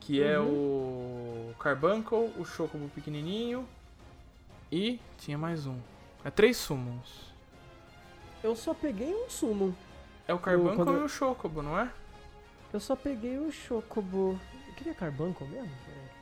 Que 0.00 0.22
é 0.22 0.38
o 0.38 1.52
Carbuncle, 1.60 2.32
o 2.38 2.44
Chocobo 2.44 2.88
pequenininho 2.94 3.66
e 4.72 4.98
tinha 5.18 5.36
mais 5.36 5.66
um. 5.66 5.76
É 6.24 6.30
três 6.30 6.56
summons. 6.56 7.28
Eu 8.42 8.54
só 8.56 8.72
peguei 8.72 9.12
um 9.14 9.28
summon. 9.28 9.72
É 10.26 10.32
o 10.32 10.38
Carbuncle 10.38 10.76
quando- 10.76 11.00
e 11.00 11.04
o 11.04 11.08
Chocobo, 11.08 11.62
não 11.62 11.78
é? 11.78 11.90
Eu 12.72 12.80
só 12.80 12.94
peguei 12.96 13.38
o 13.38 13.50
Chocobo. 13.50 14.38
Eu 14.68 14.74
queria 14.74 14.94
Carbuncle 14.94 15.46
mesmo? 15.48 15.70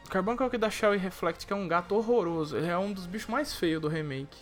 O 0.04 0.08
Carbuncle 0.08 0.44
é 0.44 0.46
o 0.46 0.50
que 0.50 0.58
dá 0.58 0.70
Shell 0.70 0.94
e 0.94 0.98
Reflect, 0.98 1.46
que 1.46 1.52
é 1.52 1.56
um 1.56 1.66
gato 1.68 1.94
horroroso. 1.94 2.56
Ele 2.56 2.68
é 2.68 2.78
um 2.78 2.92
dos 2.92 3.06
bichos 3.06 3.28
mais 3.28 3.54
feios 3.54 3.80
do 3.82 3.88
remake. 3.88 4.38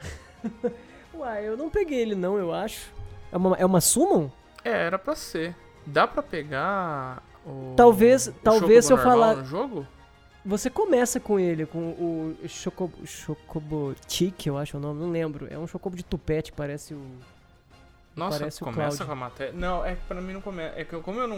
Uai, 1.14 1.46
eu 1.46 1.56
não 1.56 1.70
peguei 1.70 2.00
ele 2.00 2.14
não, 2.14 2.36
eu 2.38 2.52
acho. 2.52 2.90
É 3.32 3.36
uma, 3.36 3.56
é 3.56 3.64
uma 3.66 3.80
summon? 3.80 4.30
É, 4.64 4.70
era 4.70 4.98
pra 4.98 5.14
ser. 5.14 5.54
Dá 5.86 6.06
pra 6.06 6.22
pegar 6.22 7.22
o. 7.46 7.74
Talvez- 7.76 8.26
o 8.28 8.32
talvez 8.32 8.84
se 8.86 8.92
eu 8.92 8.98
falar- 8.98 9.44
jogo? 9.44 9.86
Você 10.44 10.70
começa 10.70 11.18
com 11.18 11.40
ele, 11.40 11.66
com 11.66 11.78
o 11.90 12.36
Chocobo, 12.48 13.04
Chocobo 13.04 13.94
Chick, 14.06 14.46
eu 14.46 14.56
acho 14.56 14.76
o 14.76 14.80
nome, 14.80 15.00
não 15.00 15.10
lembro. 15.10 15.48
É 15.50 15.58
um 15.58 15.66
Chocobo 15.66 15.96
de 15.96 16.04
tupete, 16.04 16.52
parece 16.52 16.94
o... 16.94 17.02
Nossa, 18.14 18.38
Parece 18.38 18.62
o 18.62 18.64
começa 18.64 18.96
Cloud. 18.98 19.06
com 19.06 19.12
a 19.12 19.16
matéria. 19.16 19.52
Não, 19.52 19.84
é 19.84 19.94
que 19.96 20.02
pra 20.06 20.20
mim 20.22 20.32
não 20.32 20.40
começa. 20.40 20.78
É 20.78 20.84
que 20.84 20.92
eu- 20.94 21.02
como 21.02 21.18
eu 21.20 21.26
não. 21.28 21.36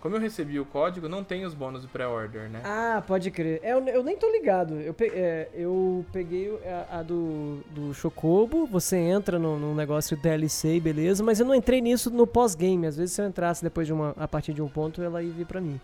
Como 0.00 0.16
eu 0.16 0.20
recebi 0.20 0.58
o 0.58 0.64
código, 0.64 1.10
não 1.10 1.22
tem 1.22 1.44
os 1.44 1.52
bônus 1.52 1.82
do 1.82 1.88
pré-order, 1.88 2.48
né? 2.48 2.62
Ah, 2.64 3.02
pode 3.06 3.30
crer. 3.30 3.60
É, 3.62 3.72
eu, 3.74 3.86
eu 3.86 4.02
nem 4.02 4.16
tô 4.16 4.30
ligado. 4.32 4.80
Eu, 4.80 4.94
pe- 4.94 5.12
é, 5.14 5.50
eu 5.52 6.06
peguei 6.10 6.58
a, 6.90 7.00
a 7.00 7.02
do, 7.02 7.60
do 7.70 7.92
Chocobo, 7.92 8.66
você 8.66 8.96
entra 8.96 9.38
no, 9.38 9.58
no 9.58 9.74
negócio 9.74 10.16
DLC, 10.16 10.80
beleza, 10.80 11.22
mas 11.22 11.38
eu 11.38 11.44
não 11.44 11.54
entrei 11.54 11.82
nisso 11.82 12.08
no 12.10 12.26
pós-game. 12.26 12.86
Às 12.86 12.96
vezes 12.96 13.14
se 13.14 13.20
eu 13.20 13.26
entrasse 13.26 13.62
depois 13.62 13.86
de 13.86 13.92
uma, 13.92 14.14
a 14.16 14.26
partir 14.26 14.54
de 14.54 14.62
um 14.62 14.68
ponto, 14.68 15.02
ela 15.02 15.22
ia 15.22 15.30
vir 15.32 15.44
pra 15.44 15.60
mim. 15.60 15.78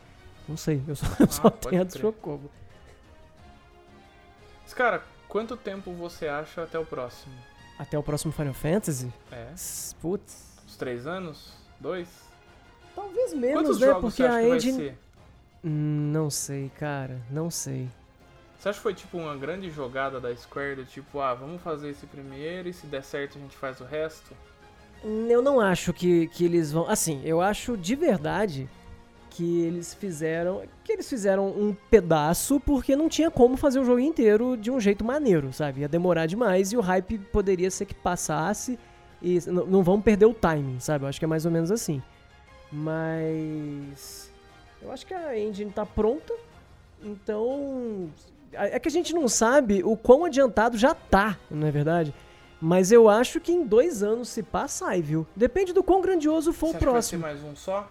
Não 0.49 0.57
sei, 0.57 0.81
eu 0.89 0.97
só, 0.97 1.07
eu 1.21 1.27
só 1.31 1.49
Ah, 1.49 1.51
pode 1.51 1.69
tenho 1.69 1.83
a 1.83 1.85
do. 1.85 1.99
Chocobo. 1.99 2.51
Mas, 4.63 4.73
cara, 4.73 5.03
quanto 5.29 5.59
tempo 5.59 5.93
você 5.93 6.27
acha 6.27 6.63
até 6.63 6.79
o 6.79 6.87
próximo? 6.87 7.35
Até 7.79 7.99
o 7.99 8.03
próximo 8.03 8.33
Final 8.33 8.55
Fantasy? 8.55 9.13
É? 9.31 9.49
Putz. 10.01 10.57
Uns 10.67 10.77
três 10.79 11.07
anos? 11.07 11.53
Dois? 11.79 12.26
Talvez 12.97 13.33
menos, 13.33 13.63
Quantos 13.63 13.81
né? 13.81 13.95
Porque 14.01 14.23
a 14.25 14.43
engine. 14.43 14.93
Hum, 15.65 16.11
Não 16.13 16.29
sei, 16.31 16.71
cara. 16.79 17.21
Não 17.31 17.51
sei. 17.51 17.89
Você 18.59 18.71
acha 18.71 18.79
que 18.79 18.83
foi 18.83 18.95
tipo 18.95 19.19
uma 19.19 19.37
grande 19.37 19.71
jogada 19.71 20.19
da 20.19 20.35
Square 20.35 20.77
do 20.77 20.85
tipo, 20.85 21.21
ah, 21.21 21.35
vamos 21.35 21.61
fazer 21.63 21.91
esse 21.91 22.07
primeiro 22.07 22.69
e 22.69 22.73
se 22.73 22.87
der 22.87 23.05
certo 23.05 23.37
a 23.39 23.41
gente 23.41 23.55
faz 23.57 23.81
o 23.81 23.85
resto? 23.85 24.33
Eu 25.05 25.43
não 25.43 25.61
acho 25.61 25.93
que, 25.93 26.27
que 26.29 26.45
eles 26.45 26.73
vão. 26.73 26.89
Assim, 26.89 27.21
eu 27.25 27.41
acho 27.41 27.77
de 27.77 27.95
verdade 27.95 28.69
que 29.31 29.61
eles 29.61 29.93
fizeram. 29.93 30.63
Que 30.83 30.93
eles 30.93 31.09
fizeram 31.09 31.49
um 31.49 31.77
pedaço 31.91 32.59
porque 32.59 32.97
não 32.97 33.09
tinha 33.09 33.31
como 33.31 33.57
fazer 33.59 33.79
o 33.79 33.85
jogo 33.85 34.01
inteiro 34.01 34.57
de 34.57 34.71
um 34.71 34.81
jeito 34.81 35.05
maneiro, 35.05 35.53
sabe? 35.53 35.83
Ia 35.83 35.89
demorar 35.89 36.25
demais 36.27 36.73
e 36.73 36.77
o 36.77 36.81
hype 36.81 37.19
poderia 37.31 37.71
ser 37.71 37.85
que 37.85 37.95
passasse 37.95 38.79
e 39.21 39.37
n- 39.47 39.65
não 39.69 39.83
vão 39.83 40.01
perder 40.01 40.25
o 40.27 40.33
timing, 40.35 40.81
sabe? 40.81 41.05
Eu 41.05 41.09
acho 41.09 41.19
que 41.19 41.25
é 41.27 41.29
mais 41.29 41.45
ou 41.45 41.53
menos 41.53 41.71
assim. 41.71 42.03
Mas. 42.73 44.31
Eu 44.83 44.93
acho 44.93 45.07
que 45.07 45.15
a 45.15 45.39
engine 45.39 45.71
tá 45.71 45.85
pronta, 45.87 46.33
então. 47.03 48.11
É 48.53 48.79
que 48.79 48.89
a 48.89 48.91
gente 48.91 49.13
não 49.15 49.29
sabe 49.29 49.83
o 49.85 49.97
quão 49.97 50.25
adiantado 50.25 50.79
já 50.79 50.95
tá, 50.95 51.39
não 51.51 51.67
é 51.67 51.71
verdade? 51.71 52.15
Mas 52.61 52.91
eu 52.91 53.09
acho 53.09 53.39
que 53.39 53.53
em 53.53 53.67
dois 53.67 54.03
anos 54.03 54.29
se 54.29 54.43
passa, 54.43 54.87
sai, 54.87 55.03
viu? 55.03 55.27
Depende 55.37 55.73
do 55.73 55.83
quão 55.83 56.01
grandioso 56.01 56.53
for 56.53 56.69
Você 56.69 56.77
o 56.77 56.79
que 56.79 56.85
vai 56.85 56.93
próximo. 56.95 57.23
ser 57.23 57.27
mais 57.27 57.45
um 57.45 57.55
só? 57.55 57.91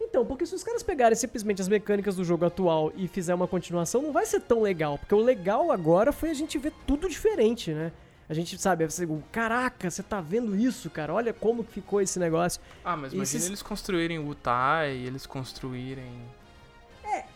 Então, 0.00 0.24
porque 0.24 0.46
se 0.46 0.54
os 0.54 0.62
caras 0.62 0.82
pegarem 0.82 1.16
simplesmente 1.16 1.60
as 1.60 1.68
mecânicas 1.68 2.14
do 2.14 2.24
jogo 2.24 2.44
atual 2.44 2.92
e 2.96 3.08
fizer 3.08 3.34
uma 3.34 3.48
continuação, 3.48 4.00
não 4.00 4.12
vai 4.12 4.24
ser 4.24 4.40
tão 4.40 4.62
legal. 4.62 4.98
Porque 4.98 5.14
o 5.14 5.20
legal 5.20 5.72
agora 5.72 6.12
foi 6.12 6.30
a 6.30 6.34
gente 6.34 6.56
ver 6.58 6.72
tudo 6.86 7.08
diferente, 7.08 7.72
né? 7.72 7.90
A 8.28 8.34
gente 8.34 8.58
sabe, 8.58 8.84
você, 8.84 9.08
caraca, 9.32 9.90
você 9.90 10.02
tá 10.02 10.20
vendo 10.20 10.54
isso, 10.54 10.90
cara? 10.90 11.14
Olha 11.14 11.32
como 11.32 11.64
que 11.64 11.72
ficou 11.72 12.00
esse 12.00 12.18
negócio. 12.18 12.60
Ah, 12.84 12.96
mas 12.96 13.12
E 13.12 13.16
imagina 13.16 13.36
esses- 13.38 13.46
eles 13.48 13.62
construírem 13.62 14.18
o 14.18 14.34
Tai, 14.34 14.90
eles 14.90 15.24
construírem. 15.26 16.12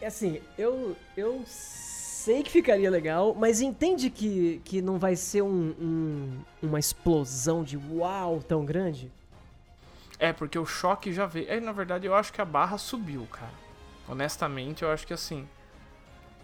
É 0.01 0.07
assim, 0.07 0.41
eu, 0.59 0.95
eu 1.17 1.43
sei 1.47 2.43
que 2.43 2.51
ficaria 2.51 2.91
legal, 2.91 3.35
mas 3.39 3.61
entende 3.61 4.11
que, 4.11 4.61
que 4.65 4.83
não 4.83 4.99
vai 4.99 5.15
ser 5.17 5.43
um, 5.43 5.75
um- 5.81 6.41
uma 6.63 6.79
explosão 6.79 7.63
de 7.65 7.77
uau 7.79 8.41
tão 8.43 8.65
grande? 8.65 9.11
É, 10.19 10.33
porque 10.33 10.59
o 10.59 10.67
choque 10.67 11.13
já 11.13 11.25
veio. 11.25 11.49
É, 11.49 11.59
na 11.61 11.73
verdade, 11.73 12.07
eu 12.07 12.15
acho 12.15 12.33
que 12.33 12.41
a 12.41 12.45
barra 12.45 12.77
subiu, 12.79 13.27
cara. 13.31 13.53
Honestamente, 14.09 14.83
eu 14.83 14.91
acho 14.91 15.07
que 15.07 15.15
assim. 15.15 15.49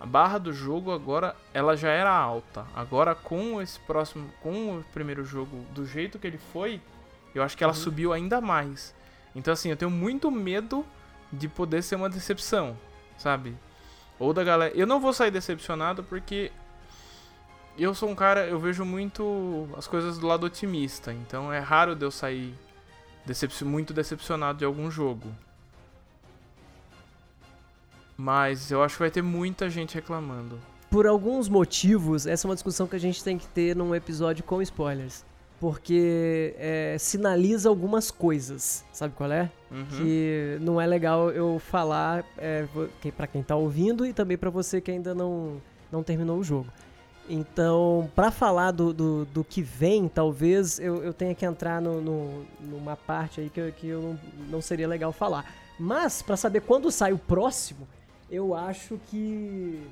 A 0.01 0.07
barra 0.07 0.39
do 0.39 0.53
jogo 0.53 0.93
agora, 0.93 1.35
ela 1.53 1.77
já 1.77 1.89
era 1.91 2.11
alta. 2.11 2.65
Agora, 2.75 3.15
com 3.15 3.61
esse 3.61 3.79
próximo. 3.81 4.31
Com 4.41 4.79
o 4.79 4.85
primeiro 4.93 5.25
jogo 5.25 5.65
do 5.75 5.85
jeito 5.85 6.19
que 6.19 6.27
ele 6.27 6.39
foi, 6.39 6.81
eu 7.35 7.43
acho 7.43 7.57
que 7.57 7.65
ela 7.65 7.73
subiu 7.75 8.13
ainda 8.13 8.41
mais. 8.41 8.95
Então, 9.35 9.53
assim, 9.53 9.71
eu 9.71 9.77
tenho 9.77 9.91
muito 9.91 10.31
medo 10.31 10.87
de 11.33 11.49
poder 11.49 11.83
ser 11.83 11.97
uma 11.97 12.09
decepção, 12.09 12.77
sabe? 13.17 13.57
Ou 14.19 14.33
da 14.33 14.43
galera. 14.45 14.73
Eu 14.75 14.87
não 14.87 15.01
vou 15.01 15.13
sair 15.13 15.31
decepcionado 15.31 16.03
porque. 16.05 16.53
Eu 17.77 17.95
sou 17.95 18.09
um 18.09 18.15
cara. 18.15 18.47
Eu 18.47 18.59
vejo 18.59 18.85
muito 18.85 19.69
as 19.77 19.87
coisas 19.87 20.17
do 20.19 20.27
lado 20.27 20.45
otimista. 20.47 21.13
Então, 21.13 21.53
é 21.53 21.59
raro 21.59 21.95
de 21.95 22.05
eu 22.05 22.11
sair 22.11 22.55
decep- 23.27 23.63
muito 23.65 23.93
decepcionado 23.93 24.59
de 24.59 24.65
algum 24.65 24.91
jogo. 24.91 25.29
Mas 28.19 28.71
eu 28.71 28.83
acho 28.83 28.97
que 28.97 29.03
vai 29.03 29.11
ter 29.11 29.23
muita 29.23 29.71
gente 29.71 29.95
reclamando. 29.95 30.59
Por 30.91 31.07
alguns 31.07 31.49
motivos, 31.49 32.27
essa 32.27 32.47
é 32.47 32.49
uma 32.49 32.55
discussão 32.55 32.87
que 32.87 32.97
a 32.97 33.01
gente 33.01 33.23
tem 33.23 33.39
que 33.39 33.47
ter 33.47 33.77
num 33.77 33.95
episódio 33.95 34.43
com 34.43 34.61
spoilers. 34.61 35.25
Porque 35.61 36.55
é, 36.59 36.97
sinaliza 36.99 37.69
algumas 37.69 38.11
coisas, 38.11 38.85
sabe 38.93 39.15
qual 39.17 39.31
é? 39.31 39.51
Uhum. 39.71 39.85
Que 39.91 40.57
não 40.61 40.81
é 40.81 40.87
legal 40.87 41.31
eu 41.31 41.59
falar 41.59 42.25
é, 42.37 42.65
pra 43.17 43.27
quem 43.27 43.43
tá 43.43 43.57
ouvindo 43.57 44.07
e 44.07 44.13
também 44.13 44.37
pra 44.37 44.51
você 44.51 44.81
que 44.81 44.91
ainda 44.91 45.15
não, 45.15 45.61
não 45.91 46.03
terminou 46.03 46.39
o 46.39 46.45
jogo. 46.45 46.69
Então, 47.29 48.11
pra 48.15 48.31
falar 48.31 48.71
do, 48.71 48.93
do, 48.93 49.25
do 49.27 49.45
que 49.45 49.61
vem, 49.61 50.09
talvez 50.09 50.79
eu, 50.79 51.03
eu 51.05 51.13
tenha 51.13 51.35
que 51.35 51.45
entrar 51.45 51.81
no, 51.83 52.01
no- 52.01 52.47
numa 52.61 52.97
parte 52.97 53.41
aí 53.41 53.51
que, 53.51 53.61
eu- 53.61 53.73
que 53.73 53.87
eu 53.89 54.01
não, 54.01 54.21
não 54.51 54.61
seria 54.63 54.89
legal 54.89 55.13
falar. 55.13 55.45
Mas, 55.79 56.23
pra 56.23 56.37
saber 56.37 56.61
quando 56.63 56.91
sai 56.91 57.13
o 57.13 57.19
próximo, 57.19 57.87
eu 58.31 58.55
acho 58.55 58.99
que. 59.11 59.83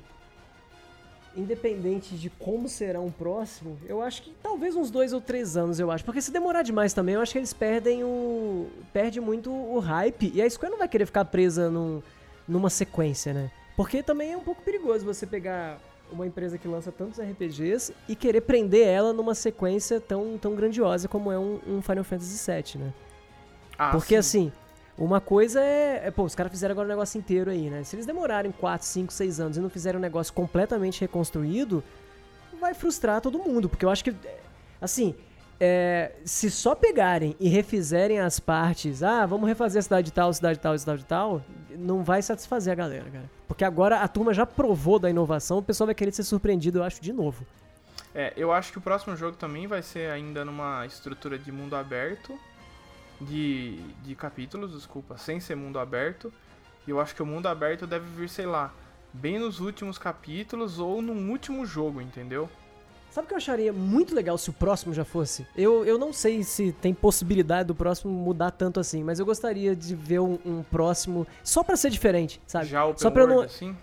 Independente 1.35 2.17
de 2.17 2.31
como 2.31 2.67
será 2.67 2.99
um 2.99 3.11
próximo, 3.11 3.77
eu 3.85 4.01
acho 4.01 4.23
que 4.23 4.33
talvez 4.41 4.75
uns 4.75 4.89
dois 4.89 5.13
ou 5.13 5.21
três 5.21 5.55
anos, 5.55 5.79
eu 5.79 5.91
acho. 5.91 6.03
Porque 6.03 6.19
se 6.19 6.31
demorar 6.31 6.63
demais 6.63 6.93
também, 6.93 7.13
eu 7.13 7.21
acho 7.21 7.31
que 7.31 7.37
eles 7.37 7.53
perdem 7.53 8.03
o. 8.03 8.67
perde 8.91 9.21
muito 9.21 9.51
o 9.51 9.77
hype. 9.77 10.31
E 10.33 10.41
a 10.41 10.49
Square 10.49 10.71
não 10.71 10.79
vai 10.79 10.87
querer 10.87 11.05
ficar 11.05 11.25
presa 11.25 11.69
num, 11.69 12.01
numa 12.47 12.71
sequência, 12.71 13.33
né? 13.33 13.51
Porque 13.75 14.01
também 14.01 14.31
é 14.31 14.37
um 14.37 14.41
pouco 14.41 14.63
perigoso 14.63 15.05
você 15.05 15.27
pegar 15.27 15.79
uma 16.11 16.25
empresa 16.25 16.57
que 16.57 16.67
lança 16.67 16.91
tantos 16.91 17.19
RPGs 17.19 17.93
e 18.07 18.15
querer 18.15 18.41
prender 18.41 18.87
ela 18.87 19.13
numa 19.13 19.35
sequência 19.35 19.99
tão, 19.99 20.37
tão 20.37 20.55
grandiosa 20.55 21.07
como 21.07 21.31
é 21.31 21.37
um, 21.37 21.59
um 21.67 21.81
Final 21.81 22.03
Fantasy 22.03 22.51
VII, 22.51 22.81
né? 22.81 22.93
Ah, 23.77 23.91
Porque 23.91 24.15
sim. 24.15 24.17
assim, 24.17 24.51
uma 24.97 25.21
coisa 25.21 25.61
é, 25.61 26.07
é, 26.07 26.11
Pô, 26.11 26.23
os 26.23 26.33
caras 26.33 26.51
fizeram 26.51 26.73
agora 26.73 26.87
o 26.87 26.89
negócio 26.89 27.17
inteiro 27.17 27.51
aí, 27.51 27.69
né? 27.69 27.83
Se 27.83 27.95
eles 27.95 28.05
demorarem 28.05 28.51
4, 28.51 28.85
5, 28.85 29.13
6 29.13 29.39
anos 29.39 29.57
e 29.57 29.59
não 29.59 29.69
fizerem 29.69 29.97
um 29.97 30.01
negócio 30.01 30.33
completamente 30.33 31.01
reconstruído, 31.01 31.83
vai 32.59 32.73
frustrar 32.73 33.21
todo 33.21 33.37
mundo. 33.39 33.69
Porque 33.69 33.85
eu 33.85 33.89
acho 33.89 34.03
que. 34.03 34.09
é, 34.09 34.39
Assim. 34.81 35.15
é, 35.59 36.11
se 36.25 36.49
só 36.51 36.75
pegarem 36.75 37.35
e 37.39 37.47
refizerem 37.47 38.19
as 38.19 38.39
partes, 38.39 39.03
ah, 39.03 39.25
vamos 39.25 39.47
refazer 39.47 39.79
a 39.79 39.83
cidade 39.83 40.11
tal, 40.11 40.33
cidade 40.33 40.59
tal, 40.59 40.77
cidade 40.77 41.05
tal, 41.05 41.41
não 41.77 42.03
vai 42.03 42.21
satisfazer 42.21 42.73
a 42.73 42.75
galera, 42.75 43.09
cara. 43.09 43.29
Porque 43.47 43.63
agora 43.63 44.01
a 44.01 44.07
turma 44.07 44.33
já 44.33 44.45
provou 44.45 44.99
da 44.99 45.09
inovação, 45.09 45.59
o 45.59 45.63
pessoal 45.63 45.85
vai 45.85 45.95
querer 45.95 46.11
ser 46.11 46.23
surpreendido, 46.23 46.79
eu 46.79 46.83
acho, 46.83 47.01
de 47.01 47.13
novo. 47.13 47.45
É, 48.13 48.33
eu 48.35 48.51
acho 48.51 48.71
que 48.71 48.77
o 48.77 48.81
próximo 48.81 49.15
jogo 49.15 49.37
também 49.37 49.67
vai 49.67 49.81
ser 49.81 50.11
ainda 50.11 50.43
numa 50.43 50.85
estrutura 50.85 51.37
de 51.37 51.51
mundo 51.51 51.75
aberto. 51.75 52.37
De, 53.19 53.77
de 54.03 54.15
capítulos, 54.15 54.73
desculpa, 54.73 55.17
sem 55.17 55.39
ser 55.39 55.55
mundo 55.55 55.79
aberto. 55.79 56.31
E 56.85 56.91
eu 56.91 56.99
acho 56.99 57.15
que 57.15 57.23
o 57.23 57.25
mundo 57.25 57.47
aberto 57.47 57.87
deve 57.87 58.05
vir, 58.15 58.29
sei 58.29 58.45
lá, 58.45 58.71
bem 59.11 59.39
nos 59.39 59.59
últimos 59.59 59.97
capítulos 59.97 60.79
ou 60.79 61.01
num 61.01 61.31
último 61.31 61.65
jogo, 61.65 61.99
entendeu? 62.01 62.47
Sabe 63.09 63.25
o 63.25 63.27
que 63.29 63.33
eu 63.33 63.37
acharia 63.37 63.73
muito 63.73 64.13
legal 64.13 64.37
se 64.37 64.49
o 64.49 64.53
próximo 64.53 64.93
já 64.93 65.03
fosse? 65.03 65.47
Eu, 65.55 65.83
eu 65.83 65.97
não 65.97 66.13
sei 66.13 66.43
se 66.43 66.71
tem 66.73 66.93
possibilidade 66.93 67.67
do 67.67 67.73
próximo 67.73 68.13
mudar 68.13 68.51
tanto 68.51 68.79
assim, 68.79 69.03
mas 69.03 69.17
eu 69.17 69.25
gostaria 69.25 69.75
de 69.75 69.95
ver 69.95 70.19
um, 70.19 70.37
um 70.45 70.61
próximo 70.61 71.25
só 71.43 71.63
pra 71.63 71.75
ser 71.75 71.89
diferente, 71.89 72.39
sabe? 72.45 72.67
Já 72.67 72.85
o 72.85 72.95
Só 72.95 73.09
pra 73.09 73.23
eu 73.23 73.27
não- 73.27 73.41
assim. 73.41 73.75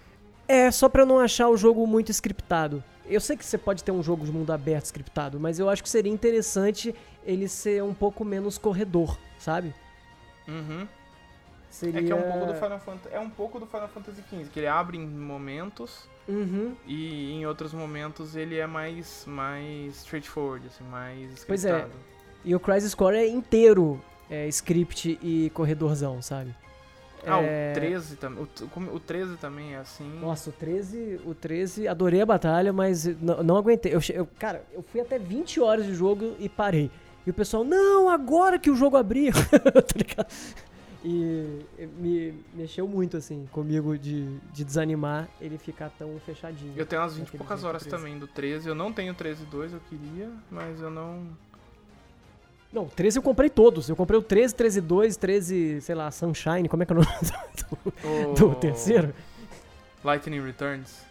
É, 0.47 0.71
só 0.71 0.89
pra 0.89 1.03
eu 1.03 1.07
não 1.07 1.19
achar 1.19 1.49
o 1.49 1.57
jogo 1.57 1.85
muito 1.87 2.11
scriptado. 2.13 2.85
Eu 3.07 3.21
sei 3.21 3.37
que 3.37 3.45
você 3.45 3.59
pode 3.59 3.83
ter 3.83 3.91
um 3.93 4.03
jogo 4.03 4.25
de 4.25 4.31
mundo 4.33 4.53
aberto 4.53 4.85
scriptado, 4.87 5.41
mas 5.41 5.59
eu 5.59 5.69
acho 5.69 5.83
que 5.83 5.89
seria 5.89 6.13
interessante 6.13 6.95
ele 7.25 7.49
ser 7.49 7.83
um 7.83 7.95
pouco 7.95 8.25
menos 8.25 8.59
corredor, 8.59 9.19
sabe? 9.39 9.75
Uhum. 10.49 10.87
Seria... 11.71 12.01
É 12.01 12.05
que 12.05 12.13
é 12.13 12.15
um 12.15 12.23
pouco 12.31 12.47
do 12.47 12.55
Final 12.55 12.79
Fantasy. 12.81 13.15
É 13.15 13.21
um 13.21 13.31
pouco 13.31 13.59
do 13.61 13.67
Final 13.67 13.89
Fantasy 13.89 14.23
XV, 14.29 14.45
que 14.53 14.61
ele 14.61 14.67
abre 14.69 14.97
em 14.99 15.07
momentos 15.07 16.09
Uhum. 16.27 16.75
e 16.87 17.33
em 17.33 17.45
outros 17.47 17.75
momentos 17.75 18.35
ele 18.35 18.57
é 18.57 18.67
mais, 18.67 19.25
mais 19.27 19.97
straightforward, 19.97 20.67
assim, 20.69 20.85
mais 20.85 21.45
Pois 21.47 21.65
é. 21.65 21.69
scriptado. 21.71 22.01
E 22.45 22.55
o 22.55 22.61
Crisis 22.61 22.95
Core 22.95 23.17
é 23.17 23.29
inteiro 23.29 24.01
é, 24.31 24.47
script 24.49 25.19
e 25.23 25.51
corredorzão, 25.51 26.23
sabe? 26.23 26.55
Ah, 27.27 27.41
É, 27.43 27.73
o 27.73 27.75
13 27.75 28.17
também. 28.17 28.43
O, 28.45 28.95
o 28.97 29.01
13 29.01 29.37
também 29.37 29.75
é 29.75 29.79
assim. 29.79 30.09
Nossa, 30.21 30.51
o 30.51 30.53
13, 30.53 31.21
o 31.25 31.35
13, 31.35 31.89
adorei 31.89 32.21
a 32.21 32.27
batalha, 32.27 32.71
mas 32.73 33.05
não, 33.21 33.43
não 33.43 33.57
aguentei. 33.57 33.95
Eu, 33.95 34.01
eu- 34.13 34.29
cara, 34.39 34.63
eu 34.73 34.83
fui 34.83 35.01
até 35.01 35.19
20 35.19 35.59
horas 35.61 35.87
de 35.87 35.95
jogo 35.95 36.35
e 36.39 36.49
parei. 36.49 36.91
E 37.27 37.31
o 37.31 37.35
pessoal, 37.35 37.65
não, 37.65 38.09
agora 38.09 38.59
que 38.59 38.71
o 38.71 38.77
jogo 38.77 38.97
abriu, 38.97 39.33
tá 39.63 39.97
ligado? 39.97 40.27
E 41.07 41.65
me 41.99 42.35
mexeu 42.55 42.89
muito, 42.89 43.17
assim, 43.19 43.47
comigo 43.53 43.97
de, 43.99 44.39
de 44.53 44.65
desanimar 44.65 45.29
ele 45.39 45.59
ficar 45.59 45.91
tão 45.99 46.19
fechadinho. 46.25 46.73
Eu 46.77 46.87
tenho 46.87 47.03
umas 47.03 47.15
20 47.15 47.29
e 47.29 47.37
poucas 47.37 47.63
horas 47.63 47.83
13. 47.83 47.97
também 47.97 48.19
do 48.19 48.27
13. 48.27 48.69
Eu 48.69 48.75
não 48.75 48.91
tenho 48.91 49.15
13.2, 49.15 49.73
eu 49.75 49.81
queria, 49.89 50.31
mas 50.51 50.81
eu 50.81 50.91
não. 50.91 51.27
Não, 52.73 52.87
13 52.87 53.19
eu 53.19 53.23
comprei 53.23 53.51
todos. 53.51 53.89
Eu 53.89 53.95
comprei 53.97 54.19
o 54.19 54.23
13, 54.23 54.55
13 54.55 54.81
2, 54.81 55.17
13, 55.17 55.81
sei 55.83 55.95
lá, 55.95 56.11
Sunshine, 56.11 56.69
como 56.69 56.83
é 56.83 56.87
que 56.87 56.93
é 56.93 56.97
o 56.97 57.01
nome 57.01 57.09
do, 58.03 58.31
O 58.31 58.35
do 58.35 58.55
terceiro? 58.55 59.15
Lightning 60.03 60.41
Returns. 60.41 61.03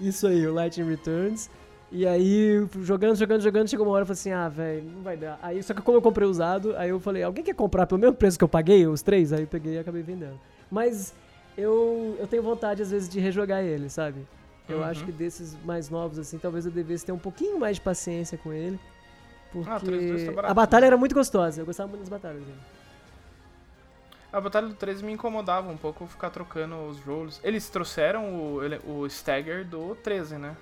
Isso 0.00 0.26
aí, 0.26 0.46
o 0.46 0.52
Lightning 0.52 0.88
Returns. 0.88 1.50
E 1.94 2.06
aí, 2.06 2.66
jogando, 2.80 3.14
jogando, 3.16 3.42
jogando, 3.42 3.68
chegou 3.68 3.84
uma 3.86 3.92
hora 3.92 4.04
e 4.04 4.06
falei 4.06 4.18
assim, 4.18 4.32
ah, 4.32 4.48
velho, 4.48 4.82
não 4.84 5.02
vai 5.02 5.14
dar. 5.14 5.38
Aí, 5.42 5.62
só 5.62 5.74
que 5.74 5.82
como 5.82 5.98
eu 5.98 6.02
comprei 6.02 6.26
usado, 6.26 6.74
aí 6.78 6.88
eu 6.88 6.98
falei, 6.98 7.22
alguém 7.22 7.44
quer 7.44 7.54
comprar 7.54 7.86
pelo 7.86 8.00
mesmo 8.00 8.16
preço 8.16 8.38
que 8.38 8.44
eu 8.44 8.48
paguei, 8.48 8.86
os 8.86 9.02
três? 9.02 9.30
Aí 9.30 9.42
eu 9.42 9.46
peguei 9.46 9.74
e 9.74 9.78
acabei 9.78 10.02
vendendo. 10.02 10.40
Mas 10.70 11.12
eu, 11.56 12.16
eu 12.18 12.26
tenho 12.26 12.42
vontade, 12.42 12.80
às 12.80 12.90
vezes, 12.90 13.10
de 13.10 13.20
rejogar 13.20 13.62
ele, 13.62 13.90
sabe? 13.90 14.26
Eu 14.66 14.78
Uhum. 14.78 14.84
acho 14.84 15.04
que 15.04 15.12
desses 15.12 15.54
mais 15.66 15.90
novos, 15.90 16.18
assim, 16.18 16.38
talvez 16.38 16.64
eu 16.64 16.72
devesse 16.72 17.04
ter 17.04 17.12
um 17.12 17.18
pouquinho 17.18 17.58
mais 17.60 17.76
de 17.76 17.82
paciência 17.82 18.38
com 18.38 18.54
ele. 18.54 18.80
Porque 19.52 19.70
Ah, 19.70 19.78
3.2 19.78 20.24
tá 20.24 20.30
a 20.30 20.34
baratinho. 20.34 20.54
batalha 20.54 20.86
era 20.86 20.96
muito 20.96 21.14
gostosa, 21.14 21.60
eu 21.60 21.66
gostava 21.66 21.90
muito 21.90 22.00
das 22.00 22.08
batalhas 22.08 22.40
dele. 22.40 22.58
A 24.32 24.40
batalha 24.40 24.66
do 24.68 24.74
13 24.74 25.04
me 25.04 25.12
incomodava 25.12 25.68
um 25.70 25.76
pouco 25.76 26.06
ficar 26.06 26.30
trocando 26.30 26.74
os 26.88 26.98
roles. 27.00 27.38
Eles 27.44 27.68
trouxeram 27.68 28.30
o, 28.34 28.60
o 29.02 29.06
Stagger 29.08 29.66
do 29.66 29.94
13, 29.96 30.38
né? 30.38 30.56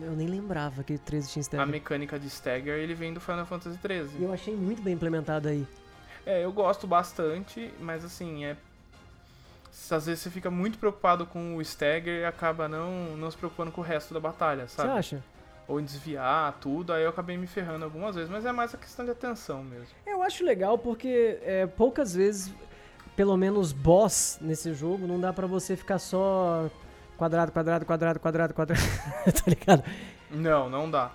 Eu 0.00 0.12
nem 0.12 0.26
lembrava 0.26 0.82
que 0.82 0.96
13 0.98 1.28
tinha 1.30 1.40
A 1.40 1.42
stagger. 1.42 1.66
mecânica 1.66 2.18
de 2.18 2.26
Stagger 2.28 2.74
ele 2.78 2.94
vem 2.94 3.12
do 3.12 3.20
Final 3.20 3.44
Fantasy 3.46 3.76
13. 3.78 4.18
E 4.18 4.22
eu 4.22 4.32
achei 4.32 4.54
muito 4.56 4.82
bem 4.82 4.94
implementado 4.94 5.48
aí. 5.48 5.66
É, 6.24 6.44
eu 6.44 6.52
gosto 6.52 6.86
bastante, 6.86 7.72
mas 7.80 8.04
assim, 8.04 8.44
é. 8.44 8.56
Às 9.90 10.06
vezes 10.06 10.20
você 10.22 10.30
fica 10.30 10.50
muito 10.50 10.78
preocupado 10.78 11.26
com 11.26 11.56
o 11.56 11.62
Stagger 11.62 12.20
e 12.20 12.24
acaba 12.24 12.68
não, 12.68 13.16
não 13.16 13.30
se 13.30 13.36
preocupando 13.36 13.70
com 13.70 13.80
o 13.80 13.84
resto 13.84 14.14
da 14.14 14.20
batalha, 14.20 14.66
Você 14.68 14.76
sabe? 14.76 14.90
acha? 14.90 15.22
Ou 15.68 15.80
em 15.80 15.84
desviar 15.84 16.52
tudo, 16.60 16.92
aí 16.92 17.02
eu 17.04 17.10
acabei 17.10 17.36
me 17.36 17.46
ferrando 17.46 17.84
algumas 17.84 18.14
vezes, 18.14 18.30
mas 18.30 18.44
é 18.44 18.52
mais 18.52 18.74
a 18.74 18.78
questão 18.78 19.04
de 19.04 19.10
atenção 19.10 19.62
mesmo. 19.62 19.86
Eu 20.06 20.22
acho 20.22 20.44
legal 20.44 20.76
porque 20.78 21.38
é, 21.42 21.66
poucas 21.66 22.14
vezes, 22.14 22.52
pelo 23.16 23.36
menos 23.36 23.72
boss 23.72 24.38
nesse 24.40 24.72
jogo, 24.74 25.06
não 25.06 25.20
dá 25.20 25.32
pra 25.32 25.46
você 25.46 25.76
ficar 25.76 25.98
só 25.98 26.70
quadrado, 27.22 27.52
quadrado, 27.52 27.86
quadrado, 27.86 28.18
quadrado, 28.18 28.54
quadrado, 28.54 28.82
tá 29.24 29.44
ligado? 29.46 29.84
Não, 30.28 30.68
não 30.68 30.90
dá. 30.90 31.12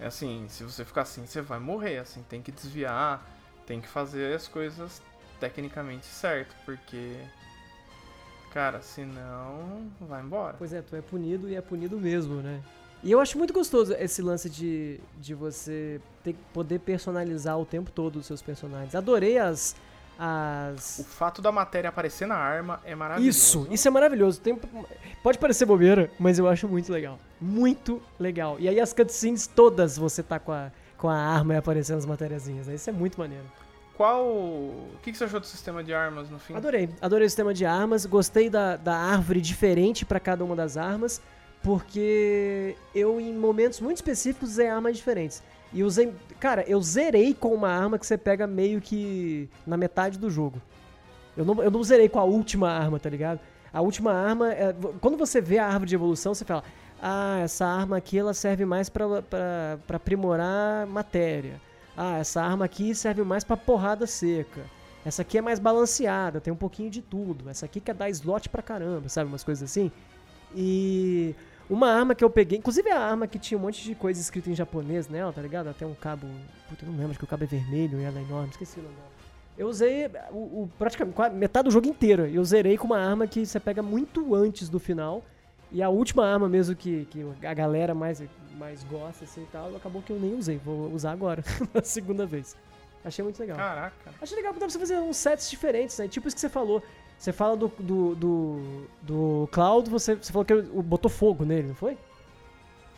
É 0.00 0.06
assim, 0.06 0.46
se 0.48 0.64
você 0.64 0.82
ficar 0.82 1.02
assim, 1.02 1.26
você 1.26 1.42
vai 1.42 1.58
morrer, 1.58 1.98
assim, 1.98 2.22
tem 2.22 2.40
que 2.40 2.50
desviar, 2.50 3.22
tem 3.66 3.78
que 3.78 3.86
fazer 3.86 4.34
as 4.34 4.48
coisas 4.48 5.02
tecnicamente 5.38 6.06
certo, 6.06 6.54
porque. 6.64 7.16
Cara, 8.50 8.80
senão 8.80 9.90
vai 10.00 10.22
embora. 10.22 10.56
Pois 10.58 10.72
é, 10.72 10.80
tu 10.80 10.96
é 10.96 11.02
punido 11.02 11.48
e 11.48 11.54
é 11.54 11.60
punido 11.60 11.98
mesmo, 11.98 12.36
né? 12.36 12.62
E 13.02 13.10
eu 13.10 13.20
acho 13.20 13.36
muito 13.36 13.52
gostoso 13.52 13.92
esse 13.94 14.22
lance 14.22 14.48
de, 14.48 15.00
de 15.18 15.34
você 15.34 16.00
ter, 16.22 16.34
poder 16.52 16.78
personalizar 16.78 17.58
o 17.58 17.66
tempo 17.66 17.90
todo 17.90 18.16
os 18.16 18.26
seus 18.26 18.40
personagens. 18.40 18.94
Adorei 18.94 19.38
as. 19.38 19.76
O 20.18 20.22
as... 20.74 21.04
fato 21.08 21.42
da 21.42 21.50
matéria 21.50 21.88
aparecer 21.88 22.26
na 22.26 22.36
arma 22.36 22.80
é 22.84 22.94
maravilhoso. 22.94 23.28
Isso, 23.28 23.68
isso 23.70 23.88
é 23.88 23.90
maravilhoso. 23.90 24.40
Tem- 24.40 24.58
pode 25.22 25.38
parecer 25.38 25.64
bobeira, 25.64 26.10
mas 26.18 26.38
eu 26.38 26.48
acho 26.48 26.68
muito 26.68 26.92
legal. 26.92 27.18
Muito 27.40 28.00
legal. 28.18 28.56
E 28.60 28.68
aí 28.68 28.78
as 28.78 28.92
cutscenes 28.92 29.46
todas 29.46 29.96
você 29.96 30.22
tá 30.22 30.38
com 30.38 30.52
a, 30.52 30.70
com 30.96 31.08
a 31.08 31.16
arma 31.16 31.54
e 31.54 31.56
aparecendo 31.56 31.98
as 31.98 32.06
matériazinhas. 32.06 32.66
né? 32.66 32.74
Isso 32.74 32.88
é 32.88 32.92
muito 32.92 33.18
maneiro. 33.18 33.44
Qual. 33.96 34.24
O 34.24 34.98
que, 35.02 35.12
que 35.12 35.18
você 35.18 35.24
achou 35.24 35.40
do 35.40 35.46
sistema 35.46 35.82
de 35.84 35.92
armas 35.92 36.30
no 36.30 36.38
fim? 36.38 36.54
Adorei. 36.54 36.88
Adorei 37.00 37.26
o 37.26 37.30
sistema 37.30 37.52
de 37.52 37.64
armas. 37.64 38.06
Gostei 38.06 38.48
da, 38.48 38.76
da 38.76 38.96
árvore 38.96 39.40
diferente 39.40 40.04
pra 40.04 40.18
cada 40.18 40.44
uma 40.44 40.56
das 40.56 40.76
armas. 40.76 41.20
Porque 41.62 42.76
eu, 42.94 43.20
em 43.20 43.32
momentos 43.32 43.80
muito 43.80 43.98
específicos, 43.98 44.50
usei 44.50 44.68
armas 44.68 44.96
diferentes. 44.96 45.42
E 45.72 45.82
usei. 45.82 46.12
Cara, 46.38 46.62
eu 46.68 46.80
zerei 46.82 47.32
com 47.34 47.54
uma 47.54 47.68
arma 47.68 47.98
que 47.98 48.06
você 48.06 48.18
pega 48.18 48.46
meio 48.46 48.80
que 48.80 49.48
na 49.66 49.76
metade 49.76 50.18
do 50.18 50.30
jogo. 50.30 50.60
Eu 51.36 51.44
não, 51.44 51.62
eu 51.62 51.70
não 51.70 51.82
zerei 51.82 52.08
com 52.08 52.18
a 52.18 52.24
última 52.24 52.70
arma, 52.70 52.98
tá 52.98 53.08
ligado? 53.08 53.40
A 53.72 53.80
última 53.80 54.12
arma. 54.12 54.52
é- 54.52 54.74
quando 55.00 55.16
você 55.16 55.40
vê 55.40 55.58
a 55.58 55.66
árvore 55.66 55.88
de 55.88 55.94
evolução, 55.94 56.34
você 56.34 56.44
fala: 56.44 56.62
Ah, 57.00 57.38
essa 57.40 57.66
arma 57.66 57.96
aqui 57.96 58.18
ela 58.18 58.34
serve 58.34 58.64
mais 58.64 58.88
pra, 58.88 59.22
pra, 59.22 59.78
pra 59.86 59.96
aprimorar 59.96 60.86
matéria. 60.86 61.60
Ah, 61.96 62.18
essa 62.18 62.42
arma 62.42 62.64
aqui 62.66 62.94
serve 62.94 63.22
mais 63.22 63.44
pra 63.44 63.56
porrada 63.56 64.06
seca. 64.06 64.60
Essa 65.04 65.22
aqui 65.22 65.36
é 65.38 65.40
mais 65.42 65.58
balanceada, 65.58 66.40
tem 66.40 66.52
um 66.52 66.56
pouquinho 66.56 66.88
de 66.90 67.02
tudo. 67.02 67.48
Essa 67.50 67.66
aqui 67.66 67.80
quer 67.80 67.94
dar 67.94 68.08
slot 68.10 68.48
pra 68.48 68.62
caramba, 68.62 69.08
sabe? 69.08 69.28
Umas 69.28 69.42
coisas 69.42 69.68
assim. 69.68 69.90
E 70.54 71.34
uma 71.72 71.88
arma 71.90 72.14
que 72.14 72.22
eu 72.24 72.30
peguei, 72.30 72.58
inclusive 72.58 72.90
a 72.90 72.98
arma 73.00 73.26
que 73.26 73.38
tinha 73.38 73.56
um 73.58 73.62
monte 73.62 73.82
de 73.82 73.94
coisa 73.94 74.20
escrita 74.20 74.50
em 74.50 74.54
japonês 74.54 75.08
nela, 75.08 75.32
tá 75.32 75.40
ligado? 75.42 75.68
Até 75.68 75.86
um 75.86 75.94
cabo. 75.94 76.26
Puta, 76.68 76.84
eu 76.84 76.88
não 76.90 76.94
lembro, 76.96 77.10
acho 77.10 77.18
que 77.18 77.24
o 77.24 77.28
cabo 77.28 77.44
é 77.44 77.46
vermelho 77.46 78.00
e 78.00 78.04
ela 78.04 78.18
é 78.18 78.22
enorme, 78.22 78.50
esqueci 78.50 78.78
o 78.78 78.82
nome 78.82 78.94
dela. 78.94 79.08
Eu 79.58 79.68
usei 79.68 80.06
o, 80.30 80.36
o- 80.62 80.70
praticamente 80.78 81.14
metade 81.34 81.64
do 81.68 81.70
jogo 81.70 81.86
inteiro. 81.86 82.26
E 82.26 82.36
eu 82.36 82.44
zerei 82.44 82.76
com 82.78 82.86
uma 82.86 82.98
arma 82.98 83.26
que 83.26 83.44
você 83.44 83.60
pega 83.60 83.82
muito 83.82 84.34
antes 84.34 84.68
do 84.68 84.78
final. 84.80 85.22
E 85.70 85.82
a 85.82 85.88
última 85.88 86.26
arma 86.26 86.48
mesmo 86.48 86.74
que, 86.74 87.06
que 87.10 87.24
a 87.46 87.54
galera 87.54 87.94
mais, 87.94 88.22
mais 88.58 88.82
gosta 88.84 89.24
assim 89.24 89.42
e 89.42 89.46
tal, 89.52 89.74
acabou 89.76 90.00
que 90.02 90.10
eu 90.12 90.18
nem 90.18 90.34
usei. 90.34 90.58
Vou 90.58 90.90
usar 90.92 91.12
agora, 91.12 91.42
na 91.72 91.82
segunda 91.82 92.24
vez. 92.26 92.56
Achei 93.04 93.22
muito 93.22 93.38
legal. 93.40 93.56
Caraca. 93.56 94.12
Achei 94.20 94.36
legal 94.36 94.52
porque 94.52 94.60
dá 94.64 94.66
pra 94.66 94.72
você 94.72 94.78
fazer 94.78 94.98
uns 94.98 95.16
sets 95.16 95.50
diferentes, 95.50 95.98
né? 95.98 96.08
Tipo 96.08 96.28
isso 96.28 96.34
que 96.36 96.40
você 96.40 96.48
falou. 96.48 96.82
Você 97.22 97.32
fala 97.32 97.56
do, 97.56 97.70
do, 97.78 98.14
do, 98.16 98.60
do 99.00 99.48
Cloud, 99.52 99.88
você, 99.88 100.16
você 100.16 100.32
falou 100.32 100.44
que 100.44 100.54
botou 100.60 101.08
fogo 101.08 101.44
nele, 101.44 101.68
não 101.68 101.74
foi? 101.76 101.96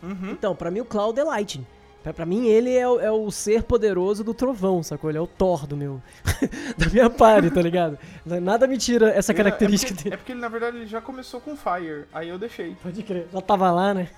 Uhum. 0.02 0.30
Então, 0.30 0.56
pra 0.56 0.70
mim 0.70 0.80
o 0.80 0.84
Cloud 0.86 1.20
é 1.20 1.22
Lightning. 1.22 1.66
Pra, 2.02 2.10
pra 2.14 2.24
mim 2.24 2.46
ele 2.46 2.74
é, 2.74 2.88
o- 2.88 2.98
é 3.00 3.10
o 3.12 3.30
ser 3.30 3.64
poderoso 3.64 4.24
do 4.24 4.32
trovão, 4.32 4.82
sacou? 4.82 5.10
Ele 5.10 5.18
é 5.18 5.20
o 5.20 5.26
Thor 5.26 5.66
do 5.66 5.76
meu... 5.76 6.00
da 6.78 6.86
minha 6.88 7.10
party, 7.10 7.50
tá 7.50 7.60
ligado? 7.60 7.98
Nada 8.24 8.66
me 8.66 8.78
tira 8.78 9.10
essa 9.10 9.32
Ele- 9.32 9.36
característica 9.42 9.92
é 9.92 9.94
porque, 9.94 10.04
dele. 10.04 10.14
é 10.14 10.16
porque 10.16 10.32
ele, 10.32 10.40
na 10.40 10.48
verdade, 10.48 10.76
ele 10.78 10.86
já 10.86 11.02
começou 11.02 11.38
com 11.38 11.54
Fire, 11.54 12.06
aí 12.10 12.30
eu 12.30 12.38
deixei. 12.38 12.74
Pode 12.82 13.02
crer. 13.02 13.28
Já 13.30 13.42
tava 13.42 13.70
lá, 13.70 13.92
né? 13.92 14.08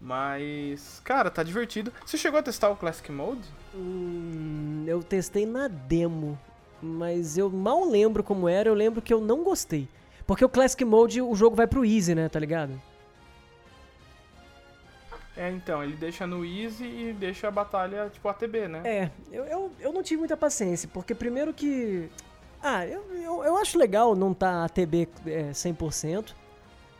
Mas, 0.00 1.00
cara, 1.04 1.30
tá 1.30 1.42
divertido. 1.42 1.92
Você 2.04 2.16
chegou 2.16 2.38
a 2.38 2.42
testar 2.42 2.70
o 2.70 2.76
Classic 2.76 3.10
Mode? 3.12 3.40
Hum, 3.74 4.84
eu 4.86 5.02
testei 5.02 5.44
na 5.46 5.68
demo, 5.68 6.38
mas 6.82 7.38
eu 7.38 7.50
mal 7.50 7.84
lembro 7.84 8.22
como 8.22 8.48
era, 8.48 8.68
eu 8.68 8.74
lembro 8.74 9.02
que 9.02 9.12
eu 9.12 9.20
não 9.20 9.42
gostei. 9.42 9.88
Porque 10.26 10.44
o 10.44 10.48
Classic 10.48 10.84
Mode, 10.84 11.22
o 11.22 11.34
jogo 11.34 11.54
vai 11.54 11.66
pro 11.66 11.84
Easy, 11.84 12.14
né, 12.14 12.28
tá 12.28 12.38
ligado? 12.38 12.80
É, 15.36 15.50
então, 15.50 15.84
ele 15.84 15.96
deixa 15.96 16.26
no 16.26 16.44
Easy 16.44 16.84
e 16.84 17.12
deixa 17.12 17.48
a 17.48 17.50
batalha, 17.50 18.08
tipo, 18.08 18.26
ATB, 18.26 18.68
né? 18.68 18.80
É, 18.84 19.10
eu, 19.30 19.44
eu, 19.44 19.72
eu 19.78 19.92
não 19.92 20.02
tive 20.02 20.18
muita 20.18 20.36
paciência, 20.36 20.88
porque 20.92 21.14
primeiro 21.14 21.52
que. 21.52 22.08
Ah, 22.62 22.86
eu, 22.86 23.04
eu, 23.14 23.44
eu 23.44 23.56
acho 23.58 23.78
legal 23.78 24.16
não 24.16 24.32
tá 24.32 24.64
ATB 24.64 25.08
é, 25.26 25.50
100%, 25.50 26.32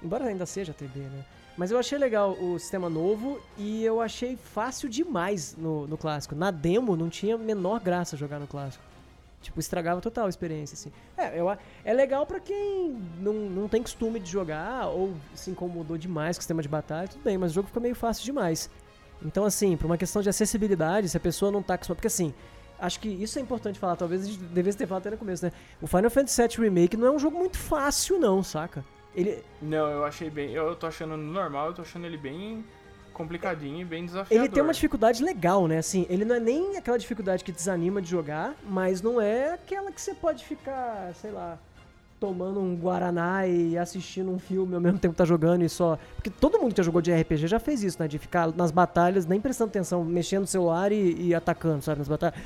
embora 0.03 0.27
ainda 0.27 0.45
seja 0.45 0.73
ATB, 0.73 1.01
né? 1.01 1.25
Mas 1.57 1.71
eu 1.71 1.79
achei 1.79 1.97
legal 1.97 2.33
o 2.33 2.59
sistema 2.59 2.91
novo 2.91 3.41
e 3.57 3.83
eu 3.83 4.03
achei 4.03 4.37
fácil 4.37 4.91
demais 4.91 5.57
no, 5.57 5.87
no 5.87 5.97
clássico. 5.97 6.35
Na 6.35 6.51
demo 6.51 6.95
não 6.95 7.09
tinha 7.09 7.39
menor 7.39 7.81
graça 7.81 8.15
jogar 8.15 8.39
no 8.39 8.47
clássico. 8.47 8.85
Tipo, 9.47 9.61
estragava 9.61 10.01
total 10.01 10.27
a 10.27 10.29
experiência, 10.29 10.75
assim. 10.75 10.91
É, 11.17 11.39
eu, 11.39 11.49
é 11.85 11.93
legal 11.93 12.27
pra 12.27 12.41
quem 12.41 12.97
não, 13.21 13.33
não 13.33 13.69
tem 13.69 13.81
costume 13.81 14.19
de 14.19 14.29
jogar 14.29 14.89
ou 14.89 15.15
se 15.35 15.51
incomodou 15.51 15.97
demais 15.97 16.37
com 16.37 16.41
o 16.41 16.43
sistema 16.43 16.61
de 16.61 16.69
batalha, 16.69 17.07
tudo 17.07 17.23
bem, 17.23 17.39
mas 17.39 17.53
o 17.53 17.55
jogo 17.55 17.69
fica 17.69 17.79
meio 17.79 17.95
fácil 17.95 18.25
demais. 18.25 18.69
Então, 19.25 19.45
assim, 19.45 19.77
por 19.77 19.87
uma 19.87 19.97
questão 19.97 20.21
de 20.21 20.29
acessibilidade, 20.29 21.09
se 21.09 21.17
a 21.17 21.21
pessoa 21.21 21.53
não 21.53 21.63
tá 21.63 21.75
acostumada. 21.75 21.97
Porque, 21.97 22.09
assim, 22.09 22.35
acho 22.77 22.99
que 22.99 23.09
isso 23.09 23.39
é 23.39 23.43
importante 23.43 23.79
falar, 23.79 23.95
talvez 23.95 24.23
a 24.23 24.27
gente 24.27 24.39
devesse 24.39 24.77
ter 24.77 24.87
falado 24.87 25.03
até 25.03 25.11
no 25.11 25.17
começo, 25.17 25.45
né? 25.45 25.53
O 25.81 25.87
Final 25.87 26.11
Fantasy 26.11 26.43
VII 26.43 26.65
Remake 26.65 26.97
não 26.97 27.07
é 27.07 27.11
um 27.13 27.19
jogo 27.19 27.39
muito 27.39 27.57
fácil, 27.57 28.19
não, 28.19 28.43
saca? 28.43 28.85
Ele, 29.15 29.43
Não, 29.63 29.89
eu 29.89 30.05
achei 30.05 30.29
bem. 30.29 30.51
Eu 30.53 30.75
tô 30.75 30.87
achando 30.87 31.17
normal, 31.17 31.69
eu 31.69 31.75
tô 31.75 31.83
achando 31.83 32.05
ele 32.05 32.19
bem 32.19 32.65
complicadinho 33.17 33.81
e 33.81 33.85
bem 33.85 34.05
desafiador. 34.05 34.45
ele 34.45 34.53
tem 34.53 34.63
uma 34.63 34.75
dificuldade 34.75 35.25
legal, 35.25 35.67
né? 35.67 35.79
Assim, 35.79 36.07
ele 36.11 36.25
não 36.25 36.35
é 36.35 36.41
nem 36.41 36.77
aquela 36.77 36.99
dificuldade 36.99 37.43
que 37.43 37.51
desanima 37.51 38.03
de 38.03 38.11
jogar, 38.11 38.55
mas 38.63 39.01
não 39.01 39.19
é 39.19 39.55
aquela 39.55 39.91
que 39.91 40.01
você 40.01 40.15
pode 40.15 40.45
ficar, 40.45 41.15
sei 41.15 41.31
lá, 41.31 41.59
tomando 42.21 42.61
um 42.61 42.77
Guaraná 42.77 43.47
e 43.47 43.79
assistindo 43.79 44.31
um 44.31 44.39
filme 44.39 44.75
ao 44.75 44.81
mesmo 44.81 44.99
tempo 44.99 45.15
que 45.15 45.19
tá 45.19 45.25
jogando 45.25 45.63
e 45.63 45.69
só. 45.69 45.99
Porque 46.15 46.29
todo 46.29 46.59
mundo 46.59 46.73
que 46.73 46.77
já 46.77 46.83
jogou 46.83 47.01
de 47.01 47.11
RPG 47.11 47.47
já 47.47 47.59
fez 47.59 47.83
isso, 47.83 47.97
né? 47.99 48.07
De 48.07 48.19
ficar 48.19 48.55
nas 48.55 48.71
batalhas, 48.71 49.25
nem 49.25 49.41
prestando 49.41 49.71
atenção, 49.71 50.05
mexendo 50.05 50.43
no 50.43 50.47
celular 50.47 50.93
e, 50.93 51.29
e 51.29 51.35
atacando, 51.35 51.83
sabe? 51.83 52.01
Nas 52.01 52.09
batalhas. 52.09 52.39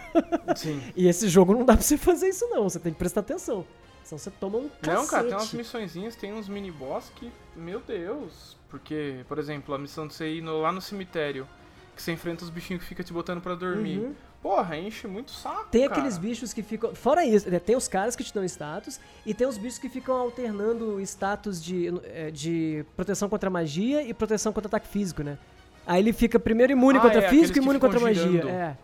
Sim. 0.56 0.80
e 0.96 1.06
esse 1.06 1.28
jogo 1.28 1.52
não 1.52 1.66
dá 1.66 1.74
pra 1.74 1.82
você 1.82 1.98
fazer 1.98 2.28
isso, 2.28 2.48
não. 2.48 2.64
Você 2.64 2.78
tem 2.78 2.92
que 2.92 2.98
prestar 2.98 3.20
atenção. 3.20 3.66
Senão 4.02 4.18
você 4.18 4.30
toma 4.30 4.58
um 4.58 4.68
cacete. 4.68 4.86
Não, 4.86 5.06
cara, 5.06 5.24
tem 5.24 5.34
umas 5.34 5.52
missõezinhas, 5.52 6.16
tem 6.16 6.32
uns 6.32 6.48
mini-boss 6.48 7.10
que, 7.14 7.30
meu 7.54 7.80
Deus. 7.80 8.56
Porque, 8.74 9.24
por 9.28 9.38
exemplo, 9.38 9.72
a 9.72 9.78
missão 9.78 10.04
de 10.08 10.14
você 10.14 10.28
ir 10.34 10.40
no- 10.42 10.60
lá 10.60 10.72
no 10.72 10.80
cemitério, 10.80 11.46
que 11.94 12.02
você 12.02 12.10
enfrenta 12.10 12.42
os 12.42 12.50
bichinhos 12.50 12.82
que 12.82 12.88
ficam 12.88 13.04
te 13.04 13.12
botando 13.12 13.40
pra 13.40 13.54
dormir. 13.54 13.98
Uhum. 14.00 14.14
Porra, 14.42 14.76
enche 14.76 15.06
muito 15.06 15.30
saco, 15.30 15.68
Tem 15.70 15.82
cara. 15.82 15.92
aqueles 15.92 16.18
bichos 16.18 16.52
que 16.52 16.60
ficam. 16.60 16.92
Fora 16.92 17.24
isso, 17.24 17.48
né, 17.48 17.60
tem 17.60 17.76
os 17.76 17.86
caras 17.86 18.16
que 18.16 18.24
te 18.24 18.34
dão 18.34 18.42
status 18.44 18.98
e 19.24 19.32
tem 19.32 19.46
os 19.46 19.56
bichos 19.56 19.78
que 19.78 19.88
ficam 19.88 20.16
alternando 20.16 21.00
status 21.02 21.62
de, 21.62 21.86
eh, 22.02 22.32
de 22.32 22.84
proteção 22.96 23.28
contra 23.28 23.48
magia 23.48 24.02
e 24.02 24.12
proteção 24.12 24.52
contra 24.52 24.66
ataque 24.66 24.88
físico, 24.88 25.22
né? 25.22 25.38
Aí 25.86 26.02
ele 26.02 26.12
fica 26.12 26.36
primeiro 26.40 26.72
imune 26.72 26.98
Ah, 26.98 27.02
contra 27.02 27.22
é, 27.22 27.28
físico 27.28 27.56
e 27.56 27.62
imune 27.62 27.78
contra 27.78 28.00
magia. 28.00 28.42
É. 28.44 28.76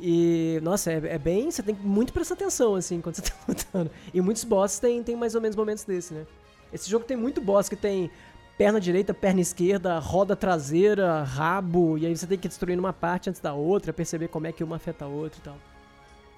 E, 0.00 0.58
nossa, 0.60 0.90
é, 0.90 1.00
é 1.04 1.18
bem. 1.18 1.52
Você 1.52 1.62
tem 1.62 1.72
que 1.72 1.86
muito 1.86 2.12
prestar 2.12 2.34
atenção, 2.34 2.74
assim, 2.74 3.00
quando 3.00 3.14
você 3.14 3.22
tá 3.30 3.32
lutando. 3.46 3.92
E 4.12 4.20
muitos 4.20 4.42
bosses 4.42 4.80
tem, 4.80 5.00
tem 5.04 5.14
mais 5.14 5.36
ou 5.36 5.40
menos 5.40 5.54
momentos 5.54 5.84
desse, 5.84 6.12
né? 6.12 6.26
Esse 6.72 6.90
jogo 6.90 7.04
tem 7.04 7.16
muito 7.16 7.40
boss 7.40 7.68
que 7.68 7.76
tem 7.76 8.10
perna 8.56 8.80
direita, 8.80 9.12
perna 9.12 9.40
esquerda, 9.40 9.98
roda 9.98 10.36
traseira, 10.36 11.22
rabo, 11.22 11.98
e 11.98 12.06
aí 12.06 12.16
você 12.16 12.26
tem 12.26 12.38
que 12.38 12.48
destruir 12.48 12.78
uma 12.78 12.92
parte 12.92 13.28
antes 13.28 13.40
da 13.40 13.52
outra, 13.52 13.92
perceber 13.92 14.28
como 14.28 14.46
é 14.46 14.52
que 14.52 14.62
uma 14.62 14.76
afeta 14.76 15.04
a 15.04 15.08
outra 15.08 15.38
e 15.38 15.42
tal. 15.42 15.56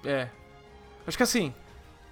É. 0.05 0.27
Acho 1.05 1.15
que 1.17 1.23
assim, 1.23 1.53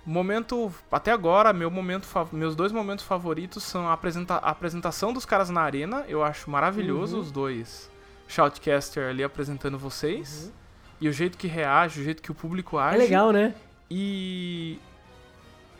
momento. 0.05 0.71
Até 0.91 1.11
agora, 1.11 1.51
meu 1.51 1.69
momento, 1.71 2.07
meus 2.31 2.55
dois 2.55 2.71
momentos 2.71 3.03
favoritos 3.05 3.63
são 3.63 3.87
a, 3.87 3.93
apresenta- 3.93 4.35
a 4.35 4.49
apresentação 4.51 5.11
dos 5.11 5.25
caras 5.25 5.49
na 5.49 5.61
arena. 5.61 6.05
Eu 6.07 6.23
acho 6.23 6.49
maravilhoso 6.49 7.15
Uhum. 7.15 7.21
os 7.21 7.31
dois 7.31 7.89
shoutcaster 8.27 9.09
ali 9.09 9.23
apresentando 9.23 9.77
vocês. 9.77 10.51
E 11.01 11.09
o 11.09 11.11
jeito 11.13 11.37
que 11.37 11.47
reage, 11.47 11.99
o 11.99 12.03
jeito 12.03 12.21
que 12.21 12.31
o 12.31 12.35
público 12.35 12.77
age. 12.77 12.95
É 12.95 12.99
legal, 12.99 13.31
né? 13.31 13.53
E 13.91 14.79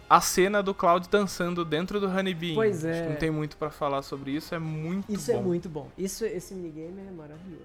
a 0.10 0.22
cena 0.22 0.62
do 0.62 0.74
Cloud 0.74 1.08
dançando 1.10 1.66
dentro 1.66 1.99
do 1.99 2.08
Honeybee. 2.08 2.53
Pois 2.56 2.86
Acho 2.86 2.88
é. 2.95 3.01
que 3.03 3.10
não 3.10 3.16
tem 3.16 3.32
muito 3.32 3.58
pra 3.58 3.70
falar 3.70 4.01
sobre 4.01 4.32
isso, 4.32 4.53
é 4.53 4.60
muito 4.60 5.12
Isso 5.12 5.32
bom. 5.32 5.38
é 5.38 5.41
muito 5.41 5.70
bom. 5.70 5.88
Isso, 5.97 6.26
esse 6.26 6.53
minigame 6.53 7.01
é 7.08 7.12
maravilhoso. 7.12 7.64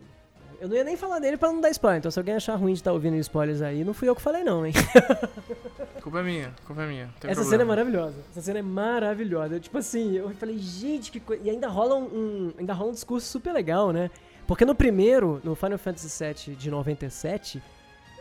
Eu 0.61 0.69
não 0.69 0.77
ia 0.77 0.85
nem 0.85 0.95
falar 0.95 1.21
dele 1.21 1.39
pra 1.39 1.51
não 1.51 1.59
dar 1.61 1.71
spoiler, 1.71 1.99
então 2.01 2.11
se 2.11 2.19
alguém 2.19 2.35
achar 2.35 2.55
ruim 2.55 2.75
de 2.75 2.81
estar 2.81 2.93
ouvindo 2.93 3.17
spoilers 3.17 3.63
aí, 3.63 3.83
não 3.83 3.95
fui 3.95 4.07
eu 4.11 4.15
que 4.15 4.21
falei 4.21 4.45
não, 4.45 4.67
hein? 4.67 4.75
Culpa 6.03 6.21
é 6.21 6.23
minha, 6.23 6.55
culpa 6.67 6.83
é 6.83 6.87
minha. 6.87 7.05
Essa 7.05 7.19
problema. 7.21 7.45
cena 7.51 7.63
é 7.63 7.67
maravilhosa. 7.67 8.15
Essa 8.31 8.41
cena 8.43 8.59
é 8.59 8.63
maravilhosa. 8.63 9.55
Eu, 9.57 9.61
tipo 9.61 9.79
assim, 9.79 10.17
eu 10.17 10.31
falei, 10.31 10.59
gente, 10.59 11.11
que 11.13 11.21
coisa. 11.21 11.43
E 11.43 11.51
ainda 11.51 11.69
rola 11.69 11.95
um, 11.97 12.05
um- 12.05 12.53
ainda 12.59 12.73
rola 12.75 12.91
um 12.91 12.95
discurso 12.95 13.27
super 13.27 13.53
legal, 13.53 13.91
né? 13.91 14.11
Porque 14.47 14.65
no 14.65 14.75
primeiro, 14.75 15.41
no 15.45 15.55
Final 15.55 15.79
Fantasy 15.79 16.25
VII 16.25 16.57
de 16.57 16.71
97, 16.71 17.63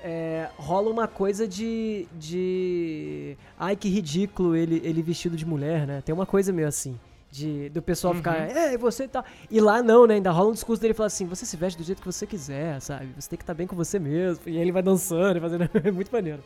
é, 0.04 0.50
rola 0.58 0.90
uma 0.90 1.08
coisa 1.08 1.48
de. 1.48 2.08
de. 2.14 3.38
Ai, 3.58 3.76
que 3.76 3.90
ridículo 3.90 4.56
ele, 4.56 4.82
ele 4.84 5.02
vestido 5.02 5.36
de 5.36 5.46
mulher, 5.46 5.86
né? 5.86 6.02
Tem 6.02 6.14
uma 6.14 6.26
coisa 6.26 6.52
meio 6.52 6.68
assim. 6.68 7.00
De, 7.32 7.70
do 7.70 7.80
pessoal 7.80 8.16
ficar, 8.16 8.50
é, 8.50 8.74
e 8.74 8.78
você 8.78 9.08
tá. 9.08 9.24
E 9.52 9.62
lá 9.62 9.84
não, 9.84 10.08
né? 10.08 10.16
Ainda 10.16 10.32
rola 10.32 10.50
um 10.50 10.54
discurso 10.54 10.82
dele 10.82 10.96
falar 10.96 11.08
assim: 11.08 11.26
você 11.26 11.46
se 11.46 11.56
veste 11.56 11.78
do 11.78 11.84
jeito 11.84 12.00
que 12.02 12.06
você 12.08 12.26
quiser, 12.26 12.80
sabe? 12.80 13.14
Você 13.16 13.30
tem 13.30 13.38
que 13.38 13.44
estar 13.44 13.54
bem 13.54 13.68
com 13.68 13.76
você 13.76 14.00
mesmo. 14.00 14.42
E 14.48 14.58
aí 14.58 14.62
ele 14.62 14.72
vai 14.72 14.82
dançando 14.82 15.38
e 15.38 15.42
fazendo. 15.42 15.70
É 15.84 15.92
muito 15.92 16.12
maneiro. 16.12 16.44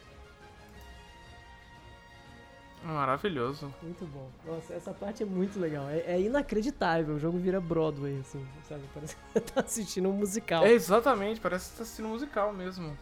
Maravilhoso. 2.84 3.74
Muito 3.82 4.06
bom. 4.08 4.30
Nossa, 4.46 4.74
essa 4.74 4.92
parte 4.92 5.24
é 5.24 5.26
muito 5.26 5.58
legal. 5.58 5.90
É, 5.90 6.16
é 6.16 6.22
inacreditável. 6.22 7.16
O 7.16 7.20
jogo 7.20 7.38
vira 7.38 7.62
Broadway, 7.62 8.20
assim, 8.20 8.46
sabe? 8.68 8.84
Parece 8.94 9.16
que 9.16 9.22
você 9.34 9.40
tá 9.40 9.62
assistindo 9.62 10.10
um 10.10 10.14
musical. 10.14 10.66
É 10.66 10.72
exatamente, 10.74 11.40
parece 11.40 11.72
que 11.72 11.78
tá 11.78 11.84
assistindo 11.84 12.08
um 12.08 12.12
musical 12.12 12.52
mesmo. 12.52 12.98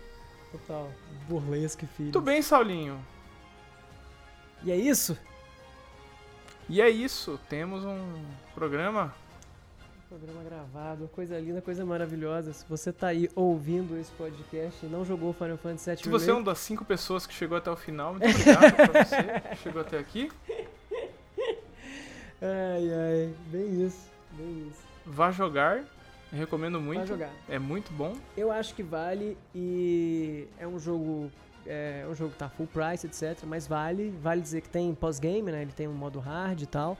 Total. 0.51 0.91
Burlesque, 1.27 1.85
filho. 1.85 2.05
Muito 2.05 2.21
bem, 2.21 2.41
Saulinho. 2.41 2.99
E 4.63 4.71
é 4.71 4.75
isso? 4.75 5.17
E 6.69 6.81
é 6.81 6.89
isso, 6.89 7.39
temos 7.49 7.83
um 7.83 8.23
programa. 8.53 9.13
Programa 10.07 10.43
gravado, 10.43 11.09
coisa 11.09 11.39
linda, 11.39 11.61
coisa 11.61 11.85
maravilhosa. 11.85 12.53
Se 12.53 12.65
você 12.67 12.91
tá 12.91 13.07
aí 13.07 13.29
ouvindo 13.35 13.97
esse 13.97 14.11
podcast 14.11 14.85
e 14.85 14.89
não 14.89 15.05
jogou 15.05 15.33
Final 15.33 15.57
Fantasy 15.57 15.89
VII 15.89 16.03
Se 16.03 16.09
você 16.09 16.29
é 16.29 16.33
um 16.33 16.37
Remake, 16.37 16.49
das 16.51 16.59
cinco 16.59 16.85
pessoas 16.85 17.25
que 17.25 17.33
chegou 17.33 17.57
até 17.57 17.71
o 17.71 17.75
final, 17.75 18.13
muito 18.13 18.25
obrigado 18.25 18.73
pra 18.75 19.03
você 19.03 19.39
que 19.49 19.55
chegou 19.57 19.81
até 19.81 19.97
aqui. 19.97 20.31
Ai, 22.43 22.91
ai, 22.91 23.33
bem 23.51 23.85
isso, 23.85 24.09
bem 24.31 24.67
isso. 24.67 24.81
Vá 25.05 25.29
jogar, 25.29 25.83
eu 26.31 26.39
recomendo 26.39 26.79
muito. 26.79 27.07
Jogar. 27.07 27.31
É 27.49 27.59
muito 27.59 27.91
bom. 27.93 28.15
Eu 28.37 28.51
acho 28.51 28.73
que 28.73 28.83
vale 28.83 29.37
e 29.53 30.47
é 30.57 30.67
um 30.67 30.79
jogo 30.79 31.29
é 31.65 32.05
um 32.09 32.15
jogo 32.15 32.31
que 32.31 32.37
tá 32.37 32.49
full 32.49 32.67
price, 32.67 33.05
etc, 33.05 33.43
mas 33.45 33.67
vale, 33.67 34.09
vale 34.21 34.41
dizer 34.41 34.61
que 34.61 34.69
tem 34.69 34.93
pós-game, 34.95 35.51
né? 35.51 35.61
Ele 35.61 35.71
tem 35.71 35.87
um 35.87 35.93
modo 35.93 36.19
hard 36.19 36.61
e 36.61 36.65
tal. 36.65 36.97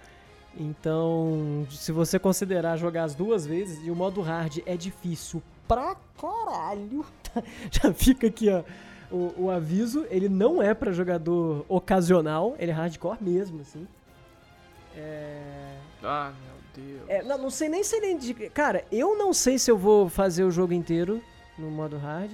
Então, 0.57 1.65
se 1.69 1.91
você 1.91 2.19
considerar 2.19 2.77
jogar 2.77 3.05
as 3.05 3.15
duas 3.15 3.45
vezes, 3.45 3.79
e 3.85 3.89
o 3.89 3.95
modo 3.95 4.21
hard 4.21 4.59
é 4.65 4.75
difícil 4.75 5.41
pra 5.67 5.95
caralho. 6.19 7.05
Já 7.71 7.93
fica 7.93 8.27
aqui, 8.27 8.49
ó, 8.49 8.63
o, 9.09 9.45
o 9.45 9.49
aviso, 9.49 10.05
ele 10.09 10.27
não 10.27 10.61
é 10.61 10.73
pra 10.73 10.91
jogador 10.91 11.65
ocasional, 11.69 12.55
ele 12.59 12.71
é 12.71 12.73
hardcore 12.73 13.17
mesmo, 13.21 13.61
assim. 13.61 13.87
É... 14.95 15.77
Ah, 16.03 16.33
Deus. 16.75 17.01
É, 17.07 17.23
não, 17.23 17.37
não 17.37 17.49
sei 17.49 17.69
nem 17.69 17.83
se 17.83 17.95
ele 17.95 18.11
indica. 18.11 18.49
Cara, 18.49 18.85
eu 18.91 19.17
não 19.17 19.33
sei 19.33 19.57
se 19.59 19.69
eu 19.69 19.77
vou 19.77 20.09
fazer 20.09 20.43
o 20.43 20.51
jogo 20.51 20.73
inteiro 20.73 21.21
no 21.57 21.69
modo 21.69 21.97
hard. 21.97 22.31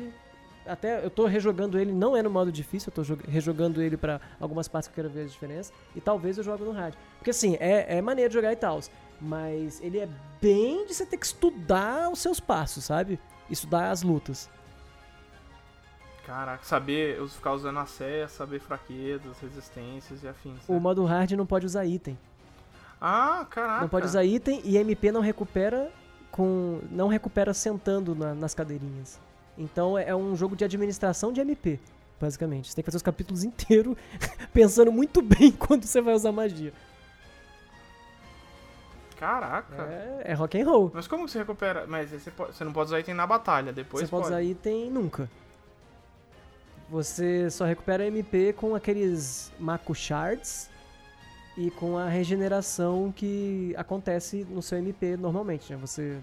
Até 0.65 1.03
eu 1.03 1.09
tô 1.09 1.25
rejogando 1.25 1.79
ele, 1.79 1.93
não 1.93 2.15
é 2.15 2.21
no 2.21 2.29
modo 2.29 2.51
difícil, 2.51 2.89
eu 2.89 2.93
tô 2.93 3.03
jog- 3.03 3.23
rejogando 3.25 3.81
ele 3.81 3.95
pra 3.95 4.19
algumas 4.39 4.67
partes 4.67 4.89
que 4.89 4.99
eu 4.99 5.03
quero 5.03 5.13
ver 5.13 5.21
a 5.23 5.27
diferença. 5.27 5.71
E 5.95 6.01
talvez 6.01 6.37
eu 6.37 6.43
jogue 6.43 6.63
no 6.63 6.71
hard. 6.71 6.93
Porque 7.17 7.29
assim, 7.29 7.55
é, 7.59 7.97
é 7.97 8.01
maneiro 8.01 8.29
de 8.29 8.33
jogar 8.35 8.51
e 8.51 8.55
tal. 8.57 8.79
Mas 9.19 9.81
ele 9.81 9.97
é 9.99 10.09
bem 10.41 10.85
de 10.85 10.93
você 10.93 11.05
ter 11.05 11.17
que 11.17 11.25
estudar 11.25 12.09
os 12.11 12.19
seus 12.19 12.39
passos, 12.39 12.83
sabe? 12.83 13.17
Estudar 13.49 13.91
as 13.91 14.03
lutas. 14.03 14.49
Caraca, 16.25 16.63
saber 16.65 17.25
ficar 17.29 17.53
usando 17.53 17.79
a 17.79 17.85
sé, 17.85 18.27
saber 18.27 18.59
fraquezas, 18.59 19.39
resistências 19.39 20.23
e 20.23 20.27
afins. 20.27 20.59
O 20.67 20.73
né? 20.73 20.79
modo 20.79 21.05
hard 21.05 21.31
não 21.31 21.45
pode 21.45 21.65
usar 21.65 21.85
item. 21.85 22.17
Ah, 22.99 23.45
caraca. 23.49 23.81
Não 23.81 23.89
pode 23.89 24.05
usar 24.07 24.23
item 24.23 24.61
e 24.63 24.77
MP 24.77 25.11
não 25.11 25.21
recupera 25.21 25.91
com. 26.31 26.79
não 26.91 27.07
recupera 27.07 27.53
sentando 27.53 28.15
na- 28.15 28.33
nas 28.33 28.53
cadeirinhas. 28.53 29.19
Então 29.57 29.97
é 29.97 30.09
é 30.09 30.15
um 30.15 30.35
jogo 30.35 30.55
de 30.55 30.63
administração 30.65 31.31
de 31.31 31.39
MP, 31.41 31.79
basicamente. 32.19 32.69
Você 32.69 32.75
tem 32.75 32.83
que 32.83 32.87
fazer 32.87 32.97
os 32.97 33.03
capítulos 33.03 33.43
inteiros 33.43 33.95
pensando 34.53 34.91
muito 34.91 35.21
bem 35.21 35.51
quando 35.57 35.83
você 35.85 36.01
vai 36.01 36.13
usar 36.15 36.31
magia. 36.31 36.73
Caraca. 39.19 39.75
É, 39.83 40.31
é 40.31 40.33
rock 40.33 40.59
and 40.61 40.65
roll. 40.65 40.91
Mas 40.93 41.07
como 41.07 41.25
que 41.25 41.31
você 41.31 41.39
recupera? 41.39 41.85
Mas 41.87 42.11
você, 42.11 42.29
pode- 42.29 42.55
você 42.55 42.63
não 42.63 42.71
pode 42.71 42.87
usar 42.89 42.99
item 42.99 43.15
na 43.15 43.25
batalha, 43.25 43.73
depois 43.73 44.03
você 44.05 44.09
pode, 44.09 44.23
pode. 44.23 44.33
usar 44.35 44.43
item 44.43 44.91
nunca. 44.91 45.29
Você 46.89 47.49
só 47.49 47.65
recupera 47.65 48.05
MP 48.05 48.53
com 48.53 48.75
aqueles 48.75 49.51
Mako 49.59 49.93
Shards 49.95 50.69
e 51.57 51.71
com 51.71 51.97
a 51.97 52.07
regeneração 52.07 53.11
que 53.11 53.73
acontece 53.75 54.45
no 54.49 54.61
seu 54.61 54.77
MP 54.77 55.17
normalmente, 55.17 55.71
né? 55.73 55.77
Você 55.81 56.19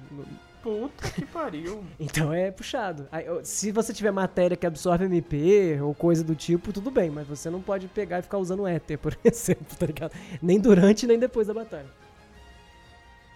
Puta 0.62 1.10
que 1.10 1.26
pariu. 1.26 1.84
Então 2.00 2.32
é 2.32 2.50
puxado. 2.50 3.06
Aí, 3.12 3.26
Se 3.42 3.70
você 3.70 3.92
tiver 3.92 4.10
matéria 4.10 4.56
que 4.56 4.66
absorve 4.66 5.04
MP 5.04 5.78
ou 5.82 5.94
coisa 5.94 6.24
do 6.24 6.34
tipo, 6.34 6.72
tudo 6.72 6.90
bem, 6.90 7.10
mas 7.10 7.26
você 7.26 7.50
não 7.50 7.60
pode 7.60 7.86
pegar 7.88 8.20
e 8.20 8.22
ficar 8.22 8.38
usando 8.38 8.66
éter, 8.66 8.96
por 9.00 9.14
exemplo, 9.22 9.76
tá 9.78 9.84
ligado? 9.84 10.12
Nem 10.40 10.58
durante 10.58 11.06
nem 11.06 11.18
depois 11.18 11.48
da 11.48 11.52
batalha. 11.52 11.90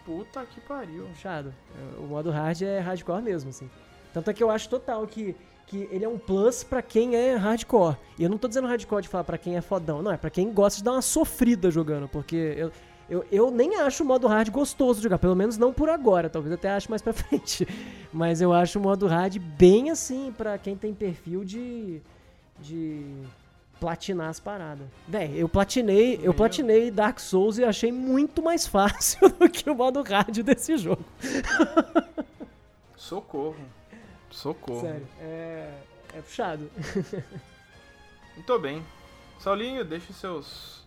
Puta 0.07 0.47
que 0.47 0.59
pariu. 0.63 1.05
Puxado. 1.09 1.53
É, 1.77 2.01
O 2.01 2.05
modo 2.05 2.31
hard 2.31 2.63
é 2.63 2.79
hardcore 2.79 3.23
mesmo, 3.23 3.51
assim. 3.51 3.69
Tanto 4.15 4.31
é 4.31 4.33
que 4.33 4.43
eu 4.43 4.51
acho 4.51 4.67
total 4.71 5.07
que, 5.07 5.37
que 5.69 5.89
ele 5.91 6.05
é 6.05 6.09
um 6.09 6.19
plus 6.19 6.65
pra 6.65 6.81
quem 6.83 7.15
é 7.15 7.37
hardcore. 7.37 7.97
E 8.19 8.25
eu 8.25 8.31
não 8.31 8.39
tô 8.39 8.49
dizendo 8.49 8.67
hardcore 8.67 9.03
de 9.03 9.09
falar 9.09 9.25
pra 9.25 9.39
quem 9.39 9.57
é 9.57 9.61
fodão, 9.61 10.03
não, 10.03 10.11
é 10.11 10.17
pra 10.17 10.31
quem 10.31 10.53
gosta 10.53 10.79
de 10.79 10.85
dar 10.85 10.93
uma 10.93 11.03
sofrida 11.03 11.71
jogando, 11.71 12.09
porque 12.09 12.55
eu, 12.57 12.73
eu, 13.09 13.25
eu 13.31 13.51
nem 13.51 13.77
acho 13.77 14.03
o 14.03 14.07
modo 14.07 14.27
hard 14.27 14.51
gostoso 14.51 14.99
de 14.99 15.05
jogar, 15.05 15.19
pelo 15.19 15.37
menos 15.37 15.59
não 15.59 15.73
por 15.73 15.91
agora, 15.91 16.31
talvez 16.31 16.55
até 16.55 16.71
ache 16.71 16.89
mais 16.89 17.03
pra 17.03 17.13
frente. 17.15 17.69
Mas 18.13 18.41
eu 18.41 18.53
acho 18.53 18.79
o 18.79 18.83
modo 18.83 19.07
hard 19.07 19.37
bem 19.39 19.91
assim 19.91 20.33
pra 20.37 20.57
quem 20.59 20.75
tem 20.75 20.95
perfil 20.95 21.45
de 21.45 22.01
de 22.61 23.05
platinar 23.79 24.31
as 24.31 24.41
paradas. 24.41 24.87
Véi, 25.07 25.35
eu 25.37 25.49
platinei, 25.49 26.19
eu 26.23 26.35
platinei 26.35 26.91
Dark 26.91 27.21
Souls 27.21 27.59
e 27.59 27.65
achei 27.65 27.93
muito 27.93 28.43
mais 28.43 28.67
fácil 28.69 29.29
do 29.29 29.49
que 29.49 29.71
o 29.71 29.75
modo 29.75 30.03
hard 30.03 30.39
desse 30.39 30.77
jogo. 30.77 31.05
Socorro. 32.97 33.78
Socorro. 34.39 34.81
Sério, 34.81 35.07
é, 35.21 35.71
é 36.15 36.21
puxado. 36.21 36.71
Muito 38.37 38.59
bem. 38.59 38.85
Saulinho, 39.41 39.85
deixe 39.85 40.13
seus 40.13 40.87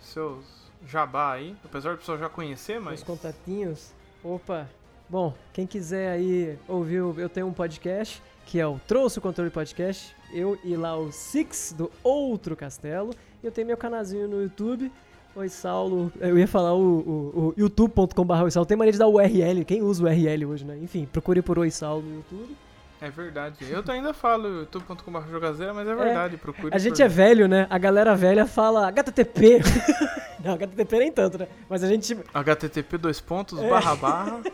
seus 0.00 0.44
jabá 0.86 1.32
aí, 1.34 1.54
apesar 1.64 1.92
do 1.92 1.98
pessoal 1.98 2.18
já 2.18 2.28
conhecer, 2.28 2.78
Os 2.78 2.84
mas. 2.84 3.02
contatinhos. 3.02 3.92
Opa. 4.24 4.68
Bom, 5.08 5.34
quem 5.52 5.66
quiser 5.66 6.10
aí 6.12 6.58
ouvir, 6.68 6.96
eu 6.96 7.28
tenho 7.28 7.46
um 7.46 7.52
podcast 7.52 8.22
que 8.46 8.58
é 8.58 8.66
o 8.66 8.80
Trouxe 8.86 9.18
o 9.18 9.22
Controle 9.22 9.50
Podcast. 9.50 10.14
Eu 10.32 10.58
e 10.64 10.74
lá 10.76 10.96
o 10.96 11.12
Six 11.12 11.72
do 11.76 11.90
Outro 12.02 12.56
Castelo. 12.56 13.14
E 13.42 13.46
eu 13.46 13.52
tenho 13.52 13.66
meu 13.66 13.76
canalzinho 13.76 14.26
no 14.26 14.42
YouTube. 14.42 14.90
Oi, 15.36 15.48
Saulo. 15.48 16.12
Eu 16.18 16.36
ia 16.36 16.48
falar 16.48 16.74
o, 16.74 16.80
o, 16.80 17.48
o 17.48 17.54
youtube.com.br 17.56 18.42
Oi, 18.42 18.50
Saulo. 18.50 18.66
Tem 18.66 18.76
maneira 18.76 18.92
de 18.92 18.98
dar 18.98 19.06
o 19.06 19.14
URL. 19.14 19.64
Quem 19.64 19.82
usa 19.82 20.02
o 20.02 20.06
URL 20.06 20.46
hoje, 20.46 20.64
né? 20.64 20.76
Enfim, 20.82 21.06
procure 21.06 21.40
por 21.42 21.58
Oi, 21.60 21.70
Saulo 21.70 22.02
no 22.02 22.16
YouTube. 22.16 22.56
É 23.00 23.08
verdade. 23.08 23.56
Eu 23.70 23.82
ainda 23.88 24.12
falo 24.12 24.60
youtube.com.br 24.60 25.28
jogazeira, 25.30 25.72
mas 25.72 25.88
é 25.88 25.94
verdade, 25.94 26.36
procure. 26.36 26.74
A 26.74 26.78
gente 26.78 26.96
por- 26.96 27.02
é 27.02 27.08
velho, 27.08 27.48
né? 27.48 27.66
A 27.70 27.78
galera 27.78 28.14
velha 28.14 28.46
fala 28.46 28.86
HTTP. 28.88 29.60
Não, 30.44 30.52
HTTP 30.54 30.98
nem 30.98 31.12
tanto, 31.12 31.38
né? 31.38 31.48
Mas 31.68 31.82
a 31.82 31.88
gente 31.88 32.14
http 32.34 32.98
dois 32.98 33.20
pontos 33.20 33.58
É. 33.58 33.68
barra 33.68 33.94
barra. 33.96 34.40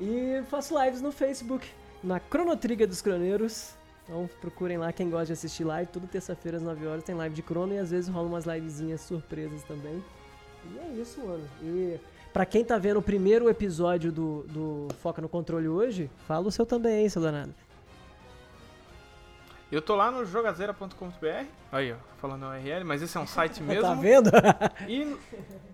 E 0.00 0.42
faço 0.50 0.76
lives 0.82 1.00
no 1.00 1.12
Facebook, 1.12 1.66
na 2.02 2.18
Cronotriga 2.18 2.86
dos 2.86 3.00
Croneiros. 3.00 3.74
Então 4.04 4.28
procurem 4.40 4.76
lá 4.76 4.92
quem 4.92 5.08
gosta 5.08 5.26
de 5.26 5.32
assistir 5.34 5.64
live. 5.64 5.90
Toda 5.90 6.06
terça-feira 6.06 6.56
às 6.58 6.62
9 6.62 6.86
horas 6.86 7.04
tem 7.04 7.14
live 7.14 7.34
de 7.34 7.42
crono 7.42 7.72
e 7.72 7.78
às 7.78 7.90
vezes 7.90 8.10
rola 8.10 8.26
umas 8.28 8.44
livezinhas 8.44 9.00
surpresas 9.02 9.62
também. 9.62 10.02
E 10.72 10.78
é 10.78 11.00
isso, 11.00 11.20
mano. 11.24 11.44
E 11.62 11.98
pra 12.34 12.44
quem 12.44 12.64
tá 12.64 12.76
vendo 12.76 12.98
o 12.98 13.02
primeiro 13.02 13.48
episódio 13.48 14.10
do, 14.10 14.42
do 14.48 14.88
Foca 15.00 15.22
no 15.22 15.28
Controle 15.28 15.68
hoje, 15.68 16.10
fala 16.26 16.48
o 16.48 16.50
seu 16.50 16.66
também, 16.66 17.02
hein, 17.04 17.08
seu 17.08 17.22
danado. 17.22 17.54
Eu 19.70 19.80
tô 19.80 19.94
lá 19.94 20.10
no 20.10 20.26
jogazeira.com.br. 20.26 21.46
Aí, 21.70 21.92
ó, 21.92 21.96
falando 22.18 22.46
URL, 22.46 22.84
mas 22.84 23.00
esse 23.02 23.16
é 23.16 23.20
um 23.20 23.26
site 23.26 23.62
mesmo. 23.64 23.82
Tá 23.82 23.94
vendo? 23.94 24.30
E 24.88 25.16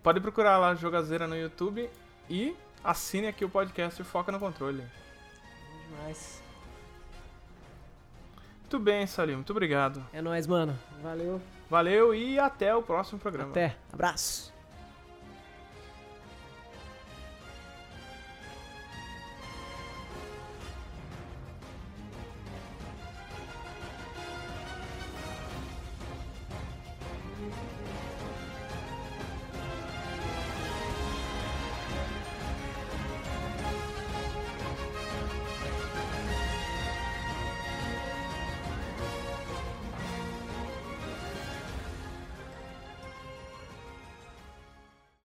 pode 0.02 0.20
procurar 0.20 0.58
lá 0.58 0.74
Jogazeira 0.74 1.26
no 1.26 1.36
YouTube 1.36 1.88
e 2.28 2.54
assine 2.84 3.26
aqui 3.26 3.44
o 3.44 3.48
podcast 3.48 4.02
Foca 4.04 4.30
no 4.30 4.38
Controle. 4.38 4.84
Demais. 5.88 6.42
Muito 8.60 8.78
bem, 8.78 9.06
Salim, 9.06 9.34
muito 9.34 9.50
obrigado. 9.50 10.04
É 10.12 10.20
nóis, 10.20 10.46
mano. 10.46 10.78
Valeu. 11.02 11.40
Valeu 11.70 12.14
e 12.14 12.38
até 12.38 12.74
o 12.74 12.82
próximo 12.82 13.18
programa. 13.18 13.50
Até. 13.50 13.76
Abraço. 13.92 14.59